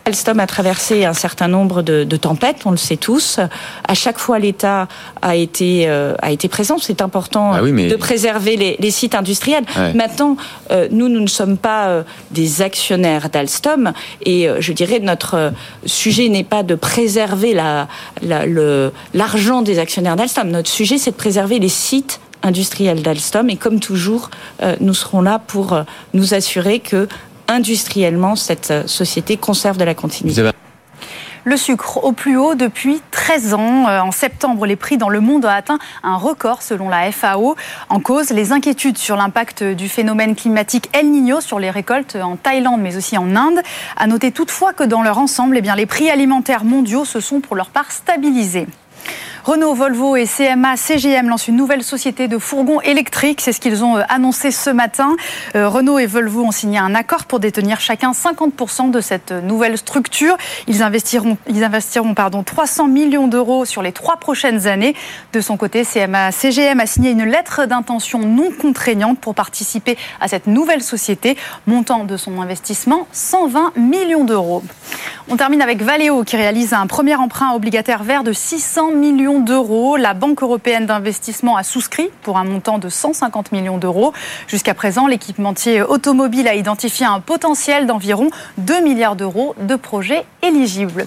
Alstom 0.06 0.38
a 0.38 0.46
traversé 0.46 1.06
un 1.06 1.14
certain 1.14 1.48
nombre 1.48 1.80
de, 1.80 2.04
de, 2.04 2.16
tempêtes, 2.16 2.58
on 2.66 2.70
le 2.70 2.76
sait 2.76 2.98
tous. 2.98 3.40
À 3.88 3.94
chaque 3.94 4.18
fois, 4.18 4.38
l'État 4.38 4.86
a 5.22 5.34
été 5.34 5.84
euh, 5.88 6.14
a 6.20 6.30
été 6.30 6.48
présent. 6.48 6.76
C'est 6.78 7.00
important 7.00 7.52
ah 7.54 7.62
oui, 7.62 7.72
mais... 7.72 7.88
de 7.88 7.96
préserver 7.96 8.56
les, 8.56 8.76
les 8.78 8.90
sites 8.90 9.14
industriels. 9.14 9.64
Ouais. 9.76 9.94
Maintenant, 9.94 10.36
euh, 10.70 10.88
nous, 10.90 11.08
nous 11.08 11.20
ne 11.20 11.26
sommes 11.26 11.56
pas 11.56 11.86
euh, 11.86 12.02
des 12.32 12.60
actionnaires 12.60 13.30
d'Alstom, 13.30 13.92
et 14.22 14.46
euh, 14.46 14.60
je 14.60 14.72
dirais 14.74 15.00
notre 15.00 15.52
sujet 15.86 16.28
n'est 16.28 16.44
pas 16.44 16.62
de 16.62 16.74
préserver 16.74 17.54
la, 17.54 17.88
la, 18.20 18.44
le 18.44 18.92
l'argent 19.14 19.62
des 19.62 19.78
actionnaires 19.78 20.16
d'Alstom. 20.16 20.50
Notre 20.50 20.70
sujet, 20.70 20.98
c'est 20.98 21.12
de 21.12 21.16
préserver 21.16 21.58
les 21.58 21.70
sites 21.70 22.20
industriels 22.42 23.00
d'Alstom, 23.00 23.48
et 23.48 23.56
comme 23.56 23.80
toujours, 23.80 24.28
nous 24.80 24.92
serons 24.92 25.22
là 25.22 25.38
pour 25.38 25.82
nous 26.12 26.34
assurer 26.34 26.80
que 26.80 27.08
industriellement, 27.48 28.36
cette 28.36 28.70
euh, 28.70 28.86
société 28.86 29.36
conserve 29.36 29.76
de 29.76 29.84
la 29.84 29.94
continuité. 29.94 30.42
Le 31.46 31.58
sucre 31.58 32.02
au 32.02 32.12
plus 32.12 32.38
haut 32.38 32.54
depuis 32.54 33.02
13 33.10 33.52
ans. 33.52 33.86
Euh, 33.86 34.00
en 34.00 34.12
septembre, 34.12 34.64
les 34.64 34.76
prix 34.76 34.96
dans 34.96 35.10
le 35.10 35.20
monde 35.20 35.44
ont 35.44 35.48
atteint 35.48 35.78
un 36.02 36.16
record 36.16 36.62
selon 36.62 36.88
la 36.88 37.12
FAO. 37.12 37.54
En 37.90 38.00
cause, 38.00 38.30
les 38.30 38.52
inquiétudes 38.52 38.96
sur 38.96 39.16
l'impact 39.16 39.62
du 39.62 39.90
phénomène 39.90 40.36
climatique 40.36 40.88
El 40.94 41.10
Niño 41.10 41.42
sur 41.42 41.58
les 41.58 41.70
récoltes 41.70 42.16
en 42.16 42.36
Thaïlande 42.36 42.80
mais 42.80 42.96
aussi 42.96 43.18
en 43.18 43.36
Inde. 43.36 43.60
À 43.98 44.06
noter 44.06 44.32
toutefois 44.32 44.72
que 44.72 44.84
dans 44.84 45.02
leur 45.02 45.18
ensemble, 45.18 45.58
eh 45.58 45.60
bien, 45.60 45.76
les 45.76 45.86
prix 45.86 46.08
alimentaires 46.08 46.64
mondiaux 46.64 47.04
se 47.04 47.20
sont 47.20 47.40
pour 47.40 47.56
leur 47.56 47.68
part 47.68 47.92
stabilisés. 47.92 48.66
Renault, 49.44 49.74
Volvo 49.74 50.16
et 50.16 50.24
CMA 50.24 50.74
CGM 50.78 51.28
lancent 51.28 51.48
une 51.48 51.56
nouvelle 51.56 51.82
société 51.82 52.28
de 52.28 52.38
fourgons 52.38 52.80
électriques. 52.80 53.42
C'est 53.42 53.52
ce 53.52 53.60
qu'ils 53.60 53.84
ont 53.84 53.98
euh, 53.98 54.02
annoncé 54.08 54.50
ce 54.50 54.70
matin. 54.70 55.16
Euh, 55.54 55.68
Renault 55.68 55.98
et 55.98 56.06
Volvo 56.06 56.44
ont 56.44 56.50
signé 56.50 56.78
un 56.78 56.94
accord 56.94 57.26
pour 57.26 57.40
détenir 57.40 57.78
chacun 57.78 58.12
50% 58.12 58.90
de 58.90 59.02
cette 59.02 59.32
nouvelle 59.32 59.76
structure. 59.76 60.38
Ils 60.66 60.82
investiront, 60.82 61.36
ils 61.46 61.62
investiront 61.62 62.14
pardon, 62.14 62.42
300 62.42 62.88
millions 62.88 63.28
d'euros 63.28 63.66
sur 63.66 63.82
les 63.82 63.92
trois 63.92 64.16
prochaines 64.16 64.66
années. 64.66 64.94
De 65.34 65.42
son 65.42 65.58
côté, 65.58 65.84
CMA 65.84 66.32
CGM 66.32 66.80
a 66.80 66.86
signé 66.86 67.10
une 67.10 67.26
lettre 67.26 67.66
d'intention 67.66 68.20
non 68.20 68.48
contraignante 68.50 69.18
pour 69.18 69.34
participer 69.34 69.98
à 70.22 70.28
cette 70.28 70.46
nouvelle 70.46 70.82
société. 70.82 71.36
Montant 71.66 72.04
de 72.04 72.16
son 72.16 72.40
investissement 72.40 73.06
120 73.12 73.76
millions 73.76 74.24
d'euros. 74.24 74.62
On 75.28 75.36
termine 75.36 75.60
avec 75.60 75.82
Valeo 75.82 76.24
qui 76.24 76.36
réalise 76.36 76.72
un 76.72 76.86
premier 76.86 77.14
emprunt 77.14 77.52
obligataire 77.52 78.04
vert 78.04 78.24
de 78.24 78.32
600 78.32 78.92
millions 78.92 79.33
d'euros. 79.40 79.96
La 79.96 80.14
Banque 80.14 80.42
européenne 80.42 80.86
d'investissement 80.86 81.56
a 81.56 81.62
souscrit 81.62 82.10
pour 82.22 82.38
un 82.38 82.44
montant 82.44 82.78
de 82.78 82.88
150 82.88 83.52
millions 83.52 83.78
d'euros. 83.78 84.12
Jusqu'à 84.46 84.74
présent, 84.74 85.06
l'équipementier 85.06 85.82
automobile 85.82 86.48
a 86.48 86.54
identifié 86.54 87.06
un 87.06 87.20
potentiel 87.20 87.86
d'environ 87.86 88.30
2 88.58 88.82
milliards 88.82 89.16
d'euros 89.16 89.54
de 89.60 89.76
projets 89.76 90.24
éligibles. 90.42 91.06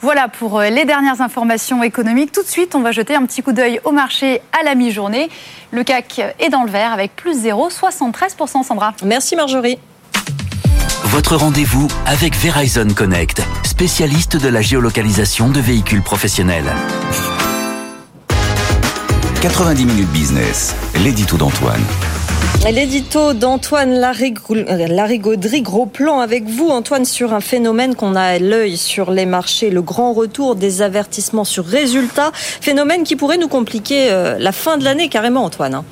Voilà 0.00 0.28
pour 0.28 0.60
les 0.60 0.84
dernières 0.84 1.20
informations 1.20 1.82
économiques. 1.82 2.32
Tout 2.32 2.42
de 2.42 2.48
suite, 2.48 2.74
on 2.74 2.80
va 2.80 2.92
jeter 2.92 3.14
un 3.14 3.24
petit 3.24 3.42
coup 3.42 3.52
d'œil 3.52 3.80
au 3.84 3.92
marché 3.92 4.42
à 4.58 4.64
la 4.64 4.74
mi-journée. 4.74 5.30
Le 5.70 5.84
CAC 5.84 6.20
est 6.40 6.48
dans 6.48 6.64
le 6.64 6.70
vert 6.70 6.92
avec 6.92 7.14
plus 7.14 7.44
0,73% 7.44 8.64
Sandra. 8.64 8.94
Merci 9.04 9.36
Marjorie. 9.36 9.78
Votre 11.04 11.36
rendez-vous 11.36 11.88
avec 12.06 12.34
Verizon 12.34 12.88
Connect, 12.96 13.42
spécialiste 13.64 14.36
de 14.36 14.48
la 14.48 14.62
géolocalisation 14.62 15.50
de 15.50 15.60
véhicules 15.60 16.02
professionnels. 16.02 16.72
90 19.42 19.86
minutes 19.86 20.08
business, 20.12 20.72
l'édito 21.02 21.36
d'Antoine. 21.36 21.80
L'édito 22.70 23.32
d'Antoine 23.32 23.98
Larigauderie, 23.98 25.62
gros 25.62 25.86
plan 25.86 26.20
avec 26.20 26.44
vous 26.44 26.68
Antoine 26.68 27.04
sur 27.04 27.34
un 27.34 27.40
phénomène 27.40 27.96
qu'on 27.96 28.14
a 28.14 28.22
à 28.22 28.38
l'œil 28.38 28.76
sur 28.76 29.10
les 29.10 29.26
marchés, 29.26 29.70
le 29.70 29.82
grand 29.82 30.12
retour 30.12 30.54
des 30.54 30.80
avertissements 30.80 31.42
sur 31.42 31.64
résultats, 31.64 32.30
phénomène 32.32 33.02
qui 33.02 33.16
pourrait 33.16 33.36
nous 33.36 33.48
compliquer 33.48 34.12
euh, 34.12 34.38
la 34.38 34.52
fin 34.52 34.78
de 34.78 34.84
l'année 34.84 35.08
carrément 35.08 35.44
Antoine. 35.44 35.82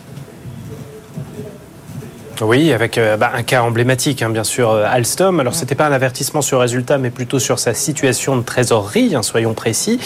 Oui, 2.42 2.72
avec 2.72 2.96
euh, 2.96 3.18
bah, 3.18 3.32
un 3.34 3.42
cas 3.42 3.62
emblématique, 3.62 4.22
hein, 4.22 4.30
bien 4.30 4.44
sûr, 4.44 4.70
euh, 4.70 4.84
Alstom. 4.88 5.40
Alors, 5.40 5.54
c'était 5.54 5.74
pas 5.74 5.86
un 5.86 5.92
avertissement 5.92 6.40
sur 6.40 6.60
résultat, 6.60 6.96
mais 6.96 7.10
plutôt 7.10 7.38
sur 7.38 7.58
sa 7.58 7.74
situation 7.74 8.36
de 8.36 8.42
trésorerie, 8.42 9.14
hein, 9.14 9.22
soyons 9.22 9.52
précis. 9.52 10.00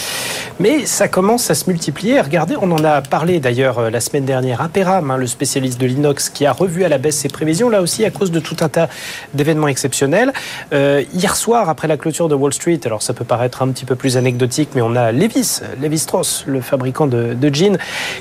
Mais 0.58 0.84
ça 0.84 1.06
commence 1.06 1.50
à 1.50 1.54
se 1.54 1.70
multiplier. 1.70 2.20
Regardez, 2.20 2.56
on 2.60 2.72
en 2.72 2.82
a 2.84 3.02
parlé 3.02 3.38
d'ailleurs 3.38 3.78
euh, 3.78 3.90
la 3.90 4.00
semaine 4.00 4.24
dernière 4.24 4.60
à 4.60 4.68
Peram, 4.68 5.12
hein, 5.12 5.16
le 5.16 5.28
spécialiste 5.28 5.80
de 5.80 5.86
l'inox, 5.86 6.28
qui 6.28 6.44
a 6.44 6.52
revu 6.52 6.84
à 6.84 6.88
la 6.88 6.98
baisse 6.98 7.16
ses 7.16 7.28
prévisions, 7.28 7.68
là 7.68 7.80
aussi 7.80 8.04
à 8.04 8.10
cause 8.10 8.32
de 8.32 8.40
tout 8.40 8.56
un 8.60 8.68
tas 8.68 8.88
d'événements 9.32 9.68
exceptionnels. 9.68 10.32
Euh, 10.72 11.04
hier 11.12 11.36
soir, 11.36 11.68
après 11.68 11.86
la 11.86 11.96
clôture 11.96 12.28
de 12.28 12.34
Wall 12.34 12.52
Street, 12.52 12.80
alors 12.84 13.02
ça 13.02 13.14
peut 13.14 13.24
paraître 13.24 13.62
un 13.62 13.68
petit 13.68 13.84
peu 13.84 13.94
plus 13.94 14.16
anecdotique, 14.16 14.70
mais 14.74 14.82
on 14.82 14.96
a 14.96 15.12
Levis, 15.12 15.60
Levis 15.80 15.98
Strauss, 16.00 16.44
le 16.46 16.60
fabricant 16.60 17.06
de, 17.06 17.34
de 17.34 17.54
jeans, 17.54 17.78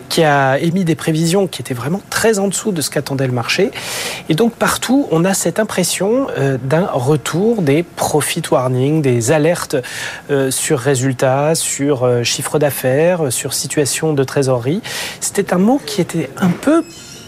qui 0.09 0.23
a 0.23 0.59
émis 0.59 0.85
des 0.85 0.95
prévisions 0.95 1.47
qui 1.47 1.61
étaient 1.61 1.73
vraiment 1.73 2.01
très 2.11 2.37
en 2.37 2.47
dessous 2.47 2.71
de 2.71 2.81
ce 2.81 2.91
qu'attendait 2.91 3.27
le 3.27 3.33
marché. 3.33 3.71
Et 4.29 4.35
donc 4.35 4.53
partout, 4.55 5.07
on 5.11 5.25
a 5.25 5.33
cette 5.33 5.59
impression 5.59 6.27
euh, 6.37 6.57
d'un 6.63 6.87
retour 6.91 7.61
des 7.61 7.83
profit 7.83 8.43
warnings, 8.51 9.01
des 9.01 9.31
alertes 9.31 9.75
euh, 10.29 10.51
sur 10.51 10.79
résultats, 10.79 11.55
sur 11.55 12.03
euh, 12.03 12.23
chiffre 12.23 12.59
d'affaires, 12.59 13.31
sur 13.31 13.53
situation 13.53 14.13
de 14.13 14.23
trésorerie. 14.23 14.81
C'était 15.19 15.53
un 15.53 15.57
mot 15.57 15.81
qui 15.85 16.01
était 16.01 16.29
un 16.37 16.49
peu 16.49 16.83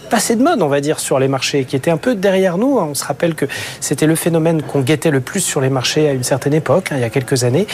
passé 0.06 0.36
de 0.36 0.42
mode, 0.42 0.62
on 0.62 0.68
va 0.68 0.80
dire, 0.80 0.98
sur 1.00 1.18
les 1.18 1.28
marchés, 1.28 1.64
qui 1.64 1.76
était 1.76 1.90
un 1.90 1.96
peu 1.96 2.14
derrière 2.14 2.58
nous. 2.58 2.78
On 2.78 2.94
se 2.94 3.04
rappelle 3.04 3.34
que 3.34 3.46
c'était 3.80 4.06
le 4.06 4.14
phénomène 4.14 4.62
qu'on 4.62 4.80
guettait 4.80 5.10
le 5.10 5.20
plus 5.20 5.40
sur 5.40 5.60
les 5.60 5.68
marchés 5.68 6.08
à 6.08 6.12
une 6.12 6.22
certaine 6.22 6.54
époque, 6.54 6.88
hein, 6.90 6.96
il 6.96 7.00
y 7.00 7.04
a 7.04 7.10
quelques 7.10 7.44
années. 7.44 7.66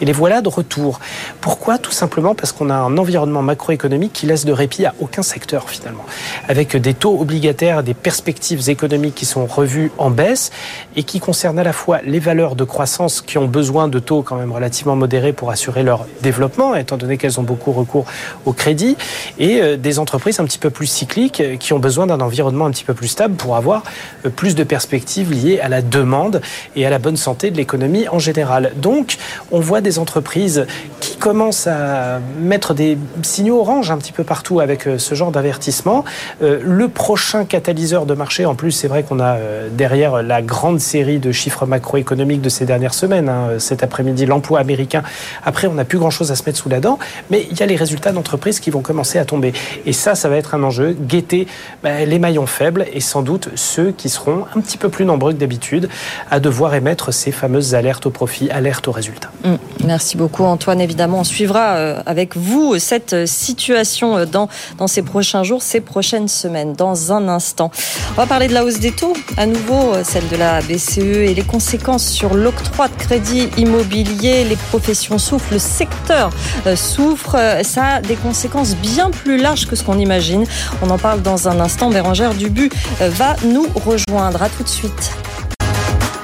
Et 0.00 0.04
les 0.04 0.12
voilà 0.12 0.40
de 0.40 0.48
retour. 0.48 1.00
Pourquoi? 1.40 1.78
Tout 1.78 1.92
simplement 1.92 2.34
parce 2.34 2.52
qu'on 2.52 2.70
a 2.70 2.74
un 2.74 2.96
environnement 2.96 3.42
macroéconomique 3.42 4.12
qui 4.12 4.26
laisse 4.26 4.44
de 4.44 4.52
répit 4.52 4.86
à 4.86 4.94
aucun 5.00 5.22
secteur, 5.22 5.68
finalement. 5.68 6.04
Avec 6.48 6.76
des 6.76 6.94
taux 6.94 7.18
obligataires, 7.20 7.82
des 7.82 7.94
perspectives 7.94 8.70
économiques 8.70 9.14
qui 9.14 9.26
sont 9.26 9.46
revues 9.46 9.90
en 9.98 10.10
baisse 10.10 10.50
et 10.96 11.02
qui 11.02 11.20
concernent 11.20 11.58
à 11.58 11.64
la 11.64 11.72
fois 11.72 12.00
les 12.04 12.18
valeurs 12.18 12.54
de 12.54 12.64
croissance 12.64 13.20
qui 13.20 13.38
ont 13.38 13.46
besoin 13.46 13.88
de 13.88 13.98
taux 13.98 14.22
quand 14.22 14.36
même 14.36 14.52
relativement 14.52 14.96
modérés 14.96 15.32
pour 15.32 15.50
assurer 15.50 15.82
leur 15.82 16.06
développement, 16.22 16.74
étant 16.74 16.96
donné 16.96 17.16
qu'elles 17.18 17.40
ont 17.40 17.44
beaucoup 17.44 17.72
recours 17.72 18.06
au 18.46 18.52
crédit, 18.52 18.96
et 19.38 19.60
euh, 19.60 19.76
des 19.76 19.98
entreprises 19.98 20.38
un 20.40 20.44
petit 20.44 20.58
peu 20.58 20.70
plus 20.70 20.86
cycliques 20.86 21.42
qui 21.58 21.72
ont 21.72 21.79
besoin 21.80 22.06
d'un 22.06 22.20
environnement 22.20 22.66
un 22.66 22.70
petit 22.70 22.84
peu 22.84 22.94
plus 22.94 23.08
stable 23.08 23.34
pour 23.34 23.56
avoir 23.56 23.82
euh, 24.24 24.30
plus 24.30 24.54
de 24.54 24.64
perspectives 24.64 25.32
liées 25.32 25.60
à 25.60 25.68
la 25.68 25.82
demande 25.82 26.40
et 26.76 26.86
à 26.86 26.90
la 26.90 26.98
bonne 26.98 27.16
santé 27.16 27.50
de 27.50 27.56
l'économie 27.56 28.08
en 28.08 28.18
général. 28.18 28.72
Donc, 28.76 29.16
on 29.50 29.60
voit 29.60 29.80
des 29.80 29.98
entreprises 29.98 30.66
qui 31.00 31.16
commencent 31.16 31.66
à 31.66 32.20
mettre 32.40 32.74
des 32.74 32.98
signaux 33.22 33.60
orange 33.60 33.90
un 33.90 33.98
petit 33.98 34.12
peu 34.12 34.24
partout 34.24 34.60
avec 34.60 34.86
euh, 34.86 34.98
ce 34.98 35.14
genre 35.14 35.32
d'avertissement. 35.32 36.04
Euh, 36.42 36.60
le 36.62 36.88
prochain 36.88 37.44
catalyseur 37.44 38.06
de 38.06 38.14
marché, 38.14 38.46
en 38.46 38.54
plus, 38.54 38.72
c'est 38.72 38.88
vrai 38.88 39.02
qu'on 39.02 39.20
a 39.20 39.38
derrière 39.72 40.22
la 40.22 40.42
grande 40.42 40.80
série 40.80 41.18
de 41.18 41.32
chiffres 41.32 41.66
macroéconomiques 41.66 42.40
de 42.40 42.48
ces 42.48 42.64
dernières 42.64 42.94
semaines. 42.94 43.28
Hein, 43.28 43.58
cet 43.58 43.82
après-midi, 43.82 44.26
l'emploi 44.26 44.60
américain. 44.60 45.02
Après, 45.44 45.66
on 45.66 45.74
n'a 45.74 45.84
plus 45.84 45.98
grand-chose 45.98 46.30
à 46.30 46.36
se 46.36 46.44
mettre 46.44 46.58
sous 46.58 46.68
la 46.68 46.80
dent, 46.80 46.98
mais 47.30 47.46
il 47.50 47.58
y 47.58 47.62
a 47.62 47.66
les 47.66 47.76
résultats 47.76 48.12
d'entreprises 48.12 48.60
qui 48.60 48.70
vont 48.70 48.82
commencer 48.82 49.18
à 49.18 49.24
tomber. 49.24 49.52
Et 49.86 49.92
ça, 49.92 50.14
ça 50.14 50.28
va 50.28 50.36
être 50.36 50.54
un 50.54 50.62
enjeu. 50.62 50.96
Guetter 51.00 51.46
ben, 51.82 52.08
les 52.08 52.18
maillons 52.18 52.46
faibles 52.46 52.86
et 52.92 53.00
sans 53.00 53.22
doute 53.22 53.48
ceux 53.54 53.92
qui 53.92 54.08
seront 54.08 54.44
un 54.54 54.60
petit 54.60 54.78
peu 54.78 54.88
plus 54.88 55.04
nombreux 55.04 55.32
que 55.32 55.38
d'habitude 55.38 55.88
à 56.30 56.40
devoir 56.40 56.74
émettre 56.74 57.12
ces 57.12 57.32
fameuses 57.32 57.74
alertes 57.74 58.06
au 58.06 58.10
profit, 58.10 58.50
alertes 58.50 58.88
au 58.88 58.92
résultat. 58.92 59.30
Mm. 59.44 59.56
Merci 59.84 60.16
beaucoup 60.16 60.44
Antoine. 60.44 60.80
Évidemment, 60.80 61.20
on 61.20 61.24
suivra 61.24 61.76
euh, 61.76 62.02
avec 62.06 62.36
vous 62.36 62.78
cette 62.78 63.26
situation 63.26 64.18
euh, 64.18 64.26
dans, 64.26 64.48
dans 64.78 64.86
ces 64.86 65.02
prochains 65.02 65.42
jours, 65.42 65.62
ces 65.62 65.80
prochaines 65.80 66.28
semaines. 66.28 66.74
Dans 66.74 67.12
un 67.12 67.28
instant, 67.28 67.70
on 68.12 68.14
va 68.14 68.26
parler 68.26 68.48
de 68.48 68.54
la 68.54 68.64
hausse 68.64 68.78
des 68.78 68.92
taux, 68.92 69.14
à 69.36 69.46
nouveau 69.46 69.94
euh, 69.94 70.02
celle 70.04 70.28
de 70.28 70.36
la 70.36 70.60
BCE 70.60 70.98
et 70.98 71.34
les 71.34 71.42
conséquences 71.42 72.06
sur 72.06 72.34
l'octroi 72.34 72.88
de 72.88 72.94
crédit 72.94 73.48
immobilier. 73.56 74.44
Les 74.44 74.56
professions 74.56 75.18
souffrent, 75.18 75.52
le 75.52 75.58
secteur 75.58 76.30
souffre. 76.74 77.36
Ça 77.62 77.84
a 77.84 78.00
des 78.00 78.16
conséquences 78.16 78.76
bien 78.76 79.10
plus 79.10 79.38
larges 79.38 79.66
que 79.66 79.76
ce 79.76 79.84
qu'on 79.84 79.98
imagine. 79.98 80.44
On 80.82 80.90
en 80.90 80.98
parle 80.98 81.22
dans 81.22 81.48
un 81.48 81.59
instant. 81.60 81.90
Bérangère 81.90 82.34
Dubu 82.34 82.70
va 83.00 83.36
nous 83.44 83.66
rejoindre. 83.74 84.42
À 84.42 84.48
tout 84.48 84.62
de 84.62 84.68
suite. 84.68 85.12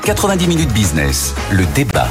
90 0.04 0.46
minutes 0.46 0.72
business, 0.72 1.34
le 1.50 1.64
débat. 1.74 2.08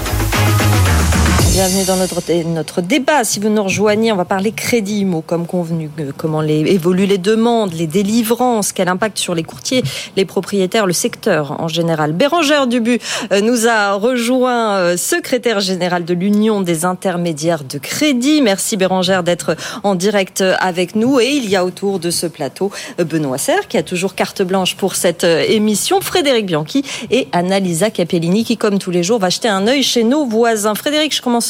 Bienvenue 1.55 1.85
dans 1.85 1.95
notre, 1.95 2.21
notre 2.49 2.81
débat. 2.81 3.23
Si 3.23 3.39
vous 3.39 3.47
nous 3.47 3.63
rejoignez, 3.63 4.11
on 4.11 4.17
va 4.17 4.25
parler 4.25 4.51
crédit 4.51 4.99
IMO 4.99 5.21
comme 5.21 5.47
convenu. 5.47 5.89
Euh, 6.01 6.11
comment 6.17 6.41
les, 6.41 6.59
évoluent 6.59 7.05
les 7.05 7.17
demandes, 7.17 7.71
les 7.71 7.87
délivrances, 7.87 8.73
quel 8.73 8.89
impact 8.89 9.17
sur 9.17 9.33
les 9.33 9.43
courtiers, 9.43 9.81
les 10.17 10.25
propriétaires, 10.25 10.85
le 10.85 10.91
secteur 10.91 11.55
en 11.61 11.69
général. 11.69 12.11
Bérangère 12.11 12.67
Dubu 12.67 12.99
euh, 13.31 13.39
nous 13.39 13.67
a 13.69 13.93
rejoint, 13.93 14.75
euh, 14.75 14.97
secrétaire 14.97 15.61
général 15.61 16.03
de 16.03 16.13
l'Union 16.13 16.59
des 16.59 16.83
intermédiaires 16.83 17.63
de 17.63 17.77
crédit. 17.77 18.41
Merci 18.41 18.75
Bérangère 18.75 19.23
d'être 19.23 19.55
en 19.83 19.95
direct 19.95 20.43
avec 20.59 20.97
nous. 20.97 21.21
Et 21.21 21.29
il 21.29 21.49
y 21.49 21.55
a 21.55 21.63
autour 21.63 21.99
de 21.99 22.11
ce 22.11 22.27
plateau 22.27 22.69
Benoît 22.97 23.37
Serre 23.37 23.69
qui 23.69 23.77
a 23.77 23.83
toujours 23.83 24.13
carte 24.13 24.41
blanche 24.41 24.75
pour 24.75 24.95
cette 24.95 25.23
émission, 25.23 26.01
Frédéric 26.01 26.47
Bianchi 26.47 26.83
et 27.11 27.29
Annalisa 27.31 27.91
Capellini 27.91 28.43
qui, 28.43 28.57
comme 28.57 28.77
tous 28.77 28.91
les 28.91 29.03
jours, 29.03 29.19
va 29.19 29.29
jeter 29.29 29.47
un 29.47 29.67
œil 29.67 29.83
chez 29.83 30.03
nos 30.03 30.25
voisins. 30.25 30.75
Frédéric, 30.75 31.15
je 31.15 31.21
commence 31.21 31.44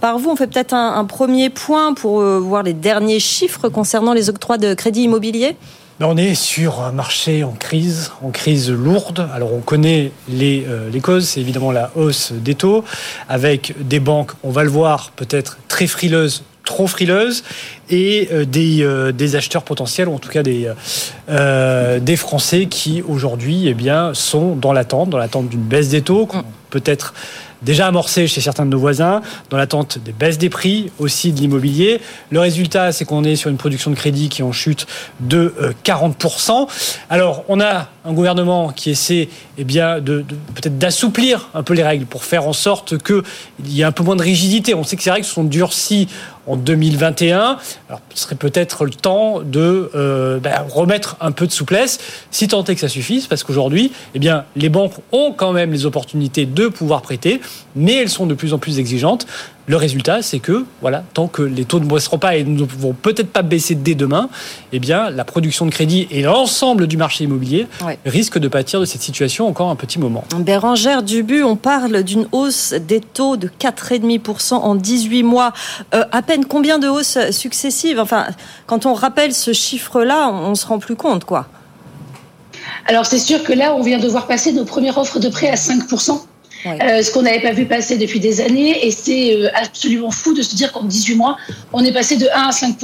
par 0.00 0.18
vous. 0.18 0.30
On 0.30 0.36
fait 0.36 0.46
peut-être 0.46 0.74
un, 0.74 1.04
premier 1.04 1.50
point 1.50 1.94
pour 1.94 2.20
euh, 2.20 2.38
voir 2.38 2.62
les 2.62 2.74
derniers 2.74 3.20
chiffres 3.20 3.68
concernant 3.68 4.12
les 4.12 4.28
octrois 4.28 4.58
de 4.58 4.74
crédit 4.74 5.02
immobilier. 5.02 5.56
On 6.00 6.16
est 6.16 6.34
sur 6.34 6.82
un 6.82 6.92
marché 6.92 7.42
en 7.42 7.52
crise, 7.52 8.12
en 8.22 8.30
crise 8.30 8.70
lourde. 8.70 9.28
Alors 9.34 9.52
on 9.52 9.60
connaît 9.60 10.12
les, 10.28 10.64
euh, 10.68 10.90
les 10.90 11.00
causes, 11.00 11.26
c'est 11.26 11.40
évidemment 11.40 11.72
la 11.72 11.90
hausse 11.96 12.32
des 12.32 12.54
taux, 12.54 12.84
avec 13.28 13.74
des 13.80 13.98
banques, 13.98 14.32
on 14.44 14.50
va 14.50 14.62
le 14.62 14.70
voir, 14.70 15.12
peut-être 15.16 15.58
très 15.68 15.86
frileuses 15.86 16.44
trop 16.64 16.86
frileuses 16.86 17.44
et 17.88 18.28
euh, 18.30 18.44
des, 18.44 18.86
des, 19.14 19.36
acheteurs 19.36 19.62
potentiels, 19.62 20.06
ou 20.06 20.14
en 20.14 20.18
tout 20.18 20.28
cas 20.28 20.42
des, 20.42 20.70
des 21.28 22.16
Français 22.16 22.66
qui 22.66 23.00
aujourd'hui 23.00 23.68
eh 23.68 23.74
bien, 23.74 24.12
sont 24.12 24.54
dans 24.54 24.74
l'attente, 24.74 25.08
dans 25.08 25.16
l'attente 25.16 25.48
d'une 25.48 25.62
baisse 25.62 25.88
des 25.88 26.02
taux, 26.02 26.26
mm. 26.26 26.42
peut-être 26.68 27.14
déjà 27.62 27.86
amorcé 27.86 28.26
chez 28.26 28.40
certains 28.40 28.64
de 28.64 28.70
nos 28.70 28.78
voisins, 28.78 29.22
dans 29.50 29.56
l'attente 29.56 29.98
des 29.98 30.12
baisses 30.12 30.38
des 30.38 30.48
prix, 30.48 30.90
aussi 30.98 31.32
de 31.32 31.40
l'immobilier. 31.40 32.00
Le 32.30 32.40
résultat, 32.40 32.92
c'est 32.92 33.04
qu'on 33.04 33.24
est 33.24 33.36
sur 33.36 33.50
une 33.50 33.56
production 33.56 33.90
de 33.90 33.96
crédit 33.96 34.28
qui 34.28 34.42
en 34.42 34.52
chute 34.52 34.86
de 35.20 35.54
40%. 35.84 36.50
Euh, 36.50 36.66
Alors, 37.10 37.44
on 37.48 37.60
a 37.60 37.88
un 38.04 38.12
gouvernement 38.12 38.70
qui 38.70 38.90
essaie 38.90 39.28
eh 39.58 39.64
bien, 39.64 40.00
de, 40.00 40.24
peut-être 40.54 40.78
d'assouplir 40.78 41.48
un 41.54 41.62
peu 41.62 41.74
les 41.74 41.82
règles 41.82 42.06
pour 42.06 42.24
faire 42.24 42.46
en 42.46 42.52
sorte 42.52 42.96
qu'il 43.02 43.22
y 43.66 43.82
ait 43.82 43.84
un 43.84 43.92
peu 43.92 44.02
moins 44.02 44.16
de 44.16 44.22
rigidité. 44.22 44.74
On 44.74 44.84
sait 44.84 44.96
que 44.96 45.02
ces 45.02 45.10
règles 45.10 45.26
sont 45.26 45.44
durcies 45.44 46.08
en 46.48 46.56
2021. 46.56 47.58
Alors, 47.88 48.00
ce 48.14 48.22
serait 48.22 48.34
peut-être 48.34 48.84
le 48.84 48.90
temps 48.90 49.40
de 49.40 49.90
euh, 49.94 50.38
ben, 50.38 50.64
remettre 50.68 51.16
un 51.20 51.30
peu 51.30 51.46
de 51.46 51.52
souplesse, 51.52 51.98
si 52.30 52.48
tant 52.48 52.64
est 52.64 52.74
que 52.74 52.80
ça 52.80 52.88
suffise, 52.88 53.26
parce 53.26 53.44
qu'aujourd'hui, 53.44 53.92
eh 54.14 54.18
bien, 54.18 54.44
les 54.56 54.68
banques 54.68 54.94
ont 55.12 55.32
quand 55.32 55.52
même 55.52 55.72
les 55.72 55.86
opportunités 55.86 56.46
de 56.46 56.68
pouvoir 56.68 57.02
prêter, 57.02 57.40
mais 57.76 57.94
elles 57.94 58.08
sont 58.08 58.26
de 58.26 58.34
plus 58.34 58.52
en 58.52 58.58
plus 58.58 58.78
exigeantes. 58.78 59.26
Le 59.68 59.76
résultat, 59.76 60.22
c'est 60.22 60.38
que, 60.38 60.64
voilà, 60.80 61.04
tant 61.12 61.28
que 61.28 61.42
les 61.42 61.66
taux 61.66 61.78
ne 61.78 61.84
baisseront 61.84 62.16
pas 62.16 62.36
et 62.36 62.44
ne 62.44 62.64
vont 62.64 62.94
peut-être 62.94 63.30
pas 63.30 63.42
baisser 63.42 63.74
dès 63.74 63.94
demain, 63.94 64.30
eh 64.72 64.78
bien, 64.78 65.10
la 65.10 65.24
production 65.24 65.66
de 65.66 65.70
crédit 65.70 66.08
et 66.10 66.22
l'ensemble 66.22 66.86
du 66.86 66.96
marché 66.96 67.24
immobilier 67.24 67.66
risquent 68.06 68.38
de 68.38 68.48
pâtir 68.48 68.80
de 68.80 68.86
cette 68.86 69.02
situation 69.02 69.46
encore 69.46 69.68
un 69.68 69.76
petit 69.76 69.98
moment. 69.98 70.24
Bérangère 70.38 71.02
Dubu, 71.02 71.42
on 71.42 71.56
parle 71.56 72.02
d'une 72.02 72.26
hausse 72.32 72.72
des 72.72 73.00
taux 73.00 73.36
de 73.36 73.48
4,5% 73.60 74.54
en 74.54 74.74
18 74.74 75.22
mois. 75.22 75.52
Euh, 75.94 76.04
à 76.12 76.22
peine 76.22 76.46
combien 76.46 76.78
de 76.78 76.88
hausses 76.88 77.18
successives? 77.30 78.00
Enfin, 78.00 78.26
quand 78.66 78.86
on 78.86 78.94
rappelle 78.94 79.34
ce 79.34 79.52
chiffre-là, 79.52 80.30
on, 80.30 80.50
ne 80.50 80.54
se 80.54 80.66
rend 80.66 80.78
plus 80.78 80.96
compte, 80.96 81.24
quoi. 81.24 81.46
Alors 82.86 83.04
c'est 83.04 83.18
sûr 83.18 83.44
que 83.44 83.52
là, 83.52 83.74
on 83.74 83.82
vient 83.82 83.98
de 83.98 84.08
voir 84.08 84.26
passer 84.26 84.52
nos 84.52 84.64
premières 84.64 84.96
offres 84.96 85.18
de 85.18 85.28
prêt 85.28 85.48
à 85.48 85.56
5%. 85.56 86.22
Euh, 86.66 87.02
ce 87.02 87.12
qu'on 87.12 87.22
n'avait 87.22 87.40
pas 87.40 87.52
vu 87.52 87.66
passer 87.66 87.96
depuis 87.96 88.20
des 88.20 88.40
années. 88.40 88.86
Et 88.86 88.90
c'est 88.90 89.34
euh, 89.34 89.48
absolument 89.54 90.10
fou 90.10 90.34
de 90.34 90.42
se 90.42 90.54
dire 90.56 90.72
qu'en 90.72 90.84
18 90.84 91.14
mois, 91.14 91.36
on 91.72 91.84
est 91.84 91.92
passé 91.92 92.16
de 92.16 92.26
1 92.34 92.48
à 92.48 92.52
5 92.52 92.76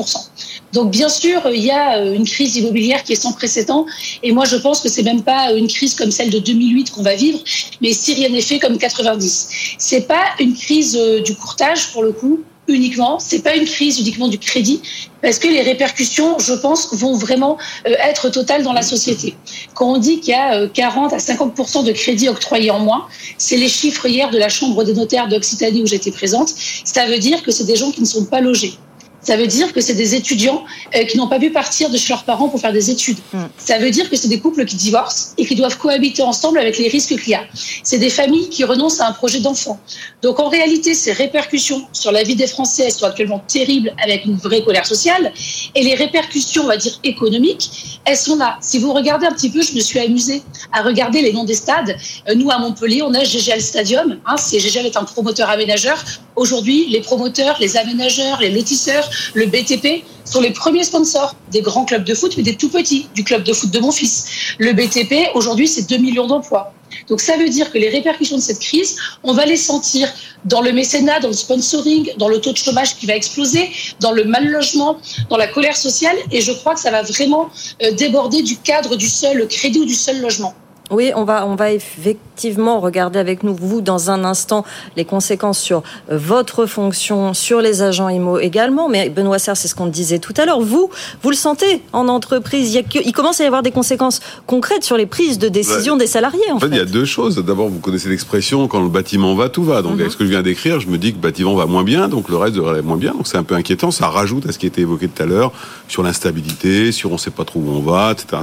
Donc 0.72 0.90
bien 0.90 1.08
sûr, 1.08 1.42
il 1.52 1.64
y 1.64 1.70
a 1.70 1.98
euh, 1.98 2.14
une 2.14 2.24
crise 2.24 2.56
immobilière 2.56 3.02
qui 3.02 3.12
est 3.12 3.20
sans 3.20 3.32
précédent. 3.32 3.86
Et 4.22 4.32
moi, 4.32 4.44
je 4.44 4.56
pense 4.56 4.80
que 4.80 4.88
c'est 4.88 5.02
même 5.02 5.22
pas 5.22 5.52
une 5.52 5.68
crise 5.68 5.94
comme 5.94 6.10
celle 6.10 6.30
de 6.30 6.38
2008 6.38 6.90
qu'on 6.90 7.02
va 7.02 7.14
vivre, 7.14 7.40
mais 7.80 7.92
si 7.92 8.14
rien 8.14 8.28
n'est 8.28 8.40
fait 8.40 8.58
comme 8.58 8.78
90. 8.78 9.76
C'est 9.78 10.06
pas 10.06 10.24
une 10.38 10.54
crise 10.54 10.98
du 11.24 11.34
courtage 11.34 11.92
pour 11.92 12.02
le 12.02 12.12
coup 12.12 12.44
uniquement. 12.68 13.18
C'est 13.18 13.42
pas 13.42 13.54
une 13.54 13.64
crise 13.64 14.00
uniquement 14.00 14.28
du 14.28 14.38
crédit, 14.38 14.80
parce 15.22 15.38
que 15.38 15.48
les 15.48 15.62
répercussions, 15.62 16.38
je 16.38 16.54
pense, 16.54 16.92
vont 16.94 17.16
vraiment 17.16 17.58
euh, 17.86 17.94
être 18.00 18.30
totales 18.30 18.62
dans 18.62 18.72
la 18.72 18.82
société. 18.82 19.34
Quand 19.74 19.92
on 19.92 19.98
dit 19.98 20.20
qu'il 20.20 20.30
y 20.30 20.36
a 20.36 20.66
40 20.68 21.12
euh, 21.12 21.16
à 21.16 21.18
50 21.18 21.84
de 21.84 21.92
crédits 21.92 22.28
octroyés 22.28 22.70
en 22.70 22.78
moins, 22.78 23.06
c'est 23.38 23.56
les 23.56 23.68
chiffres 23.68 24.06
hier 24.06 24.30
de 24.30 24.38
la 24.38 24.48
Chambre 24.48 24.84
des 24.84 24.94
notaires 24.94 25.28
d'Occitanie 25.28 25.82
où 25.82 25.86
j'étais 25.86 26.12
présente. 26.12 26.54
Ça 26.84 27.06
veut 27.06 27.18
dire 27.18 27.42
que 27.42 27.50
c'est 27.50 27.64
des 27.64 27.76
gens 27.76 27.90
qui 27.90 28.00
ne 28.00 28.06
sont 28.06 28.24
pas 28.24 28.40
logés. 28.40 28.78
Ça 29.24 29.36
veut 29.36 29.46
dire 29.46 29.72
que 29.72 29.80
c'est 29.80 29.94
des 29.94 30.14
étudiants 30.14 30.64
euh, 30.94 31.04
qui 31.04 31.16
n'ont 31.16 31.28
pas 31.28 31.38
pu 31.38 31.50
partir 31.50 31.90
de 31.90 31.96
chez 31.96 32.10
leurs 32.10 32.24
parents 32.24 32.48
pour 32.48 32.60
faire 32.60 32.72
des 32.72 32.90
études. 32.90 33.18
Mm. 33.32 33.44
Ça 33.56 33.78
veut 33.78 33.90
dire 33.90 34.08
que 34.10 34.16
c'est 34.16 34.28
des 34.28 34.38
couples 34.38 34.64
qui 34.66 34.76
divorcent 34.76 35.34
et 35.38 35.46
qui 35.46 35.54
doivent 35.54 35.78
cohabiter 35.78 36.22
ensemble 36.22 36.58
avec 36.58 36.78
les 36.78 36.88
risques 36.88 37.18
qu'il 37.20 37.30
y 37.30 37.34
a. 37.34 37.44
C'est 37.82 37.98
des 37.98 38.10
familles 38.10 38.48
qui 38.50 38.64
renoncent 38.64 39.00
à 39.00 39.08
un 39.08 39.12
projet 39.12 39.40
d'enfant. 39.40 39.80
Donc 40.22 40.38
en 40.40 40.48
réalité, 40.48 40.94
ces 40.94 41.12
répercussions 41.12 41.86
sur 41.92 42.12
la 42.12 42.22
vie 42.22 42.36
des 42.36 42.46
Français 42.46 42.90
sont 42.90 43.06
actuellement 43.06 43.40
terribles 43.40 43.94
avec 44.02 44.26
une 44.26 44.36
vraie 44.36 44.62
colère 44.62 44.86
sociale. 44.86 45.32
Et 45.74 45.82
les 45.82 45.94
répercussions, 45.94 46.64
on 46.64 46.68
va 46.68 46.76
dire, 46.76 46.98
économiques, 47.02 48.00
elles 48.04 48.16
sont 48.16 48.36
là. 48.36 48.58
Si 48.60 48.78
vous 48.78 48.92
regardez 48.92 49.26
un 49.26 49.32
petit 49.32 49.50
peu, 49.50 49.62
je 49.62 49.74
me 49.74 49.80
suis 49.80 49.98
amusée 49.98 50.42
à 50.72 50.82
regarder 50.82 51.22
les 51.22 51.32
noms 51.32 51.44
des 51.44 51.54
stades. 51.54 51.96
Euh, 52.28 52.34
nous, 52.34 52.50
à 52.50 52.58
Montpellier, 52.58 53.02
on 53.02 53.14
a 53.14 53.24
GGL 53.24 53.60
Stadium. 53.60 54.18
Hein, 54.26 54.36
GGL 54.36 54.86
est 54.86 54.96
un 54.96 55.04
promoteur 55.04 55.48
aménageur. 55.48 56.02
Aujourd'hui, 56.36 56.86
les 56.88 57.00
promoteurs, 57.00 57.56
les 57.60 57.76
aménageurs, 57.76 58.40
les 58.40 58.50
lotisseurs, 58.50 59.08
le 59.34 59.46
BTP 59.46 60.04
sont 60.24 60.40
les 60.40 60.50
premiers 60.50 60.84
sponsors 60.84 61.34
des 61.50 61.60
grands 61.60 61.84
clubs 61.84 62.04
de 62.04 62.14
foot, 62.14 62.34
mais 62.36 62.42
des 62.42 62.56
tout 62.56 62.68
petits, 62.68 63.08
du 63.14 63.24
club 63.24 63.44
de 63.44 63.52
foot 63.52 63.70
de 63.70 63.78
mon 63.78 63.92
fils. 63.92 64.26
Le 64.58 64.72
BTP, 64.72 65.34
aujourd'hui, 65.34 65.68
c'est 65.68 65.88
2 65.88 65.98
millions 65.98 66.26
d'emplois. 66.26 66.72
Donc 67.08 67.20
ça 67.20 67.36
veut 67.36 67.48
dire 67.48 67.70
que 67.70 67.78
les 67.78 67.88
répercussions 67.88 68.36
de 68.36 68.42
cette 68.42 68.60
crise, 68.60 68.96
on 69.22 69.32
va 69.32 69.44
les 69.44 69.56
sentir 69.56 70.08
dans 70.44 70.60
le 70.60 70.72
mécénat, 70.72 71.20
dans 71.20 71.28
le 71.28 71.34
sponsoring, 71.34 72.12
dans 72.18 72.28
le 72.28 72.40
taux 72.40 72.52
de 72.52 72.56
chômage 72.56 72.96
qui 72.96 73.06
va 73.06 73.16
exploser, 73.16 73.70
dans 74.00 74.12
le 74.12 74.24
mal 74.24 74.46
logement, 74.46 74.98
dans 75.28 75.36
la 75.36 75.46
colère 75.46 75.76
sociale. 75.76 76.16
Et 76.30 76.40
je 76.40 76.52
crois 76.52 76.74
que 76.74 76.80
ça 76.80 76.90
va 76.90 77.02
vraiment 77.02 77.50
euh, 77.82 77.92
déborder 77.92 78.42
du 78.42 78.56
cadre 78.58 78.96
du 78.96 79.08
seul 79.08 79.46
crédit 79.48 79.80
ou 79.80 79.84
du 79.84 79.94
seul 79.94 80.20
logement. 80.20 80.54
Oui, 80.94 81.12
on 81.14 81.24
va, 81.24 81.46
on 81.46 81.56
va 81.56 81.72
effectivement 81.72 82.80
regarder 82.80 83.18
avec 83.18 83.42
nous, 83.42 83.54
vous, 83.54 83.80
dans 83.80 84.10
un 84.10 84.24
instant, 84.24 84.64
les 84.96 85.04
conséquences 85.04 85.58
sur 85.58 85.82
euh, 86.10 86.18
votre 86.18 86.66
fonction, 86.66 87.34
sur 87.34 87.60
les 87.60 87.82
agents 87.82 88.08
IMO 88.08 88.38
également. 88.38 88.88
Mais 88.88 89.10
Benoît 89.10 89.38
Serre, 89.38 89.56
c'est 89.56 89.68
ce 89.68 89.74
qu'on 89.74 89.86
disait 89.86 90.18
tout 90.18 90.34
à 90.36 90.46
l'heure. 90.46 90.60
Vous, 90.60 90.90
vous 91.22 91.30
le 91.30 91.36
sentez 91.36 91.82
en 91.92 92.08
entreprise. 92.08 92.74
Il, 92.74 92.84
il, 93.04 93.12
commence 93.12 93.40
à 93.40 93.44
y 93.44 93.46
avoir 93.46 93.62
des 93.62 93.70
conséquences 93.70 94.20
concrètes 94.46 94.84
sur 94.84 94.96
les 94.96 95.06
prises 95.06 95.38
de 95.38 95.48
décision 95.48 95.96
des 95.96 96.06
salariés. 96.06 96.50
En, 96.52 96.60
fait, 96.60 96.68
il 96.68 96.76
y 96.76 96.80
a 96.80 96.84
deux 96.84 97.04
choses. 97.04 97.36
D'abord, 97.36 97.68
vous 97.68 97.80
connaissez 97.80 98.08
l'expression 98.08 98.68
quand 98.68 98.82
le 98.82 98.88
bâtiment 98.88 99.34
va, 99.34 99.48
tout 99.48 99.64
va. 99.64 99.82
Donc, 99.82 99.94
mhm. 99.94 100.00
avec 100.00 100.12
ce 100.12 100.16
que 100.16 100.24
je 100.24 100.30
viens 100.30 100.42
d'écrire, 100.42 100.80
je 100.80 100.88
me 100.88 100.98
dis 100.98 101.10
que 101.10 101.16
le 101.16 101.22
bâtiment 101.22 101.54
va 101.54 101.66
moins 101.66 101.84
bien, 101.84 102.08
donc 102.08 102.28
le 102.28 102.36
reste 102.36 102.54
devrait 102.54 102.72
aller 102.72 102.82
moins 102.82 102.96
bien. 102.96 103.12
Donc, 103.12 103.26
c'est 103.26 103.38
un 103.38 103.44
peu 103.44 103.54
inquiétant. 103.54 103.90
Ça 103.90 104.08
rajoute 104.08 104.46
à 104.48 104.52
ce 104.52 104.58
qui 104.58 104.66
était 104.66 104.82
évoqué 104.82 105.08
tout 105.08 105.22
à 105.22 105.26
l'heure 105.26 105.52
sur 105.88 106.02
l'instabilité, 106.02 106.92
sur 106.92 107.10
on 107.10 107.14
ne 107.14 107.18
sait 107.18 107.30
pas 107.30 107.44
trop 107.44 107.60
où 107.60 107.70
on 107.70 107.80
va, 107.80 108.12
etc. 108.12 108.42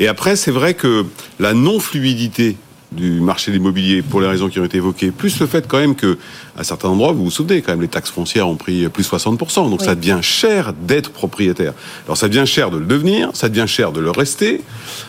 Et 0.00 0.08
après, 0.08 0.36
c'est 0.36 0.50
vrai 0.50 0.74
que 0.74 1.06
la 1.38 1.54
non-fluidité 1.54 2.56
du 2.94 3.20
marché 3.20 3.50
de 3.50 3.56
l'immobilier 3.56 4.02
pour 4.02 4.20
les 4.20 4.26
raisons 4.26 4.48
qui 4.48 4.60
ont 4.60 4.64
été 4.64 4.76
évoquées, 4.76 5.10
plus 5.10 5.40
le 5.40 5.46
fait 5.46 5.66
quand 5.66 5.78
même 5.78 5.96
que 5.96 6.16
à 6.56 6.64
certains 6.64 6.88
endroits, 6.88 7.12
vous 7.12 7.24
vous 7.24 7.30
souvenez 7.30 7.60
quand 7.60 7.72
même, 7.72 7.80
les 7.80 7.88
taxes 7.88 8.10
foncières 8.10 8.48
ont 8.48 8.56
pris 8.56 8.88
plus 8.88 9.10
60%, 9.10 9.68
donc 9.68 9.82
ça 9.82 9.94
devient 9.94 10.20
cher 10.22 10.72
d'être 10.72 11.10
propriétaire. 11.10 11.72
Alors 12.06 12.16
ça 12.16 12.28
devient 12.28 12.46
cher 12.46 12.70
de 12.70 12.78
le 12.78 12.86
devenir, 12.86 13.30
ça 13.34 13.48
devient 13.48 13.66
cher 13.66 13.92
de 13.92 14.00
le 14.00 14.10
rester, 14.10 14.62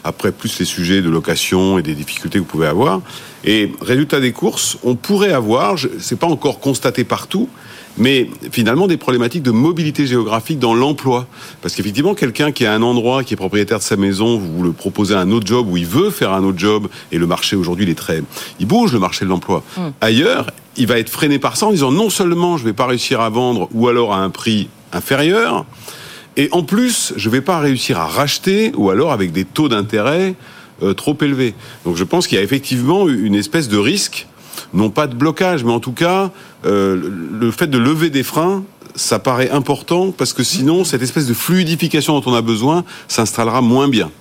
après 0.04 0.32
plus 0.32 0.58
les 0.60 0.66
sujets 0.66 1.02
de 1.02 1.10
location 1.10 1.78
et 1.78 1.84
des 1.84 1.94
difficultés 1.94 2.40
que 2.40 2.44
vous 2.44 2.50
pouvez 2.50 2.68
avoir. 2.68 3.02
Et 3.44 3.72
résultat 3.82 4.20
des 4.20 4.32
courses, 4.32 4.78
on 4.84 4.96
pourrait 4.96 5.34
avoir, 5.34 5.76
c'est 6.00 6.18
pas 6.18 6.28
encore 6.28 6.60
constaté 6.60 7.04
partout, 7.04 7.50
mais 7.98 8.30
finalement 8.52 8.88
des 8.88 8.98
problématiques 8.98 9.44
de 9.44 9.52
mobilité 9.52 10.06
géographique 10.06 10.60
dans 10.60 10.74
l'emploi. 10.74 11.28
Parce 11.62 11.76
qu'effectivement, 11.76 12.14
quelqu'un 12.14 12.52
qui 12.52 12.66
a 12.66 12.74
un 12.74 12.82
endroit, 12.82 13.24
qui 13.24 13.34
est 13.34 13.38
propriétaire 13.38 13.80
de 13.80 13.84
sa 13.84 13.96
maison, 13.96 14.38
vous 14.38 14.64
le 14.64 14.72
proposez 14.72 15.16
un 15.16 15.32
autre 15.32 15.48
job 15.48 15.68
ou 15.70 15.78
il 15.78 15.86
veut 15.86 16.10
faire 16.10 16.34
un 16.34 16.44
autre 16.44 16.60
job, 16.60 16.88
et 17.12 17.18
le 17.18 17.28
marché 17.28 17.56
aujourd'hui, 17.56 17.86
il 17.86 17.92
est 17.92 17.96
très, 17.96 18.22
il 18.60 18.66
bouge 18.66 18.94
le 18.94 19.00
marché 19.00 19.26
de 19.26 19.30
l'emploi. 19.30 19.64
Mm. 19.78 19.82
Ailleurs, 20.02 20.48
il 20.78 20.88
va 20.88 21.00
être 21.00 21.10
freiné 21.10 21.40
par 21.40 21.58
ça 21.58 21.68
en 21.68 21.72
disant 21.72 21.92
non 21.92 22.10
seulement 22.10 22.58
je 22.58 22.66
vais 22.66 22.74
pas 22.74 22.86
réussir 22.86 23.22
à 23.22 23.30
vendre 23.30 23.70
ou 23.74 23.88
alors 23.88 24.14
à 24.14 24.18
un 24.18 24.30
prix 24.30 24.68
inférieur, 24.92 25.66
et 26.38 26.50
en 26.52 26.64
plus 26.64 27.14
je 27.16 27.30
vais 27.30 27.42
pas 27.42 27.60
réussir 27.60 27.98
à 27.98 28.08
racheter 28.08 28.72
ou 28.76 28.90
alors 28.90 29.12
avec 29.12 29.32
des 29.32 29.46
taux 29.46 29.70
d'intérêt 29.70 30.36
euh, 30.84 30.94
trop 30.94 31.18
élevés. 31.22 31.54
Donc 31.86 31.96
je 31.96 32.04
pense 32.04 32.28
qu'il 32.28 32.38
y 32.38 32.42
a 32.42 32.44
effectivement 32.44 33.08
une 33.08 33.36
espèce 33.36 33.70
de 33.70 33.78
risque 33.78 34.28
non 34.76 34.90
pas 34.90 35.08
de 35.08 35.16
blocage, 35.16 35.64
mais 35.64 35.72
en 35.72 35.80
tout 35.80 35.94
cas, 35.94 36.32
euh, 36.66 36.96
le 37.32 37.52
fait 37.52 37.68
de 37.68 37.78
lever 37.78 38.10
des 38.10 38.24
freins, 38.24 38.64
ça 38.96 39.20
paraît 39.20 39.50
important 39.50 40.12
parce 40.12 40.34
que 40.34 40.44
sinon, 40.44 40.84
cette 40.84 41.02
espèce 41.02 41.28
de 41.28 41.34
fluidification 41.34 42.20
dont 42.20 42.32
on 42.32 42.36
a 42.36 42.42
besoin 42.42 42.84
s'installera 43.08 43.62
moins 43.62 43.88
bien. 43.88 44.12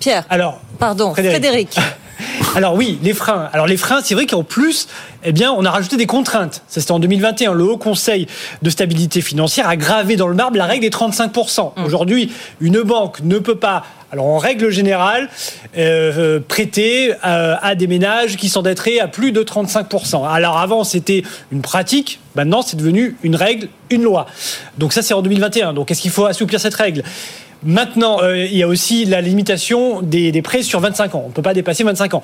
Pierre. 0.00 0.24
Alors, 0.30 0.60
pardon, 0.78 1.14
Frédéric. 1.14 1.76
Alors 2.54 2.74
oui, 2.74 2.98
les 3.02 3.14
freins. 3.14 3.48
Alors 3.52 3.66
les 3.66 3.76
freins, 3.76 4.00
c'est 4.02 4.14
vrai 4.14 4.26
qu'en 4.26 4.44
plus, 4.44 4.86
eh 5.24 5.32
bien, 5.32 5.52
on 5.52 5.64
a 5.64 5.70
rajouté 5.70 5.96
des 5.96 6.06
contraintes. 6.06 6.62
Ça, 6.68 6.80
c'était 6.80 6.92
en 6.92 7.00
2021. 7.00 7.52
Le 7.52 7.64
Haut 7.64 7.78
Conseil 7.78 8.26
de 8.62 8.70
stabilité 8.70 9.20
financière 9.20 9.68
a 9.68 9.76
gravé 9.76 10.16
dans 10.16 10.28
le 10.28 10.34
marbre 10.34 10.56
la 10.56 10.66
règle 10.66 10.82
des 10.82 10.90
35%. 10.90 11.72
Mmh. 11.76 11.84
Aujourd'hui, 11.84 12.32
une 12.60 12.82
banque 12.82 13.20
ne 13.22 13.38
peut 13.38 13.56
pas 13.56 13.82
alors 14.14 14.26
en 14.26 14.38
règle 14.38 14.70
générale, 14.70 15.28
euh, 15.76 16.38
prêter 16.38 17.10
euh, 17.26 17.56
à 17.60 17.74
des 17.74 17.88
ménages 17.88 18.36
qui 18.36 18.48
s'endetteraient 18.48 19.00
à 19.00 19.08
plus 19.08 19.32
de 19.32 19.42
35%. 19.42 20.24
Alors 20.24 20.56
avant 20.56 20.84
c'était 20.84 21.24
une 21.50 21.62
pratique, 21.62 22.20
maintenant 22.36 22.62
c'est 22.62 22.76
devenu 22.76 23.16
une 23.24 23.34
règle, 23.34 23.66
une 23.90 24.04
loi. 24.04 24.26
Donc 24.78 24.92
ça 24.92 25.02
c'est 25.02 25.14
en 25.14 25.22
2021. 25.22 25.72
Donc 25.72 25.90
est-ce 25.90 26.00
qu'il 26.00 26.12
faut 26.12 26.26
assouplir 26.26 26.60
cette 26.60 26.76
règle? 26.76 27.02
Maintenant, 27.64 28.22
euh, 28.22 28.44
il 28.44 28.56
y 28.56 28.62
a 28.62 28.68
aussi 28.68 29.06
la 29.06 29.22
limitation 29.22 30.02
des, 30.02 30.42
prêts 30.42 30.62
sur 30.62 30.78
25 30.80 31.14
ans. 31.14 31.22
On 31.24 31.28
ne 31.30 31.32
peut 31.32 31.42
pas 31.42 31.54
dépasser 31.54 31.82
25 31.82 32.14
ans. 32.14 32.22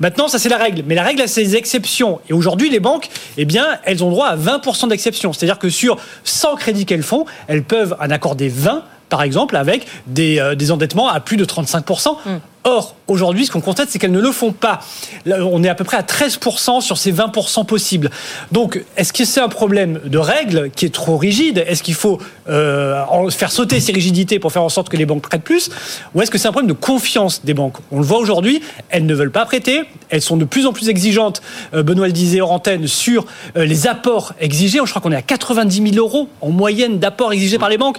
Maintenant, 0.00 0.26
ça 0.28 0.38
c'est 0.38 0.48
la 0.48 0.56
règle. 0.56 0.82
Mais 0.86 0.94
la 0.94 1.02
règle 1.02 1.20
a 1.20 1.28
ses 1.28 1.56
exceptions. 1.56 2.20
Et 2.30 2.32
aujourd'hui, 2.32 2.70
les 2.70 2.80
banques, 2.80 3.10
eh 3.36 3.44
bien, 3.44 3.78
elles 3.84 4.02
ont 4.02 4.10
droit 4.10 4.28
à 4.28 4.36
20% 4.36 4.88
d'exception. 4.88 5.34
C'est-à-dire 5.34 5.58
que 5.58 5.68
sur 5.68 5.98
100 6.24 6.56
crédits 6.56 6.86
qu'elles 6.86 7.02
font, 7.02 7.26
elles 7.48 7.64
peuvent 7.64 7.94
en 8.00 8.10
accorder 8.10 8.48
20 8.48 8.82
par 9.08 9.22
exemple, 9.22 9.56
avec 9.56 9.86
des, 10.06 10.38
euh, 10.38 10.54
des 10.54 10.70
endettements 10.70 11.08
à 11.08 11.20
plus 11.20 11.36
de 11.36 11.44
35%. 11.44 12.16
Mm. 12.24 12.30
Or, 12.64 12.96
aujourd'hui, 13.06 13.46
ce 13.46 13.50
qu'on 13.50 13.62
constate, 13.62 13.88
c'est 13.88 13.98
qu'elles 13.98 14.12
ne 14.12 14.20
le 14.20 14.32
font 14.32 14.52
pas. 14.52 14.80
on 15.26 15.62
est 15.64 15.70
à 15.70 15.74
peu 15.74 15.84
près 15.84 15.96
à 15.96 16.02
13% 16.02 16.82
sur 16.82 16.98
ces 16.98 17.12
20% 17.12 17.64
possibles. 17.64 18.10
Donc, 18.52 18.84
est-ce 18.96 19.12
que 19.12 19.24
c'est 19.24 19.40
un 19.40 19.48
problème 19.48 20.00
de 20.04 20.18
règles 20.18 20.70
qui 20.76 20.84
est 20.84 20.92
trop 20.92 21.16
rigide? 21.16 21.64
Est-ce 21.66 21.82
qu'il 21.82 21.94
faut 21.94 22.18
euh, 22.48 23.30
faire 23.30 23.52
sauter 23.52 23.80
ces 23.80 23.92
rigidités 23.92 24.38
pour 24.38 24.52
faire 24.52 24.64
en 24.64 24.68
sorte 24.68 24.90
que 24.90 24.98
les 24.98 25.06
banques 25.06 25.22
prêtent 25.22 25.44
plus? 25.44 25.70
Ou 26.14 26.20
est-ce 26.20 26.30
que 26.30 26.36
c'est 26.36 26.48
un 26.48 26.52
problème 26.52 26.68
de 26.68 26.78
confiance 26.78 27.42
des 27.42 27.54
banques? 27.54 27.76
On 27.90 28.00
le 28.00 28.04
voit 28.04 28.18
aujourd'hui, 28.18 28.60
elles 28.90 29.06
ne 29.06 29.14
veulent 29.14 29.30
pas 29.30 29.46
prêter, 29.46 29.84
elles 30.10 30.22
sont 30.22 30.36
de 30.36 30.44
plus 30.44 30.66
en 30.66 30.74
plus 30.74 30.90
exigeantes, 30.90 31.40
euh, 31.72 31.82
Benoît 31.82 32.08
le 32.08 32.12
disait 32.12 32.42
hors 32.42 32.52
antenne, 32.52 32.86
sur 32.86 33.24
les 33.56 33.86
apports 33.86 34.34
exigés. 34.40 34.80
Je 34.84 34.90
crois 34.90 35.00
qu'on 35.00 35.12
est 35.12 35.16
à 35.16 35.22
90 35.22 35.92
000 35.94 35.96
euros 35.96 36.28
en 36.40 36.50
moyenne 36.50 36.98
d'apports 36.98 37.32
exigés 37.32 37.58
par 37.58 37.68
les 37.68 37.78
banques. 37.78 37.98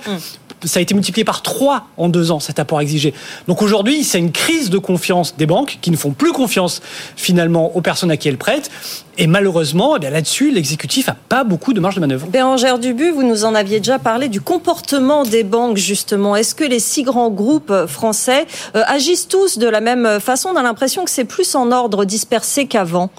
Ça 0.66 0.80
a 0.80 0.82
été 0.82 0.94
multiplié 0.94 1.24
par 1.24 1.42
3 1.42 1.88
en 1.98 2.10
deux 2.10 2.32
ans, 2.32 2.40
cet 2.40 2.60
apport 2.60 2.82
exigé. 2.82 3.14
Donc 3.48 3.62
aujourd'hui, 3.62 4.04
c'est 4.04 4.20
une 4.20 4.32
crise 4.32 4.70
de 4.70 4.78
confiance 4.78 5.36
des 5.38 5.46
banques 5.46 5.80
qui 5.82 5.92
ne 5.92 5.98
font 5.98 6.12
plus 6.12 6.32
confiance 6.32 6.82
finalement 7.16 7.76
aux 7.76 7.82
personnes 7.82 8.12
à 8.12 8.18
qui 8.18 8.28
elles 8.28 8.38
prêtent. 8.38 8.70
Et 9.18 9.28
malheureusement, 9.28 9.98
eh 9.98 10.10
là-dessus, 10.10 10.52
l'exécutif 10.52 11.08
n'a 11.08 11.16
pas 11.28 11.44
beaucoup 11.44 11.74
de 11.74 11.80
marge 11.80 11.96
de 11.96 12.00
manœuvre. 12.00 12.28
Bérangère 12.28 12.80
Dubu, 12.80 13.12
vous 13.12 13.24
nous 13.24 13.44
en 13.44 13.54
aviez 13.54 13.80
déjà 13.80 14.00
parlé 14.00 14.30
du 14.30 14.40
comportement 14.40 15.24
des 15.24 15.44
banques, 15.44 15.78
justement. 15.78 16.36
Est-ce 16.36 16.56
que 16.56 16.64
les 16.64 16.80
six 16.80 17.04
grands 17.04 17.30
groupes 17.30 17.74
français 17.88 18.48
euh, 18.76 18.84
agissent 18.88 19.28
tous 19.28 19.58
de 19.58 19.68
la 19.68 19.82
même 19.82 20.20
façon? 20.20 20.50
On 20.54 20.56
a 20.56 20.64
l'impression 20.64 21.04
que 21.04 21.12
c'est 21.12 21.26
plus 21.26 21.56
en 21.56 21.72
ordre 21.72 22.06
dispersé 22.06 22.66
qu'avant. 22.66 23.10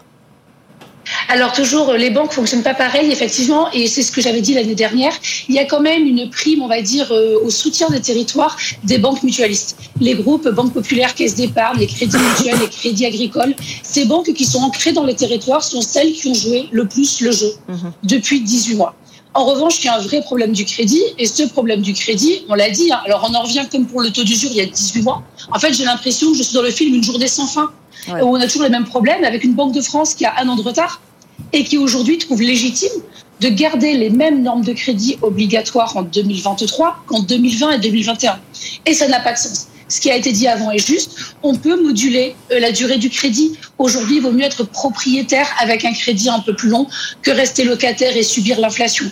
Alors 1.28 1.52
toujours, 1.52 1.92
les 1.92 2.10
banques 2.10 2.32
fonctionnent 2.32 2.62
pas 2.62 2.74
pareil, 2.74 3.10
effectivement, 3.10 3.70
et 3.72 3.86
c'est 3.86 4.02
ce 4.02 4.12
que 4.12 4.20
j'avais 4.20 4.40
dit 4.40 4.54
l'année 4.54 4.74
dernière. 4.74 5.12
Il 5.48 5.54
y 5.54 5.58
a 5.58 5.64
quand 5.64 5.80
même 5.80 6.06
une 6.06 6.28
prime, 6.30 6.62
on 6.62 6.68
va 6.68 6.82
dire, 6.82 7.10
euh, 7.12 7.38
au 7.42 7.50
soutien 7.50 7.88
des 7.88 8.00
territoires 8.00 8.56
des 8.84 8.98
banques 8.98 9.22
mutualistes. 9.22 9.76
Les 10.00 10.14
groupes 10.14 10.48
banques 10.48 10.72
populaires, 10.72 11.14
caisses 11.14 11.34
d'épargne, 11.34 11.78
les 11.78 11.86
crédits 11.86 12.16
mutuels, 12.18 12.58
les 12.60 12.68
crédits 12.68 13.06
agricoles, 13.06 13.54
ces 13.82 14.04
banques 14.04 14.32
qui 14.32 14.44
sont 14.44 14.60
ancrées 14.60 14.92
dans 14.92 15.04
les 15.04 15.14
territoires 15.14 15.62
sont 15.62 15.80
celles 15.80 16.12
qui 16.12 16.28
ont 16.28 16.34
joué 16.34 16.68
le 16.70 16.86
plus 16.86 17.20
le 17.20 17.32
jeu 17.32 17.52
mhm. 17.68 17.92
depuis 18.04 18.40
18 18.40 18.74
mois. 18.76 18.94
En 19.32 19.44
revanche, 19.44 19.78
il 19.80 19.86
y 19.86 19.88
a 19.88 19.94
un 19.94 20.00
vrai 20.00 20.20
problème 20.22 20.52
du 20.52 20.64
crédit. 20.64 21.02
Et 21.18 21.26
ce 21.26 21.44
problème 21.44 21.82
du 21.82 21.92
crédit, 21.92 22.44
on 22.48 22.54
l'a 22.54 22.70
dit, 22.70 22.90
hein, 22.92 23.00
alors 23.04 23.28
on 23.30 23.34
en 23.34 23.42
revient 23.42 23.64
comme 23.70 23.86
pour 23.86 24.00
le 24.00 24.10
taux 24.10 24.24
d'usure 24.24 24.50
il 24.50 24.56
y 24.56 24.60
a 24.60 24.66
18 24.66 25.02
mois. 25.02 25.22
En 25.52 25.58
fait, 25.58 25.72
j'ai 25.72 25.84
l'impression 25.84 26.32
que 26.32 26.36
je 26.36 26.42
suis 26.42 26.54
dans 26.54 26.62
le 26.62 26.70
film 26.70 26.94
Une 26.94 27.04
journée 27.04 27.28
sans 27.28 27.46
fin, 27.46 27.70
où 28.08 28.36
on 28.36 28.40
a 28.40 28.46
toujours 28.46 28.64
les 28.64 28.70
mêmes 28.70 28.84
problèmes 28.84 29.24
avec 29.24 29.44
une 29.44 29.54
Banque 29.54 29.74
de 29.74 29.80
France 29.80 30.14
qui 30.14 30.24
a 30.24 30.34
un 30.38 30.48
an 30.48 30.56
de 30.56 30.62
retard 30.62 31.00
et 31.52 31.64
qui 31.64 31.78
aujourd'hui 31.78 32.18
trouve 32.18 32.42
légitime 32.42 32.90
de 33.40 33.48
garder 33.48 33.94
les 33.94 34.10
mêmes 34.10 34.42
normes 34.42 34.64
de 34.64 34.72
crédit 34.72 35.16
obligatoires 35.22 35.96
en 35.96 36.02
2023 36.02 37.04
qu'en 37.06 37.20
2020 37.20 37.72
et 37.72 37.78
2021. 37.78 38.38
Et 38.86 38.94
ça 38.94 39.08
n'a 39.08 39.20
pas 39.20 39.32
de 39.32 39.38
sens. 39.38 39.68
Ce 39.88 40.00
qui 40.00 40.10
a 40.10 40.16
été 40.16 40.30
dit 40.30 40.46
avant 40.46 40.70
est 40.70 40.86
juste. 40.86 41.34
On 41.42 41.56
peut 41.56 41.82
moduler 41.82 42.36
euh, 42.52 42.60
la 42.60 42.70
durée 42.70 42.98
du 42.98 43.10
crédit. 43.10 43.58
Aujourd'hui, 43.78 44.16
il 44.16 44.22
vaut 44.22 44.30
mieux 44.30 44.44
être 44.44 44.62
propriétaire 44.62 45.48
avec 45.58 45.84
un 45.84 45.92
crédit 45.92 46.28
un 46.28 46.38
peu 46.38 46.54
plus 46.54 46.68
long 46.68 46.86
que 47.22 47.32
rester 47.32 47.64
locataire 47.64 48.16
et 48.16 48.22
subir 48.22 48.60
l'inflation. 48.60 49.06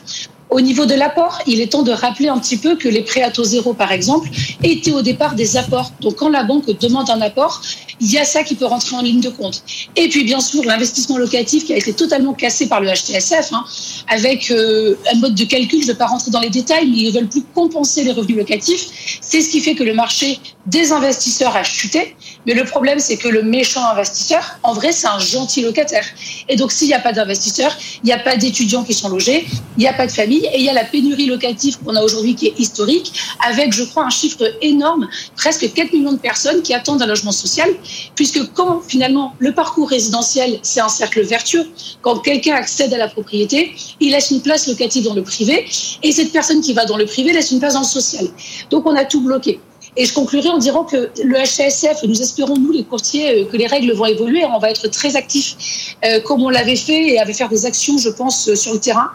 Au 0.50 0.62
niveau 0.62 0.86
de 0.86 0.94
l'apport, 0.94 1.40
il 1.46 1.60
est 1.60 1.72
temps 1.72 1.82
de 1.82 1.92
rappeler 1.92 2.28
un 2.28 2.38
petit 2.38 2.56
peu 2.56 2.76
que 2.76 2.88
les 2.88 3.02
prêts 3.02 3.22
à 3.22 3.30
taux 3.30 3.44
zéro, 3.44 3.74
par 3.74 3.92
exemple, 3.92 4.30
étaient 4.62 4.92
au 4.92 5.02
départ 5.02 5.34
des 5.34 5.58
apports. 5.58 5.92
Donc, 6.00 6.16
quand 6.16 6.30
la 6.30 6.42
banque 6.42 6.66
demande 6.80 7.10
un 7.10 7.20
apport, 7.20 7.60
il 8.00 8.10
y 8.10 8.18
a 8.18 8.24
ça 8.24 8.42
qui 8.42 8.54
peut 8.54 8.64
rentrer 8.64 8.96
en 8.96 9.02
ligne 9.02 9.20
de 9.20 9.28
compte. 9.28 9.62
Et 9.96 10.08
puis, 10.08 10.24
bien 10.24 10.40
sûr, 10.40 10.64
l'investissement 10.64 11.18
locatif 11.18 11.66
qui 11.66 11.74
a 11.74 11.76
été 11.76 11.92
totalement 11.92 12.32
cassé 12.32 12.66
par 12.66 12.80
le 12.80 12.88
HTSF, 12.88 13.52
hein, 13.52 13.64
avec 14.08 14.50
euh, 14.50 14.96
un 15.12 15.18
mode 15.18 15.34
de 15.34 15.44
calcul, 15.44 15.80
je 15.80 15.88
ne 15.88 15.92
vais 15.92 15.98
pas 15.98 16.06
rentrer 16.06 16.30
dans 16.30 16.40
les 16.40 16.50
détails, 16.50 16.88
mais 16.88 16.96
ils 16.96 17.08
ne 17.08 17.18
veulent 17.18 17.28
plus 17.28 17.44
compenser 17.54 18.04
les 18.04 18.12
revenus 18.12 18.38
locatifs. 18.38 19.18
C'est 19.20 19.42
ce 19.42 19.50
qui 19.50 19.60
fait 19.60 19.74
que 19.74 19.84
le 19.84 19.92
marché 19.92 20.38
des 20.66 20.92
investisseurs 20.92 21.56
a 21.56 21.62
chuté. 21.62 22.16
Mais 22.46 22.54
le 22.54 22.64
problème, 22.64 22.98
c'est 23.00 23.16
que 23.16 23.28
le 23.28 23.42
méchant 23.42 23.86
investisseur, 23.86 24.58
en 24.62 24.72
vrai, 24.72 24.92
c'est 24.92 25.08
un 25.08 25.18
gentil 25.18 25.62
locataire. 25.62 26.04
Et 26.48 26.56
donc, 26.56 26.72
s'il 26.72 26.88
n'y 26.88 26.94
a 26.94 27.00
pas 27.00 27.12
d'investisseurs, 27.12 27.76
il 28.02 28.06
n'y 28.06 28.12
a 28.12 28.18
pas 28.18 28.36
d'étudiants 28.36 28.84
qui 28.84 28.94
sont 28.94 29.08
logés, 29.08 29.46
il 29.76 29.80
n'y 29.80 29.88
a 29.88 29.92
pas 29.92 30.06
de 30.06 30.12
famille 30.12 30.37
et 30.46 30.58
il 30.58 30.64
y 30.64 30.68
a 30.68 30.72
la 30.72 30.84
pénurie 30.84 31.26
locative 31.26 31.78
qu'on 31.78 31.94
a 31.96 32.02
aujourd'hui 32.02 32.34
qui 32.34 32.46
est 32.46 32.58
historique, 32.58 33.12
avec, 33.46 33.72
je 33.72 33.84
crois, 33.84 34.04
un 34.04 34.10
chiffre 34.10 34.44
énorme, 34.62 35.08
presque 35.36 35.72
4 35.72 35.92
millions 35.92 36.12
de 36.12 36.18
personnes 36.18 36.62
qui 36.62 36.74
attendent 36.74 37.02
un 37.02 37.06
logement 37.06 37.32
social, 37.32 37.68
puisque 38.14 38.52
quand 38.52 38.80
finalement 38.86 39.34
le 39.38 39.52
parcours 39.52 39.88
résidentiel, 39.88 40.58
c'est 40.62 40.80
un 40.80 40.88
cercle 40.88 41.22
vertueux, 41.22 41.66
quand 42.02 42.18
quelqu'un 42.18 42.54
accède 42.54 42.92
à 42.94 42.98
la 42.98 43.08
propriété, 43.08 43.74
il 44.00 44.12
laisse 44.12 44.30
une 44.30 44.40
place 44.40 44.66
locative 44.66 45.04
dans 45.04 45.14
le 45.14 45.22
privé, 45.22 45.66
et 46.02 46.12
cette 46.12 46.32
personne 46.32 46.60
qui 46.60 46.72
va 46.72 46.84
dans 46.84 46.96
le 46.96 47.06
privé 47.06 47.32
laisse 47.32 47.50
une 47.50 47.60
place 47.60 47.74
dans 47.74 47.80
le 47.80 47.86
social. 47.86 48.26
Donc 48.70 48.86
on 48.86 48.94
a 48.96 49.04
tout 49.04 49.20
bloqué. 49.20 49.60
Et 49.96 50.04
je 50.04 50.14
conclurai 50.14 50.48
en 50.48 50.58
disant 50.58 50.84
que 50.84 51.10
le 51.24 51.36
HCSF, 51.36 52.04
nous 52.04 52.22
espérons, 52.22 52.56
nous, 52.56 52.70
les 52.70 52.84
courtiers, 52.84 53.42
euh, 53.42 53.44
que 53.46 53.56
les 53.56 53.66
règles 53.66 53.92
vont 53.92 54.06
évoluer. 54.06 54.44
On 54.44 54.58
va 54.58 54.70
être 54.70 54.86
très 54.88 55.16
actifs, 55.16 55.96
euh, 56.04 56.20
comme 56.20 56.42
on 56.42 56.50
l'avait 56.50 56.76
fait, 56.76 57.08
et 57.08 57.18
avait 57.18 57.32
faire 57.32 57.48
des 57.48 57.66
actions, 57.66 57.98
je 57.98 58.10
pense, 58.10 58.48
euh, 58.48 58.54
sur 58.54 58.74
le 58.74 58.78
terrain 58.78 59.10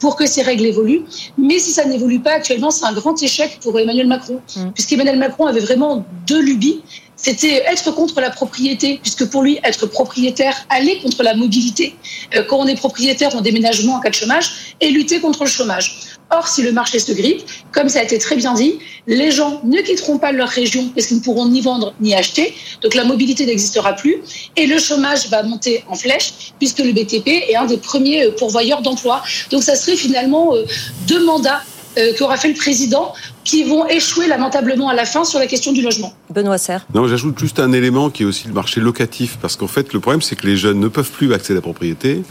pour 0.00 0.16
que 0.16 0.26
ces 0.26 0.42
règles 0.42 0.66
évoluent. 0.66 1.02
Mais 1.36 1.58
si 1.58 1.70
ça 1.70 1.84
n'évolue 1.84 2.20
pas 2.20 2.32
actuellement, 2.32 2.70
c'est 2.70 2.84
un 2.84 2.92
grand 2.92 3.20
échec 3.22 3.58
pour 3.62 3.78
Emmanuel 3.78 4.06
Macron, 4.06 4.40
mmh. 4.56 4.70
puisqu'Emmanuel 4.74 5.18
Macron 5.18 5.46
avait 5.46 5.60
vraiment 5.60 6.04
deux 6.26 6.40
lubies. 6.42 6.82
C'était 7.20 7.64
être 7.66 7.90
contre 7.90 8.20
la 8.20 8.30
propriété, 8.30 9.00
puisque 9.02 9.26
pour 9.28 9.42
lui, 9.42 9.58
être 9.64 9.86
propriétaire, 9.86 10.56
aller 10.70 11.00
contre 11.00 11.22
la 11.22 11.34
mobilité. 11.34 11.96
Euh, 12.34 12.44
quand 12.48 12.58
on 12.58 12.66
est 12.66 12.76
propriétaire, 12.76 13.30
on 13.34 13.40
déménagement 13.40 13.96
en 13.96 14.00
cas 14.00 14.10
de 14.10 14.14
chômage, 14.14 14.74
et 14.80 14.88
lutter 14.90 15.20
contre 15.20 15.44
le 15.44 15.50
chômage. 15.50 16.08
Or, 16.30 16.46
si 16.46 16.62
le 16.62 16.72
marché 16.72 16.98
se 16.98 17.10
grippe, 17.12 17.42
comme 17.72 17.88
ça 17.88 18.00
a 18.00 18.02
été 18.02 18.18
très 18.18 18.36
bien 18.36 18.52
dit, 18.52 18.78
les 19.06 19.30
gens 19.30 19.62
ne 19.64 19.80
quitteront 19.80 20.18
pas 20.18 20.30
leur 20.30 20.48
région 20.48 20.90
parce 20.94 21.06
qu'ils 21.06 21.16
ne 21.16 21.22
pourront 21.22 21.48
ni 21.48 21.62
vendre 21.62 21.94
ni 22.00 22.14
acheter. 22.14 22.54
Donc 22.82 22.94
la 22.94 23.04
mobilité 23.04 23.46
n'existera 23.46 23.94
plus 23.94 24.18
et 24.54 24.66
le 24.66 24.78
chômage 24.78 25.28
va 25.30 25.42
monter 25.42 25.84
en 25.88 25.94
flèche 25.94 26.52
puisque 26.58 26.80
le 26.80 26.92
BTP 26.92 27.28
est 27.48 27.56
un 27.56 27.64
des 27.64 27.78
premiers 27.78 28.26
euh, 28.26 28.30
pourvoyeurs 28.32 28.82
d'emplois. 28.82 29.22
Donc 29.50 29.62
ça 29.62 29.74
serait 29.74 29.96
finalement 29.96 30.54
euh, 30.54 30.66
deux 31.06 31.24
mandats 31.24 31.62
euh, 31.62 31.77
qu'aura 32.18 32.36
fait 32.36 32.48
le 32.48 32.54
président 32.54 33.12
qui 33.44 33.64
vont 33.64 33.86
échouer 33.88 34.26
lamentablement 34.26 34.88
à 34.88 34.94
la 34.94 35.04
fin 35.04 35.24
sur 35.24 35.38
la 35.38 35.46
question 35.46 35.72
du 35.72 35.82
logement. 35.82 36.12
Benoît 36.30 36.58
Serre. 36.58 36.86
Non, 36.94 37.08
j'ajoute 37.08 37.38
juste 37.38 37.58
un 37.60 37.72
élément 37.72 38.10
qui 38.10 38.22
est 38.22 38.26
aussi 38.26 38.46
le 38.46 38.54
marché 38.54 38.80
locatif, 38.80 39.38
parce 39.40 39.56
qu'en 39.56 39.66
fait, 39.66 39.92
le 39.92 40.00
problème, 40.00 40.22
c'est 40.22 40.36
que 40.36 40.46
les 40.46 40.56
jeunes 40.56 40.80
ne 40.80 40.88
peuvent 40.88 41.10
plus 41.10 41.32
accéder 41.32 41.54
à 41.54 41.56
la 41.56 41.62
propriété, 41.62 42.22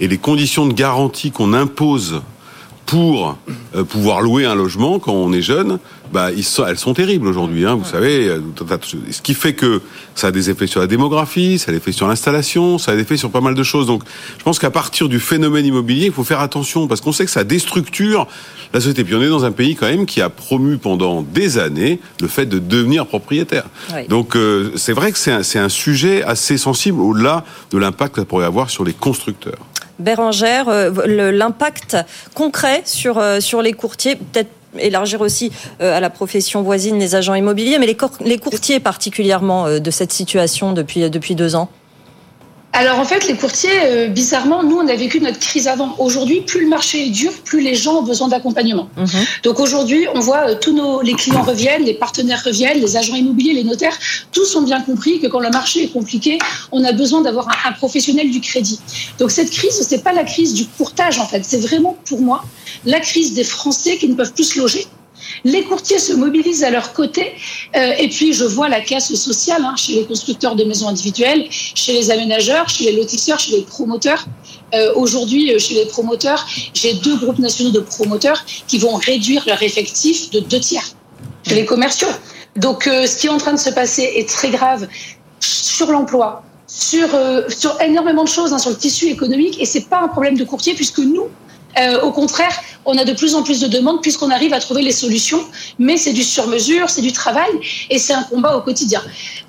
et 0.00 0.08
les 0.08 0.18
conditions 0.18 0.66
de 0.66 0.72
garantie 0.72 1.30
qu'on 1.30 1.52
impose 1.52 2.22
pour 2.88 3.36
euh, 3.76 3.84
pouvoir 3.84 4.22
louer 4.22 4.46
un 4.46 4.54
logement 4.54 4.98
quand 4.98 5.12
on 5.12 5.30
est 5.34 5.42
jeune, 5.42 5.78
bah, 6.10 6.32
ils 6.32 6.42
sont, 6.42 6.66
elles 6.66 6.78
sont 6.78 6.94
terribles 6.94 7.26
aujourd'hui. 7.26 7.66
Hein, 7.66 7.74
vous 7.74 7.84
savez, 7.84 8.28
euh, 8.28 8.40
ce 9.10 9.20
qui 9.20 9.34
fait 9.34 9.52
que 9.52 9.82
ça 10.14 10.28
a 10.28 10.30
des 10.30 10.48
effets 10.48 10.66
sur 10.66 10.80
la 10.80 10.86
démographie, 10.86 11.58
ça 11.58 11.70
a 11.70 11.72
des 11.72 11.76
effets 11.76 11.92
sur 11.92 12.08
l'installation, 12.08 12.78
ça 12.78 12.92
a 12.92 12.94
des 12.94 13.02
effets 13.02 13.18
sur 13.18 13.30
pas 13.30 13.42
mal 13.42 13.54
de 13.54 13.62
choses. 13.62 13.86
Donc, 13.86 14.04
je 14.38 14.42
pense 14.42 14.58
qu'à 14.58 14.70
partir 14.70 15.10
du 15.10 15.20
phénomène 15.20 15.66
immobilier, 15.66 16.06
il 16.06 16.12
faut 16.12 16.24
faire 16.24 16.40
attention 16.40 16.88
parce 16.88 17.02
qu'on 17.02 17.12
sait 17.12 17.26
que 17.26 17.30
ça 17.30 17.44
déstructure 17.44 18.26
la 18.72 18.80
société. 18.80 19.04
Puis 19.04 19.14
on 19.14 19.20
est 19.22 19.28
dans 19.28 19.44
un 19.44 19.52
pays 19.52 19.76
quand 19.76 19.86
même 19.86 20.06
qui 20.06 20.22
a 20.22 20.30
promu 20.30 20.78
pendant 20.78 21.20
des 21.20 21.58
années 21.58 22.00
le 22.22 22.28
fait 22.28 22.46
de 22.46 22.58
devenir 22.58 23.06
propriétaire. 23.06 23.64
Donc, 24.08 24.34
euh, 24.34 24.72
c'est 24.76 24.94
vrai 24.94 25.12
que 25.12 25.18
c'est 25.18 25.32
un, 25.32 25.64
un 25.64 25.68
sujet 25.68 26.22
assez 26.22 26.56
sensible 26.56 27.02
au-delà 27.02 27.44
de 27.70 27.76
l'impact 27.76 28.14
que 28.14 28.22
ça 28.22 28.24
pourrait 28.24 28.46
avoir 28.46 28.70
sur 28.70 28.82
les 28.82 28.94
constructeurs. 28.94 29.67
Bérangère, 29.98 30.68
euh, 30.68 31.30
l'impact 31.32 31.96
concret 32.34 32.82
sur, 32.84 33.18
euh, 33.18 33.40
sur 33.40 33.62
les 33.62 33.72
courtiers, 33.72 34.16
peut-être 34.16 34.50
élargir 34.78 35.20
aussi 35.20 35.50
euh, 35.80 35.96
à 35.96 36.00
la 36.00 36.10
profession 36.10 36.62
voisine 36.62 36.98
les 36.98 37.14
agents 37.14 37.34
immobiliers, 37.34 37.78
mais 37.78 37.86
les, 37.86 37.96
les 38.24 38.38
courtiers 38.38 38.80
particulièrement 38.80 39.80
de 39.80 39.90
cette 39.90 40.12
situation 40.12 40.72
depuis, 40.72 41.08
depuis 41.10 41.34
deux 41.34 41.56
ans 41.56 41.68
alors 42.78 43.00
en 43.00 43.04
fait, 43.04 43.26
les 43.26 43.34
courtiers, 43.34 43.70
euh, 43.86 44.06
bizarrement, 44.06 44.62
nous, 44.62 44.76
on 44.76 44.86
a 44.86 44.94
vécu 44.94 45.20
notre 45.20 45.40
crise 45.40 45.66
avant. 45.66 45.96
Aujourd'hui, 45.98 46.42
plus 46.42 46.60
le 46.60 46.68
marché 46.68 47.06
est 47.06 47.10
dur, 47.10 47.32
plus 47.44 47.60
les 47.60 47.74
gens 47.74 47.96
ont 47.96 48.02
besoin 48.02 48.28
d'accompagnement. 48.28 48.88
Mhm. 48.96 49.24
Donc 49.42 49.58
aujourd'hui, 49.58 50.06
on 50.14 50.20
voit 50.20 50.50
euh, 50.50 50.54
tous 50.54 50.72
nos, 50.72 51.02
les 51.02 51.14
clients 51.14 51.42
reviennent, 51.42 51.82
les 51.82 51.94
partenaires 51.94 52.40
reviennent, 52.44 52.80
les 52.80 52.96
agents 52.96 53.16
immobiliers, 53.16 53.52
les 53.52 53.64
notaires, 53.64 53.98
tous 54.30 54.54
ont 54.54 54.62
bien 54.62 54.80
compris 54.80 55.18
que 55.18 55.26
quand 55.26 55.40
le 55.40 55.50
marché 55.50 55.82
est 55.82 55.92
compliqué, 55.92 56.38
on 56.70 56.84
a 56.84 56.92
besoin 56.92 57.20
d'avoir 57.20 57.48
un, 57.48 57.70
un, 57.70 57.72
professionnel 57.72 58.30
du 58.30 58.40
crédit. 58.40 58.78
Donc 59.18 59.32
cette 59.32 59.50
crise, 59.50 59.84
c'est 59.88 60.04
pas 60.04 60.12
la 60.12 60.22
crise 60.22 60.54
du 60.54 60.64
courtage 60.66 61.18
en 61.18 61.26
fait, 61.26 61.44
c'est 61.44 61.60
vraiment 61.60 61.96
pour 62.04 62.20
moi 62.20 62.44
la 62.84 63.00
crise 63.00 63.34
des 63.34 63.44
Français 63.44 63.96
qui 63.96 64.06
ne 64.08 64.14
peuvent 64.14 64.32
plus 64.32 64.44
se 64.44 64.58
loger. 64.60 64.86
Les 65.44 65.62
courtiers 65.62 65.98
se 65.98 66.12
mobilisent 66.12 66.64
à 66.64 66.70
leur 66.70 66.92
côté. 66.92 67.32
Euh, 67.76 67.92
et 67.98 68.08
puis, 68.08 68.32
je 68.32 68.44
vois 68.44 68.68
la 68.68 68.80
casse 68.80 69.14
sociale 69.14 69.62
hein, 69.64 69.74
chez 69.76 69.94
les 69.94 70.04
constructeurs 70.04 70.56
de 70.56 70.64
maisons 70.64 70.88
individuelles, 70.88 71.46
chez 71.50 71.92
les 71.92 72.10
aménageurs, 72.10 72.68
chez 72.68 72.84
les 72.84 72.92
lotisseurs, 72.92 73.38
chez 73.38 73.52
les 73.52 73.62
promoteurs. 73.62 74.26
Euh, 74.74 74.92
Aujourd'hui, 74.94 75.52
euh, 75.52 75.58
chez 75.58 75.74
les 75.74 75.86
promoteurs, 75.86 76.46
j'ai 76.74 76.94
deux 76.94 77.16
groupes 77.16 77.38
nationaux 77.38 77.70
de 77.70 77.80
promoteurs 77.80 78.44
qui 78.66 78.78
vont 78.78 78.94
réduire 78.94 79.44
leur 79.46 79.62
effectif 79.62 80.30
de 80.30 80.40
deux 80.40 80.60
tiers. 80.60 80.84
Les 81.46 81.64
commerciaux. 81.64 82.08
Donc, 82.56 82.84
ce 82.84 83.16
qui 83.16 83.28
est 83.28 83.30
en 83.30 83.38
train 83.38 83.52
de 83.52 83.58
se 83.58 83.70
passer 83.70 84.02
est 84.16 84.28
très 84.28 84.50
grave 84.50 84.88
sur 85.40 85.90
l'emploi, 85.90 86.42
sur, 86.66 87.08
sur 87.48 87.80
énormément 87.80 88.24
de 88.24 88.28
choses, 88.28 88.52
hein, 88.52 88.58
sur 88.58 88.70
le 88.70 88.76
tissu 88.76 89.06
économique. 89.06 89.56
Et 89.60 89.64
c'est 89.64 89.88
pas 89.88 90.00
un 90.00 90.08
problème 90.08 90.36
de 90.36 90.44
courtier 90.44 90.74
puisque 90.74 90.98
nous, 90.98 91.28
euh, 91.78 92.00
au 92.00 92.12
contraire, 92.12 92.52
on 92.84 92.96
a 92.96 93.04
de 93.04 93.12
plus 93.12 93.34
en 93.34 93.42
plus 93.42 93.60
de 93.60 93.68
demandes 93.68 94.00
puisqu'on 94.00 94.30
arrive 94.30 94.52
à 94.54 94.60
trouver 94.60 94.82
les 94.82 94.92
solutions, 94.92 95.40
mais 95.78 95.96
c'est 95.96 96.12
du 96.12 96.22
sur-mesure, 96.22 96.88
c'est 96.88 97.02
du 97.02 97.12
travail 97.12 97.50
et 97.90 97.98
c'est 97.98 98.14
un 98.14 98.22
combat 98.24 98.56
au 98.56 98.62
quotidien. 98.62 99.02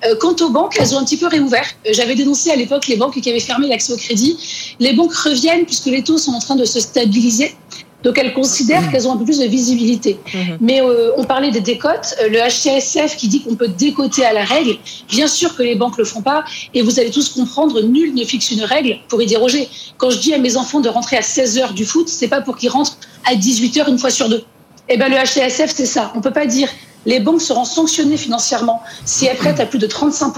Euh, 0.04 0.14
quant 0.20 0.36
aux 0.40 0.50
banques, 0.50 0.76
elles 0.78 0.94
ont 0.94 0.98
un 0.98 1.04
petit 1.04 1.16
peu 1.16 1.26
réouvert. 1.26 1.66
Euh, 1.86 1.90
j'avais 1.92 2.14
dénoncé 2.14 2.50
à 2.50 2.56
l'époque 2.56 2.86
les 2.86 2.96
banques 2.96 3.20
qui 3.20 3.30
avaient 3.30 3.40
fermé 3.40 3.68
l'accès 3.68 3.92
au 3.92 3.96
crédit. 3.96 4.76
Les 4.78 4.92
banques 4.92 5.14
reviennent 5.14 5.64
puisque 5.64 5.86
les 5.86 6.04
taux 6.04 6.18
sont 6.18 6.32
en 6.32 6.40
train 6.40 6.56
de 6.56 6.64
se 6.64 6.80
stabiliser. 6.80 7.54
Donc 8.02 8.18
elles 8.18 8.32
considèrent 8.32 8.82
mmh. 8.82 8.90
qu'elles 8.92 9.08
ont 9.08 9.12
un 9.12 9.16
peu 9.16 9.24
plus 9.24 9.38
de 9.38 9.46
visibilité. 9.46 10.18
Mmh. 10.32 10.38
Mais 10.60 10.80
euh, 10.80 11.12
on 11.16 11.24
parlait 11.24 11.50
des 11.50 11.60
décotes. 11.60 12.14
Euh, 12.22 12.28
le 12.28 12.38
HCSF 12.38 13.16
qui 13.16 13.28
dit 13.28 13.42
qu'on 13.42 13.56
peut 13.56 13.68
décoter 13.68 14.24
à 14.24 14.32
la 14.32 14.44
règle, 14.44 14.76
bien 15.08 15.26
sûr 15.26 15.54
que 15.54 15.62
les 15.62 15.74
banques 15.74 15.98
le 15.98 16.04
font 16.04 16.22
pas. 16.22 16.44
Et 16.74 16.82
vous 16.82 16.98
allez 16.98 17.10
tous 17.10 17.28
comprendre, 17.30 17.80
nul 17.82 18.14
ne 18.14 18.24
fixe 18.24 18.50
une 18.50 18.62
règle 18.62 18.98
pour 19.08 19.20
y 19.20 19.26
déroger. 19.26 19.68
Quand 19.98 20.10
je 20.10 20.18
dis 20.18 20.34
à 20.34 20.38
mes 20.38 20.56
enfants 20.56 20.80
de 20.80 20.88
rentrer 20.88 21.16
à 21.16 21.22
16 21.22 21.58
heures 21.58 21.72
du 21.72 21.84
foot, 21.84 22.08
c'est 22.08 22.28
pas 22.28 22.40
pour 22.40 22.56
qu'ils 22.56 22.70
rentrent 22.70 22.96
à 23.30 23.34
18 23.34 23.76
heures 23.78 23.88
une 23.88 23.98
fois 23.98 24.10
sur 24.10 24.28
deux. 24.28 24.44
Eh 24.88 24.96
ben 24.96 25.08
le 25.08 25.16
HCSF 25.16 25.72
c'est 25.74 25.86
ça. 25.86 26.12
On 26.16 26.20
peut 26.20 26.32
pas 26.32 26.46
dire 26.46 26.68
les 27.06 27.20
banques 27.20 27.40
seront 27.40 27.64
sanctionnées 27.64 28.16
financièrement 28.16 28.82
si 29.04 29.26
elles 29.26 29.36
prêtent 29.36 29.60
à 29.60 29.66
plus 29.66 29.78
de 29.78 29.86
35 29.86 30.32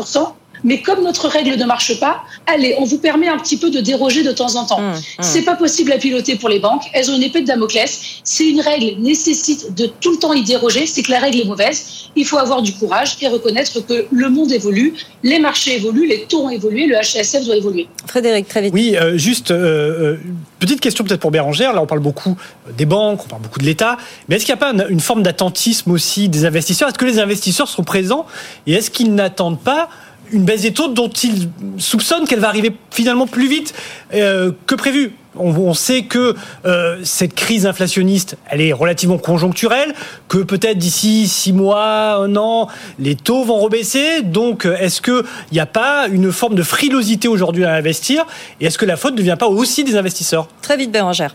mais 0.64 0.80
comme 0.80 1.02
notre 1.02 1.28
règle 1.28 1.56
ne 1.56 1.64
marche 1.64 1.98
pas, 1.98 2.22
allez, 2.46 2.74
on 2.78 2.84
vous 2.84 2.98
permet 2.98 3.28
un 3.28 3.38
petit 3.38 3.56
peu 3.56 3.70
de 3.70 3.80
déroger 3.80 4.22
de 4.22 4.32
temps 4.32 4.54
en 4.56 4.64
temps. 4.64 4.80
Mmh, 4.80 4.92
mmh. 4.92 5.22
C'est 5.22 5.42
pas 5.42 5.56
possible 5.56 5.92
à 5.92 5.98
piloter 5.98 6.36
pour 6.36 6.48
les 6.48 6.58
banques. 6.58 6.84
Elles 6.92 7.10
ont 7.10 7.16
une 7.16 7.22
épée 7.22 7.40
de 7.40 7.46
Damoclès. 7.46 8.20
Si 8.24 8.50
une 8.50 8.60
règle 8.60 9.00
nécessite 9.00 9.74
de 9.74 9.86
tout 9.86 10.12
le 10.12 10.18
temps 10.18 10.32
y 10.32 10.42
déroger, 10.42 10.86
c'est 10.86 11.02
que 11.02 11.10
la 11.10 11.18
règle 11.18 11.40
est 11.40 11.44
mauvaise. 11.44 12.10
Il 12.14 12.26
faut 12.26 12.38
avoir 12.38 12.62
du 12.62 12.72
courage 12.74 13.16
et 13.20 13.28
reconnaître 13.28 13.84
que 13.86 14.06
le 14.10 14.28
monde 14.28 14.52
évolue, 14.52 14.94
les 15.22 15.38
marchés 15.38 15.76
évoluent, 15.76 16.06
les 16.06 16.24
taux 16.24 16.44
ont 16.44 16.50
évolué, 16.50 16.86
le 16.86 16.96
HSF 16.96 17.44
doit 17.44 17.56
évoluer. 17.56 17.88
Frédéric, 18.06 18.48
très 18.48 18.62
vite. 18.62 18.72
Oui, 18.74 18.96
euh, 18.96 19.16
juste 19.16 19.50
euh, 19.50 20.14
euh, 20.14 20.16
petite 20.58 20.80
question 20.80 21.04
peut-être 21.04 21.20
pour 21.20 21.30
Bérangère. 21.30 21.72
Là, 21.72 21.82
on 21.82 21.86
parle 21.86 22.00
beaucoup 22.00 22.36
des 22.76 22.86
banques, 22.86 23.20
on 23.24 23.28
parle 23.28 23.42
beaucoup 23.42 23.58
de 23.58 23.64
l'État, 23.64 23.96
mais 24.28 24.36
est-ce 24.36 24.44
qu'il 24.44 24.54
n'y 24.54 24.60
a 24.60 24.72
pas 24.72 24.88
une 24.88 25.00
forme 25.00 25.22
d'attentisme 25.22 25.90
aussi 25.90 26.28
des 26.28 26.44
investisseurs? 26.44 26.88
Est-ce 26.88 26.98
que 26.98 27.04
les 27.04 27.18
investisseurs 27.18 27.68
sont 27.68 27.84
présents? 27.84 28.26
Et 28.66 28.74
est-ce 28.74 28.90
qu'ils 28.90 29.14
n'attendent 29.14 29.60
pas 29.60 29.88
une 30.32 30.44
baisse 30.44 30.62
des 30.62 30.72
taux 30.72 30.88
dont 30.88 31.08
ils 31.08 31.48
soupçonnent 31.78 32.26
qu'elle 32.26 32.40
va 32.40 32.48
arriver 32.48 32.72
finalement 32.90 33.26
plus 33.26 33.48
vite 33.48 33.74
euh, 34.14 34.52
que 34.66 34.74
prévu. 34.74 35.12
On, 35.34 35.72
sait 35.72 36.02
que 36.02 36.34
euh, 36.66 36.98
cette 37.04 37.34
crise 37.34 37.64
inflationniste, 37.64 38.36
elle 38.50 38.60
est 38.60 38.74
relativement 38.74 39.16
conjoncturelle, 39.16 39.94
que 40.28 40.38
peut-être 40.38 40.76
d'ici 40.76 41.26
six 41.26 41.54
mois, 41.54 42.16
un 42.16 42.36
an, 42.36 42.68
les 42.98 43.14
taux 43.14 43.42
vont 43.42 43.56
rebaisser. 43.58 44.20
Donc, 44.20 44.66
est-ce 44.66 45.00
qu'il 45.00 45.22
n'y 45.52 45.60
a 45.60 45.64
pas 45.64 46.06
une 46.08 46.30
forme 46.32 46.54
de 46.54 46.62
frilosité 46.62 47.28
aujourd'hui 47.28 47.64
à 47.64 47.72
investir? 47.72 48.26
Et 48.60 48.66
est-ce 48.66 48.76
que 48.76 48.84
la 48.84 48.98
faute 48.98 49.14
ne 49.14 49.22
vient 49.22 49.38
pas 49.38 49.46
aussi 49.46 49.84
des 49.84 49.96
investisseurs? 49.96 50.48
Très 50.60 50.76
vite, 50.76 50.92
Bérangère. 50.92 51.34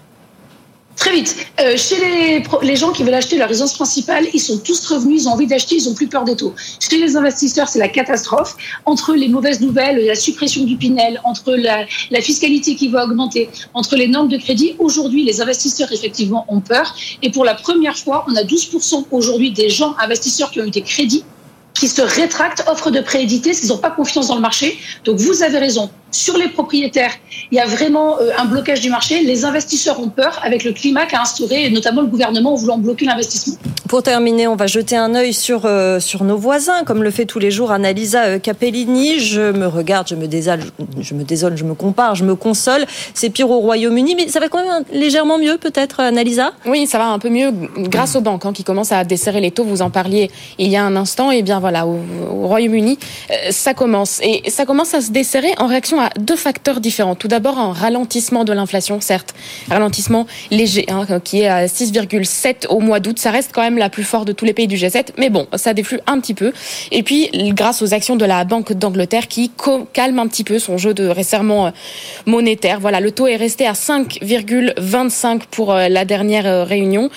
Très 0.97 1.11
vite. 1.11 1.35
Euh, 1.61 1.77
chez 1.77 1.95
les, 2.63 2.75
gens 2.75 2.91
qui 2.91 3.03
veulent 3.03 3.13
acheter 3.13 3.37
leur 3.37 3.47
résidence 3.47 3.75
principale, 3.75 4.25
ils 4.33 4.39
sont 4.39 4.57
tous 4.57 4.87
revenus, 4.87 5.23
ils 5.23 5.27
ont 5.27 5.33
envie 5.33 5.45
d'acheter, 5.45 5.75
ils 5.75 5.87
ont 5.87 5.93
plus 5.93 6.07
peur 6.07 6.23
des 6.23 6.35
taux. 6.35 6.55
Chez 6.79 6.97
les 6.97 7.15
investisseurs, 7.15 7.69
c'est 7.69 7.77
la 7.77 7.87
catastrophe. 7.87 8.55
Entre 8.85 9.13
les 9.13 9.27
mauvaises 9.27 9.61
nouvelles, 9.61 10.03
la 10.03 10.15
suppression 10.15 10.63
du 10.63 10.75
Pinel, 10.75 11.21
entre 11.23 11.53
la, 11.53 11.85
fiscalité 12.19 12.75
qui 12.75 12.87
va 12.87 13.05
augmenter, 13.05 13.47
entre 13.75 13.95
les 13.95 14.07
normes 14.07 14.27
de 14.27 14.37
crédit, 14.37 14.75
aujourd'hui, 14.79 15.23
les 15.23 15.39
investisseurs, 15.39 15.91
effectivement, 15.91 16.45
ont 16.47 16.61
peur. 16.61 16.95
Et 17.21 17.29
pour 17.29 17.45
la 17.45 17.53
première 17.53 17.95
fois, 17.95 18.25
on 18.27 18.35
a 18.35 18.41
12% 18.41 19.05
aujourd'hui 19.11 19.51
des 19.51 19.69
gens 19.69 19.95
investisseurs 19.99 20.49
qui 20.49 20.61
ont 20.61 20.65
eu 20.65 20.71
des 20.71 20.81
crédits 20.81 21.23
qui 21.75 21.87
se 21.87 22.01
rétractent, 22.01 22.63
offrent 22.67 22.89
de 22.89 23.01
prééditer, 23.01 23.53
s'ils 23.53 23.69
n'ont 23.69 23.77
pas 23.77 23.91
confiance 23.91 24.29
dans 24.29 24.35
le 24.35 24.41
marché. 24.41 24.79
Donc 25.05 25.17
vous 25.17 25.43
avez 25.43 25.59
raison. 25.59 25.91
Sur 26.11 26.37
les 26.37 26.47
propriétaires, 26.47 27.11
il 27.51 27.57
y 27.57 27.59
a 27.59 27.65
vraiment 27.65 28.19
euh, 28.19 28.29
un 28.37 28.45
blocage 28.45 28.81
du 28.81 28.89
marché. 28.89 29.21
Les 29.23 29.43
investisseurs 29.43 29.99
ont 29.99 30.09
peur 30.09 30.39
avec 30.41 30.63
le 30.63 30.71
climat 30.71 31.05
qu'a 31.05 31.21
instauré, 31.21 31.69
notamment 31.69 32.01
le 32.01 32.07
gouvernement 32.07 32.53
en 32.53 32.55
voulant 32.55 32.77
bloquer 32.77 33.05
l'investissement. 33.05 33.55
Pour 33.89 34.03
terminer, 34.03 34.47
on 34.47 34.55
va 34.55 34.67
jeter 34.67 34.95
un 34.95 35.15
œil 35.15 35.33
sur, 35.33 35.65
euh, 35.65 35.99
sur 35.99 36.23
nos 36.23 36.37
voisins, 36.37 36.83
comme 36.85 37.03
le 37.03 37.11
fait 37.11 37.25
tous 37.25 37.39
les 37.39 37.51
jours 37.51 37.71
Annalisa 37.71 38.23
euh, 38.23 38.39
Capellini. 38.39 39.19
Je 39.19 39.51
me 39.51 39.67
regarde, 39.67 40.07
je 40.07 40.15
me 40.15 40.27
désole, 40.27 40.61
je 40.99 41.13
me 41.13 41.23
désole, 41.23 41.57
je 41.57 41.63
me 41.63 41.73
compare, 41.73 42.15
je 42.15 42.23
me 42.23 42.35
console. 42.35 42.85
C'est 43.13 43.29
pire 43.29 43.49
au 43.49 43.59
Royaume-Uni, 43.59 44.15
mais 44.15 44.27
ça 44.29 44.39
va 44.39 44.47
quand 44.49 44.63
même 44.63 44.83
légèrement 44.91 45.37
mieux, 45.37 45.57
peut-être, 45.57 45.99
Annalisa? 45.99 46.51
Oui, 46.65 46.87
ça 46.87 46.97
va 46.97 47.07
un 47.07 47.19
peu 47.19 47.29
mieux 47.29 47.51
grâce 47.77 48.15
aux 48.15 48.21
banques 48.21 48.45
hein, 48.45 48.53
qui 48.53 48.63
commencent 48.63 48.91
à 48.91 49.03
desserrer 49.03 49.41
les 49.41 49.51
taux. 49.51 49.63
Vous 49.63 49.81
en 49.81 49.89
parliez 49.89 50.31
il 50.57 50.67
y 50.69 50.77
a 50.77 50.83
un 50.83 50.95
instant. 50.95 51.31
Et 51.31 51.41
bien 51.41 51.59
voilà, 51.59 51.85
au, 51.85 51.99
au 52.31 52.47
Royaume-Uni, 52.47 52.97
ça 53.51 53.73
commence. 53.73 54.19
Et 54.21 54.49
ça 54.49 54.65
commence 54.65 54.93
à 54.93 55.01
se 55.01 55.11
desserrer 55.11 55.53
en 55.57 55.67
réaction 55.67 55.99
à 55.99 56.06
deux 56.17 56.35
facteurs 56.35 56.79
différents. 56.79 57.15
Tout 57.15 57.27
d'abord, 57.27 57.57
un 57.59 57.73
ralentissement 57.73 58.43
de 58.43 58.53
l'inflation, 58.53 59.01
certes, 59.01 59.33
ralentissement 59.69 60.27
léger, 60.51 60.85
hein, 60.89 61.05
qui 61.23 61.41
est 61.41 61.47
à 61.47 61.65
6,7 61.65 62.67
au 62.67 62.79
mois 62.79 62.99
d'août. 62.99 63.19
Ça 63.19 63.31
reste 63.31 63.51
quand 63.53 63.61
même 63.61 63.77
la 63.77 63.89
plus 63.89 64.03
forte 64.03 64.27
de 64.27 64.33
tous 64.33 64.45
les 64.45 64.53
pays 64.53 64.67
du 64.67 64.75
G7, 64.75 65.09
mais 65.17 65.29
bon, 65.29 65.47
ça 65.55 65.73
déflue 65.73 65.99
un 66.07 66.19
petit 66.19 66.33
peu. 66.33 66.53
Et 66.91 67.03
puis, 67.03 67.29
grâce 67.53 67.81
aux 67.81 67.93
actions 67.93 68.15
de 68.15 68.25
la 68.25 68.43
Banque 68.43 68.73
d'Angleterre 68.73 69.27
qui 69.27 69.51
calme 69.93 70.19
un 70.19 70.27
petit 70.27 70.43
peu 70.43 70.59
son 70.59 70.77
jeu 70.77 70.93
de 70.93 71.07
resserrement 71.07 71.67
euh, 71.67 71.71
monétaire. 72.25 72.79
Voilà, 72.79 72.99
le 72.99 73.11
taux 73.11 73.27
est 73.27 73.35
resté 73.35 73.65
à 73.65 73.73
5,25 73.73 75.41
pour 75.51 75.73
euh, 75.73 75.87
la 75.87 76.05
dernière 76.05 76.45
euh, 76.45 76.63
réunion. 76.63 77.09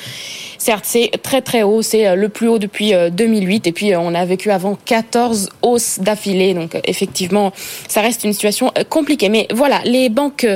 Certes, 0.61 0.85
c'est 0.87 1.11
très 1.23 1.41
très 1.41 1.63
haut, 1.63 1.81
c'est 1.81 2.15
le 2.15 2.29
plus 2.29 2.47
haut 2.47 2.59
depuis 2.59 2.93
2008 3.13 3.67
euh, 3.67 3.69
et 3.71 3.73
puis 3.73 3.97
on 3.97 4.15
a 4.15 4.27
vécu 4.27 4.51
avant 4.51 4.77
14 4.85 5.49
hausses 5.63 6.01
d'affilée. 6.01 6.53
Donc 6.53 6.79
effectivement, 6.85 7.55
ça 7.89 8.03
reste 8.03 8.25
une 8.25 8.35
situation 8.35 8.70
compliquée. 8.89 9.29
Mais 9.29 9.47
voilà, 9.53 9.81
les 9.85 10.09
banques 10.09 10.47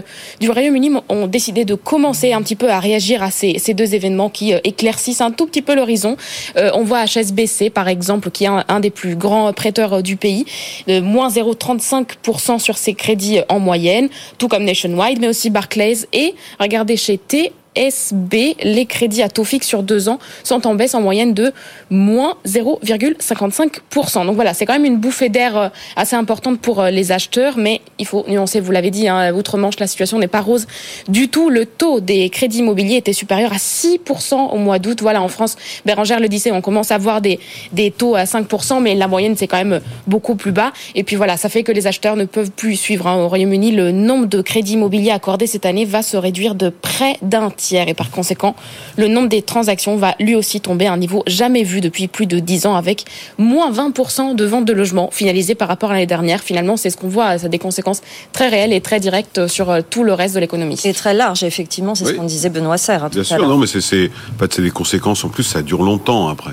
du 0.41 0.51
Royaume-Uni 0.51 0.91
ont 1.09 1.27
décidé 1.27 1.65
de 1.65 1.75
commencer 1.75 2.33
un 2.33 2.43
petit 2.43 2.57
peu 2.57 2.71
à 2.71 2.81
réagir 2.81 3.23
à 3.23 3.31
ces, 3.31 3.59
ces 3.59 3.75
deux 3.75 3.95
événements 3.95 4.31
qui 4.31 4.53
éclaircissent 4.65 5.21
un 5.21 5.31
tout 5.31 5.47
petit 5.47 5.63
peu 5.63 5.75
l'horizon. 5.75 6.17
on 6.57 6.83
voit 6.83 7.05
HSBC 7.05 7.71
par 7.71 7.89
exemple, 7.89 8.31
qui 8.31 8.45
est 8.45 8.49
un, 8.69 8.81
des 8.81 8.91
plus 8.91 9.17
grands 9.17 9.53
prêteurs 9.53 10.03
du 10.03 10.17
pays, 10.17 10.47
de 10.87 11.01
moins 11.01 11.29
0,35% 11.29 12.59
sur 12.59 12.79
ses 12.79 12.95
crédits 12.95 13.41
en 13.49 13.59
moyenne, 13.59 14.09
tout 14.39 14.49
comme 14.49 14.65
Nationwide, 14.65 15.21
mais 15.21 15.29
aussi 15.29 15.51
Barclays 15.51 16.07
et 16.13 16.35
regardez 16.59 16.97
chez 16.97 17.19
T 17.19 17.53
SB, 17.77 18.57
les 18.63 18.87
crédits 18.87 19.23
à 19.23 19.29
taux 19.29 19.45
fixe 19.45 19.67
sur 19.67 19.83
deux 19.83 20.09
ans 20.09 20.19
sont 20.43 20.67
en 20.67 20.75
baisse 20.75 20.95
en 20.95 21.01
moyenne 21.01 21.35
de 21.35 21.53
moins 21.91 22.37
0,55%. 22.47 24.27
Donc 24.27 24.35
voilà, 24.35 24.55
c'est 24.55 24.67
quand 24.67 24.75
même 24.75 24.85
une 24.85 24.99
bouffée 24.99 25.29
d'air 25.29 25.57
euh, 25.57 25.69
assez 25.97 26.17
importante 26.17 26.61
pour 26.61 26.81
euh, 26.81 26.91
les 26.91 27.13
acheteurs, 27.13 27.57
mais 27.57 27.81
il 27.99 28.07
faut 28.07 28.25
nuancer, 28.29 28.61
vous 28.61 28.73
l'avez 28.73 28.91
dit, 28.91 29.09
hein, 29.09 29.33
outre-Manche, 29.33 29.79
la 29.79 29.87
situation 29.87 30.19
n'est 30.19 30.29
pas 30.29 30.41
rose 30.41 30.67
du 31.09 31.29
tout. 31.29 31.51
Le 31.51 31.67
taux 31.67 32.01
des 32.01 32.29
crédits 32.31 32.59
immobiliers 32.59 32.97
était 32.97 33.13
supérieur 33.13 33.53
à 33.53 33.57
6% 33.57 34.51
au 34.53 34.57
mois 34.57 34.79
d'août. 34.79 35.01
Voilà, 35.03 35.23
en 35.23 35.29
France, 35.29 35.57
Bérangère 35.85 36.21
le 36.21 36.29
disait, 36.29 36.53
on 36.53 36.61
commence 36.61 36.91
à 36.91 36.99
voir 36.99 37.21
des, 37.21 37.39
taux 37.97 38.15
à 38.15 38.25
5%, 38.25 38.81
mais 38.81 38.95
la 38.95 39.09
moyenne, 39.09 39.37
c'est 39.37 39.47
quand 39.47 39.57
même 39.57 39.81
beaucoup 40.07 40.35
plus 40.35 40.53
bas. 40.53 40.73
Et 40.95 41.03
puis 41.03 41.17
voilà, 41.17 41.37
ça 41.37 41.49
fait 41.49 41.63
que 41.63 41.73
les 41.73 41.87
acheteurs 41.87 42.17
ne 42.17 42.25
peuvent 42.25 42.51
plus 42.51 42.77
suivre. 42.77 43.07
Hein. 43.07 43.17
Au 43.17 43.29
Royaume-Uni, 43.29 43.73
le 43.73 43.91
nombre 43.91 44.27
de 44.27 44.41
crédits 44.41 44.75
immobiliers 44.75 45.11
accordés 45.11 45.47
cette 45.47 45.67
année 45.67 45.85
va 45.85 46.03
se 46.03 46.17
réduire 46.17 46.55
de 46.55 46.69
près 46.69 47.17
d'un 47.23 47.51
tiers. 47.51 47.64
Et 47.73 47.95
par 47.95 48.11
conséquent, 48.11 48.55
le 48.97 49.09
nombre 49.09 49.29
des 49.29 49.43
transactions 49.43 49.97
va 49.97 50.15
lui 50.21 50.35
aussi 50.35 50.61
tomber 50.61 50.87
à 50.87 50.93
un 50.93 50.97
niveau 50.97 51.23
jamais 51.27 51.63
vu 51.63 51.81
depuis 51.81 52.09
plus 52.09 52.27
de 52.27 52.39
10 52.39 52.67
ans, 52.67 52.77
avec 52.77 53.05
moins 53.39 53.71
20% 53.71 54.35
de 54.35 54.45
ventes 54.45 54.65
de 54.65 54.73
logements 54.73 55.11
finalisées 55.11 55.55
par 55.55 55.69
rapport 55.69 55.91
à 55.91 55.95
l'année 55.95 56.07
dernière. 56.07 56.43
Finalement, 56.43 56.77
c'est 56.77 56.91
ce 56.91 56.97
qu'on 56.97 57.09
voit, 57.09 57.39
ça 57.39 57.47
a 57.47 57.49
des 57.49 57.59
conséquences 57.59 58.03
très 58.33 58.49
réelles 58.49 58.73
et 58.73 58.81
très 58.81 59.01
directes 59.01 59.47
sur 59.47 59.71
euh, 59.71 59.81
tout 59.89 60.05
le 60.05 60.13
reste 60.13 60.35
de 60.35 60.41
l'économie. 60.41 60.81
Et 60.85 60.93
très 60.93 61.15
large, 61.15 61.43
effectivement, 61.43 61.95
c'est 61.95 62.05
ce 62.05 62.13
qu'on 62.13 62.25
disait 62.25 62.51
Benoît 62.51 62.79
Serre. 62.79 63.05
Hein, 63.05 63.09
Bien 63.11 63.25
sûr, 63.25 63.47
non, 63.47 63.59
mais 63.59 63.67
c'est 63.67 64.11
pas 64.39 64.47
des 64.47 64.71
conséquences. 64.71 65.25
En 65.25 65.29
plus, 65.29 65.45
ça 65.45 65.63
dure 65.63 65.83
longtemps 65.83 66.29
après 66.29 66.53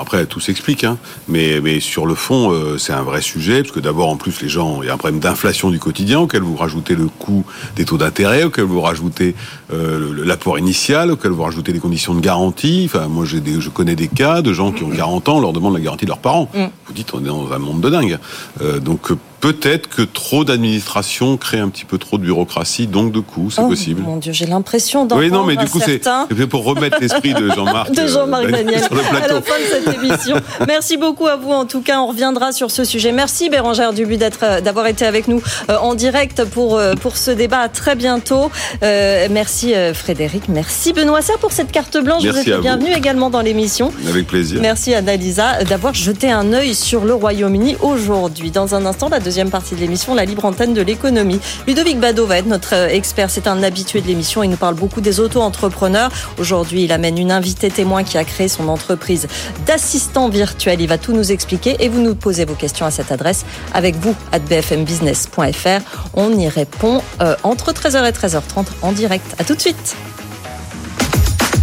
après, 0.00 0.26
tout 0.26 0.40
s'explique, 0.40 0.84
hein. 0.84 0.98
mais, 1.28 1.60
mais 1.62 1.80
sur 1.80 2.06
le 2.06 2.14
fond, 2.14 2.52
euh, 2.52 2.78
c'est 2.78 2.92
un 2.92 3.02
vrai 3.02 3.20
sujet, 3.20 3.62
parce 3.62 3.72
que 3.72 3.80
d'abord, 3.80 4.08
en 4.08 4.16
plus, 4.16 4.40
les 4.42 4.48
gens, 4.48 4.82
il 4.82 4.86
y 4.86 4.90
a 4.90 4.94
un 4.94 4.96
problème 4.96 5.20
d'inflation 5.20 5.70
du 5.70 5.78
quotidien, 5.78 6.20
auquel 6.20 6.42
vous 6.42 6.56
rajoutez 6.56 6.94
le 6.94 7.06
coût 7.06 7.44
des 7.76 7.84
taux 7.84 7.98
d'intérêt, 7.98 8.44
auquel 8.44 8.64
vous 8.64 8.80
rajoutez 8.80 9.34
euh, 9.72 10.12
l'apport 10.24 10.58
initial, 10.58 11.10
auquel 11.10 11.32
vous 11.32 11.42
rajoutez 11.42 11.72
les 11.72 11.78
conditions 11.78 12.14
de 12.14 12.20
garantie. 12.20 12.88
Enfin, 12.92 13.08
moi, 13.08 13.24
j'ai 13.24 13.42
je 13.44 13.68
connais 13.68 13.94
des 13.94 14.08
cas 14.08 14.42
de 14.42 14.52
gens 14.52 14.72
qui 14.72 14.84
ont 14.84 14.90
40 14.90 15.28
ans, 15.28 15.36
on 15.36 15.40
leur 15.40 15.52
demande 15.52 15.74
la 15.74 15.80
garantie 15.80 16.06
de 16.06 16.10
leurs 16.10 16.18
parents. 16.18 16.48
Mm. 16.54 16.64
Vous 16.86 16.92
dites, 16.92 17.14
on 17.14 17.20
est 17.20 17.28
dans 17.28 17.52
un 17.52 17.58
monde 17.58 17.80
de 17.80 17.90
dingue. 17.90 18.18
Euh, 18.62 18.80
donc, 18.80 19.12
peut-être 19.44 19.90
que 19.90 20.00
trop 20.00 20.42
d'administration 20.42 21.36
crée 21.36 21.58
un 21.58 21.68
petit 21.68 21.84
peu 21.84 21.98
trop 21.98 22.16
de 22.16 22.22
bureaucratie, 22.22 22.86
donc 22.86 23.12
de 23.12 23.20
coûts, 23.20 23.50
c'est 23.50 23.60
oh, 23.60 23.68
possible. 23.68 24.00
Mon 24.00 24.16
Dieu, 24.16 24.32
j'ai 24.32 24.46
l'impression 24.46 25.04
d'entendre 25.04 25.20
Oui, 25.20 25.30
non, 25.30 25.44
mais 25.44 25.56
du 25.56 25.66
coup, 25.66 25.80
c'est 25.84 26.00
pour 26.46 26.64
remettre 26.64 26.96
l'esprit 26.98 27.34
de 27.34 27.50
Jean-Marc. 27.50 27.90
de 27.94 28.06
Jean-Marc 28.06 28.44
euh, 28.46 28.50
Daniel 28.50 28.82
sur 28.82 28.94
le 28.94 29.02
plateau. 29.02 29.24
à 29.24 29.34
la 29.34 29.42
fin 29.42 29.58
de 29.58 29.84
cette 29.84 30.02
émission. 30.02 30.36
Merci 30.66 30.96
beaucoup 30.96 31.26
à 31.26 31.36
vous. 31.36 31.50
En 31.50 31.66
tout 31.66 31.82
cas, 31.82 32.00
on 32.00 32.06
reviendra 32.06 32.52
sur 32.52 32.70
ce 32.70 32.84
sujet. 32.84 33.12
Merci 33.12 33.50
Bérangère 33.50 33.92
Dubu 33.92 34.16
euh, 34.18 34.62
d'avoir 34.62 34.86
été 34.86 35.04
avec 35.04 35.28
nous 35.28 35.42
euh, 35.70 35.76
en 35.76 35.94
direct 35.94 36.46
pour 36.46 36.80
pour 37.02 37.18
ce 37.18 37.30
débat. 37.30 37.58
À 37.58 37.68
très 37.68 37.96
bientôt. 37.96 38.50
merci 38.80 39.74
Frédéric. 39.92 40.48
Merci 40.48 40.94
Benoît 40.94 41.20
Serre 41.20 41.38
pour 41.38 41.52
cette 41.52 41.70
carte 41.70 41.98
blanche. 41.98 42.22
Merci 42.22 42.44
vous 42.44 42.50
êtes 42.50 42.60
bienvenue 42.62 42.92
également 42.96 43.28
dans 43.28 43.42
l'émission. 43.42 43.92
Avec 44.08 44.26
plaisir. 44.26 44.60
Merci 44.62 44.94
Annalisa 44.94 45.64
d'avoir 45.64 45.92
jeté 45.92 46.30
un 46.30 46.54
œil 46.54 46.74
sur 46.74 47.04
le 47.04 47.12
Royaume-Uni 47.12 47.76
aujourd'hui. 47.82 48.50
Dans 48.50 48.74
un 48.74 48.86
instant, 48.86 49.10
la 49.10 49.20
deuxième 49.20 49.33
deuxième 49.34 49.50
partie 49.50 49.74
de 49.74 49.80
l'émission, 49.80 50.14
la 50.14 50.24
libre 50.24 50.44
antenne 50.44 50.74
de 50.74 50.80
l'économie. 50.80 51.40
Ludovic 51.66 51.98
Bado 51.98 52.24
va 52.24 52.38
être 52.38 52.46
notre 52.46 52.76
euh, 52.76 52.86
expert. 52.86 53.30
C'est 53.30 53.48
un 53.48 53.64
habitué 53.64 54.00
de 54.00 54.06
l'émission. 54.06 54.44
Il 54.44 54.50
nous 54.50 54.56
parle 54.56 54.76
beaucoup 54.76 55.00
des 55.00 55.18
auto-entrepreneurs. 55.18 56.12
Aujourd'hui, 56.38 56.84
il 56.84 56.92
amène 56.92 57.18
une 57.18 57.32
invitée 57.32 57.68
témoin 57.68 58.04
qui 58.04 58.16
a 58.16 58.22
créé 58.22 58.46
son 58.46 58.68
entreprise 58.68 59.26
d'assistant 59.66 60.28
virtuel. 60.28 60.80
Il 60.80 60.86
va 60.86 60.98
tout 60.98 61.12
nous 61.12 61.32
expliquer 61.32 61.74
et 61.80 61.88
vous 61.88 62.00
nous 62.00 62.14
posez 62.14 62.44
vos 62.44 62.54
questions 62.54 62.86
à 62.86 62.92
cette 62.92 63.10
adresse 63.10 63.44
avec 63.72 63.96
vous 63.96 64.14
à 64.30 64.38
bfmbusiness.fr. 64.38 65.80
On 66.14 66.30
y 66.38 66.46
répond 66.46 67.02
euh, 67.20 67.34
entre 67.42 67.72
13h 67.72 68.08
et 68.08 68.12
13h30 68.12 68.66
en 68.82 68.92
direct. 68.92 69.26
À 69.40 69.42
tout 69.42 69.56
de 69.56 69.60
suite. 69.60 69.96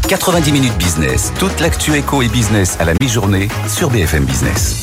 90 0.09 0.51
minutes 0.51 0.77
business. 0.77 1.31
Toute 1.39 1.57
l'actu 1.61 1.95
éco 1.95 2.21
et 2.21 2.27
business 2.27 2.75
à 2.81 2.83
la 2.83 2.95
mi-journée 2.99 3.47
sur 3.69 3.89
BFM 3.89 4.25
Business. 4.25 4.81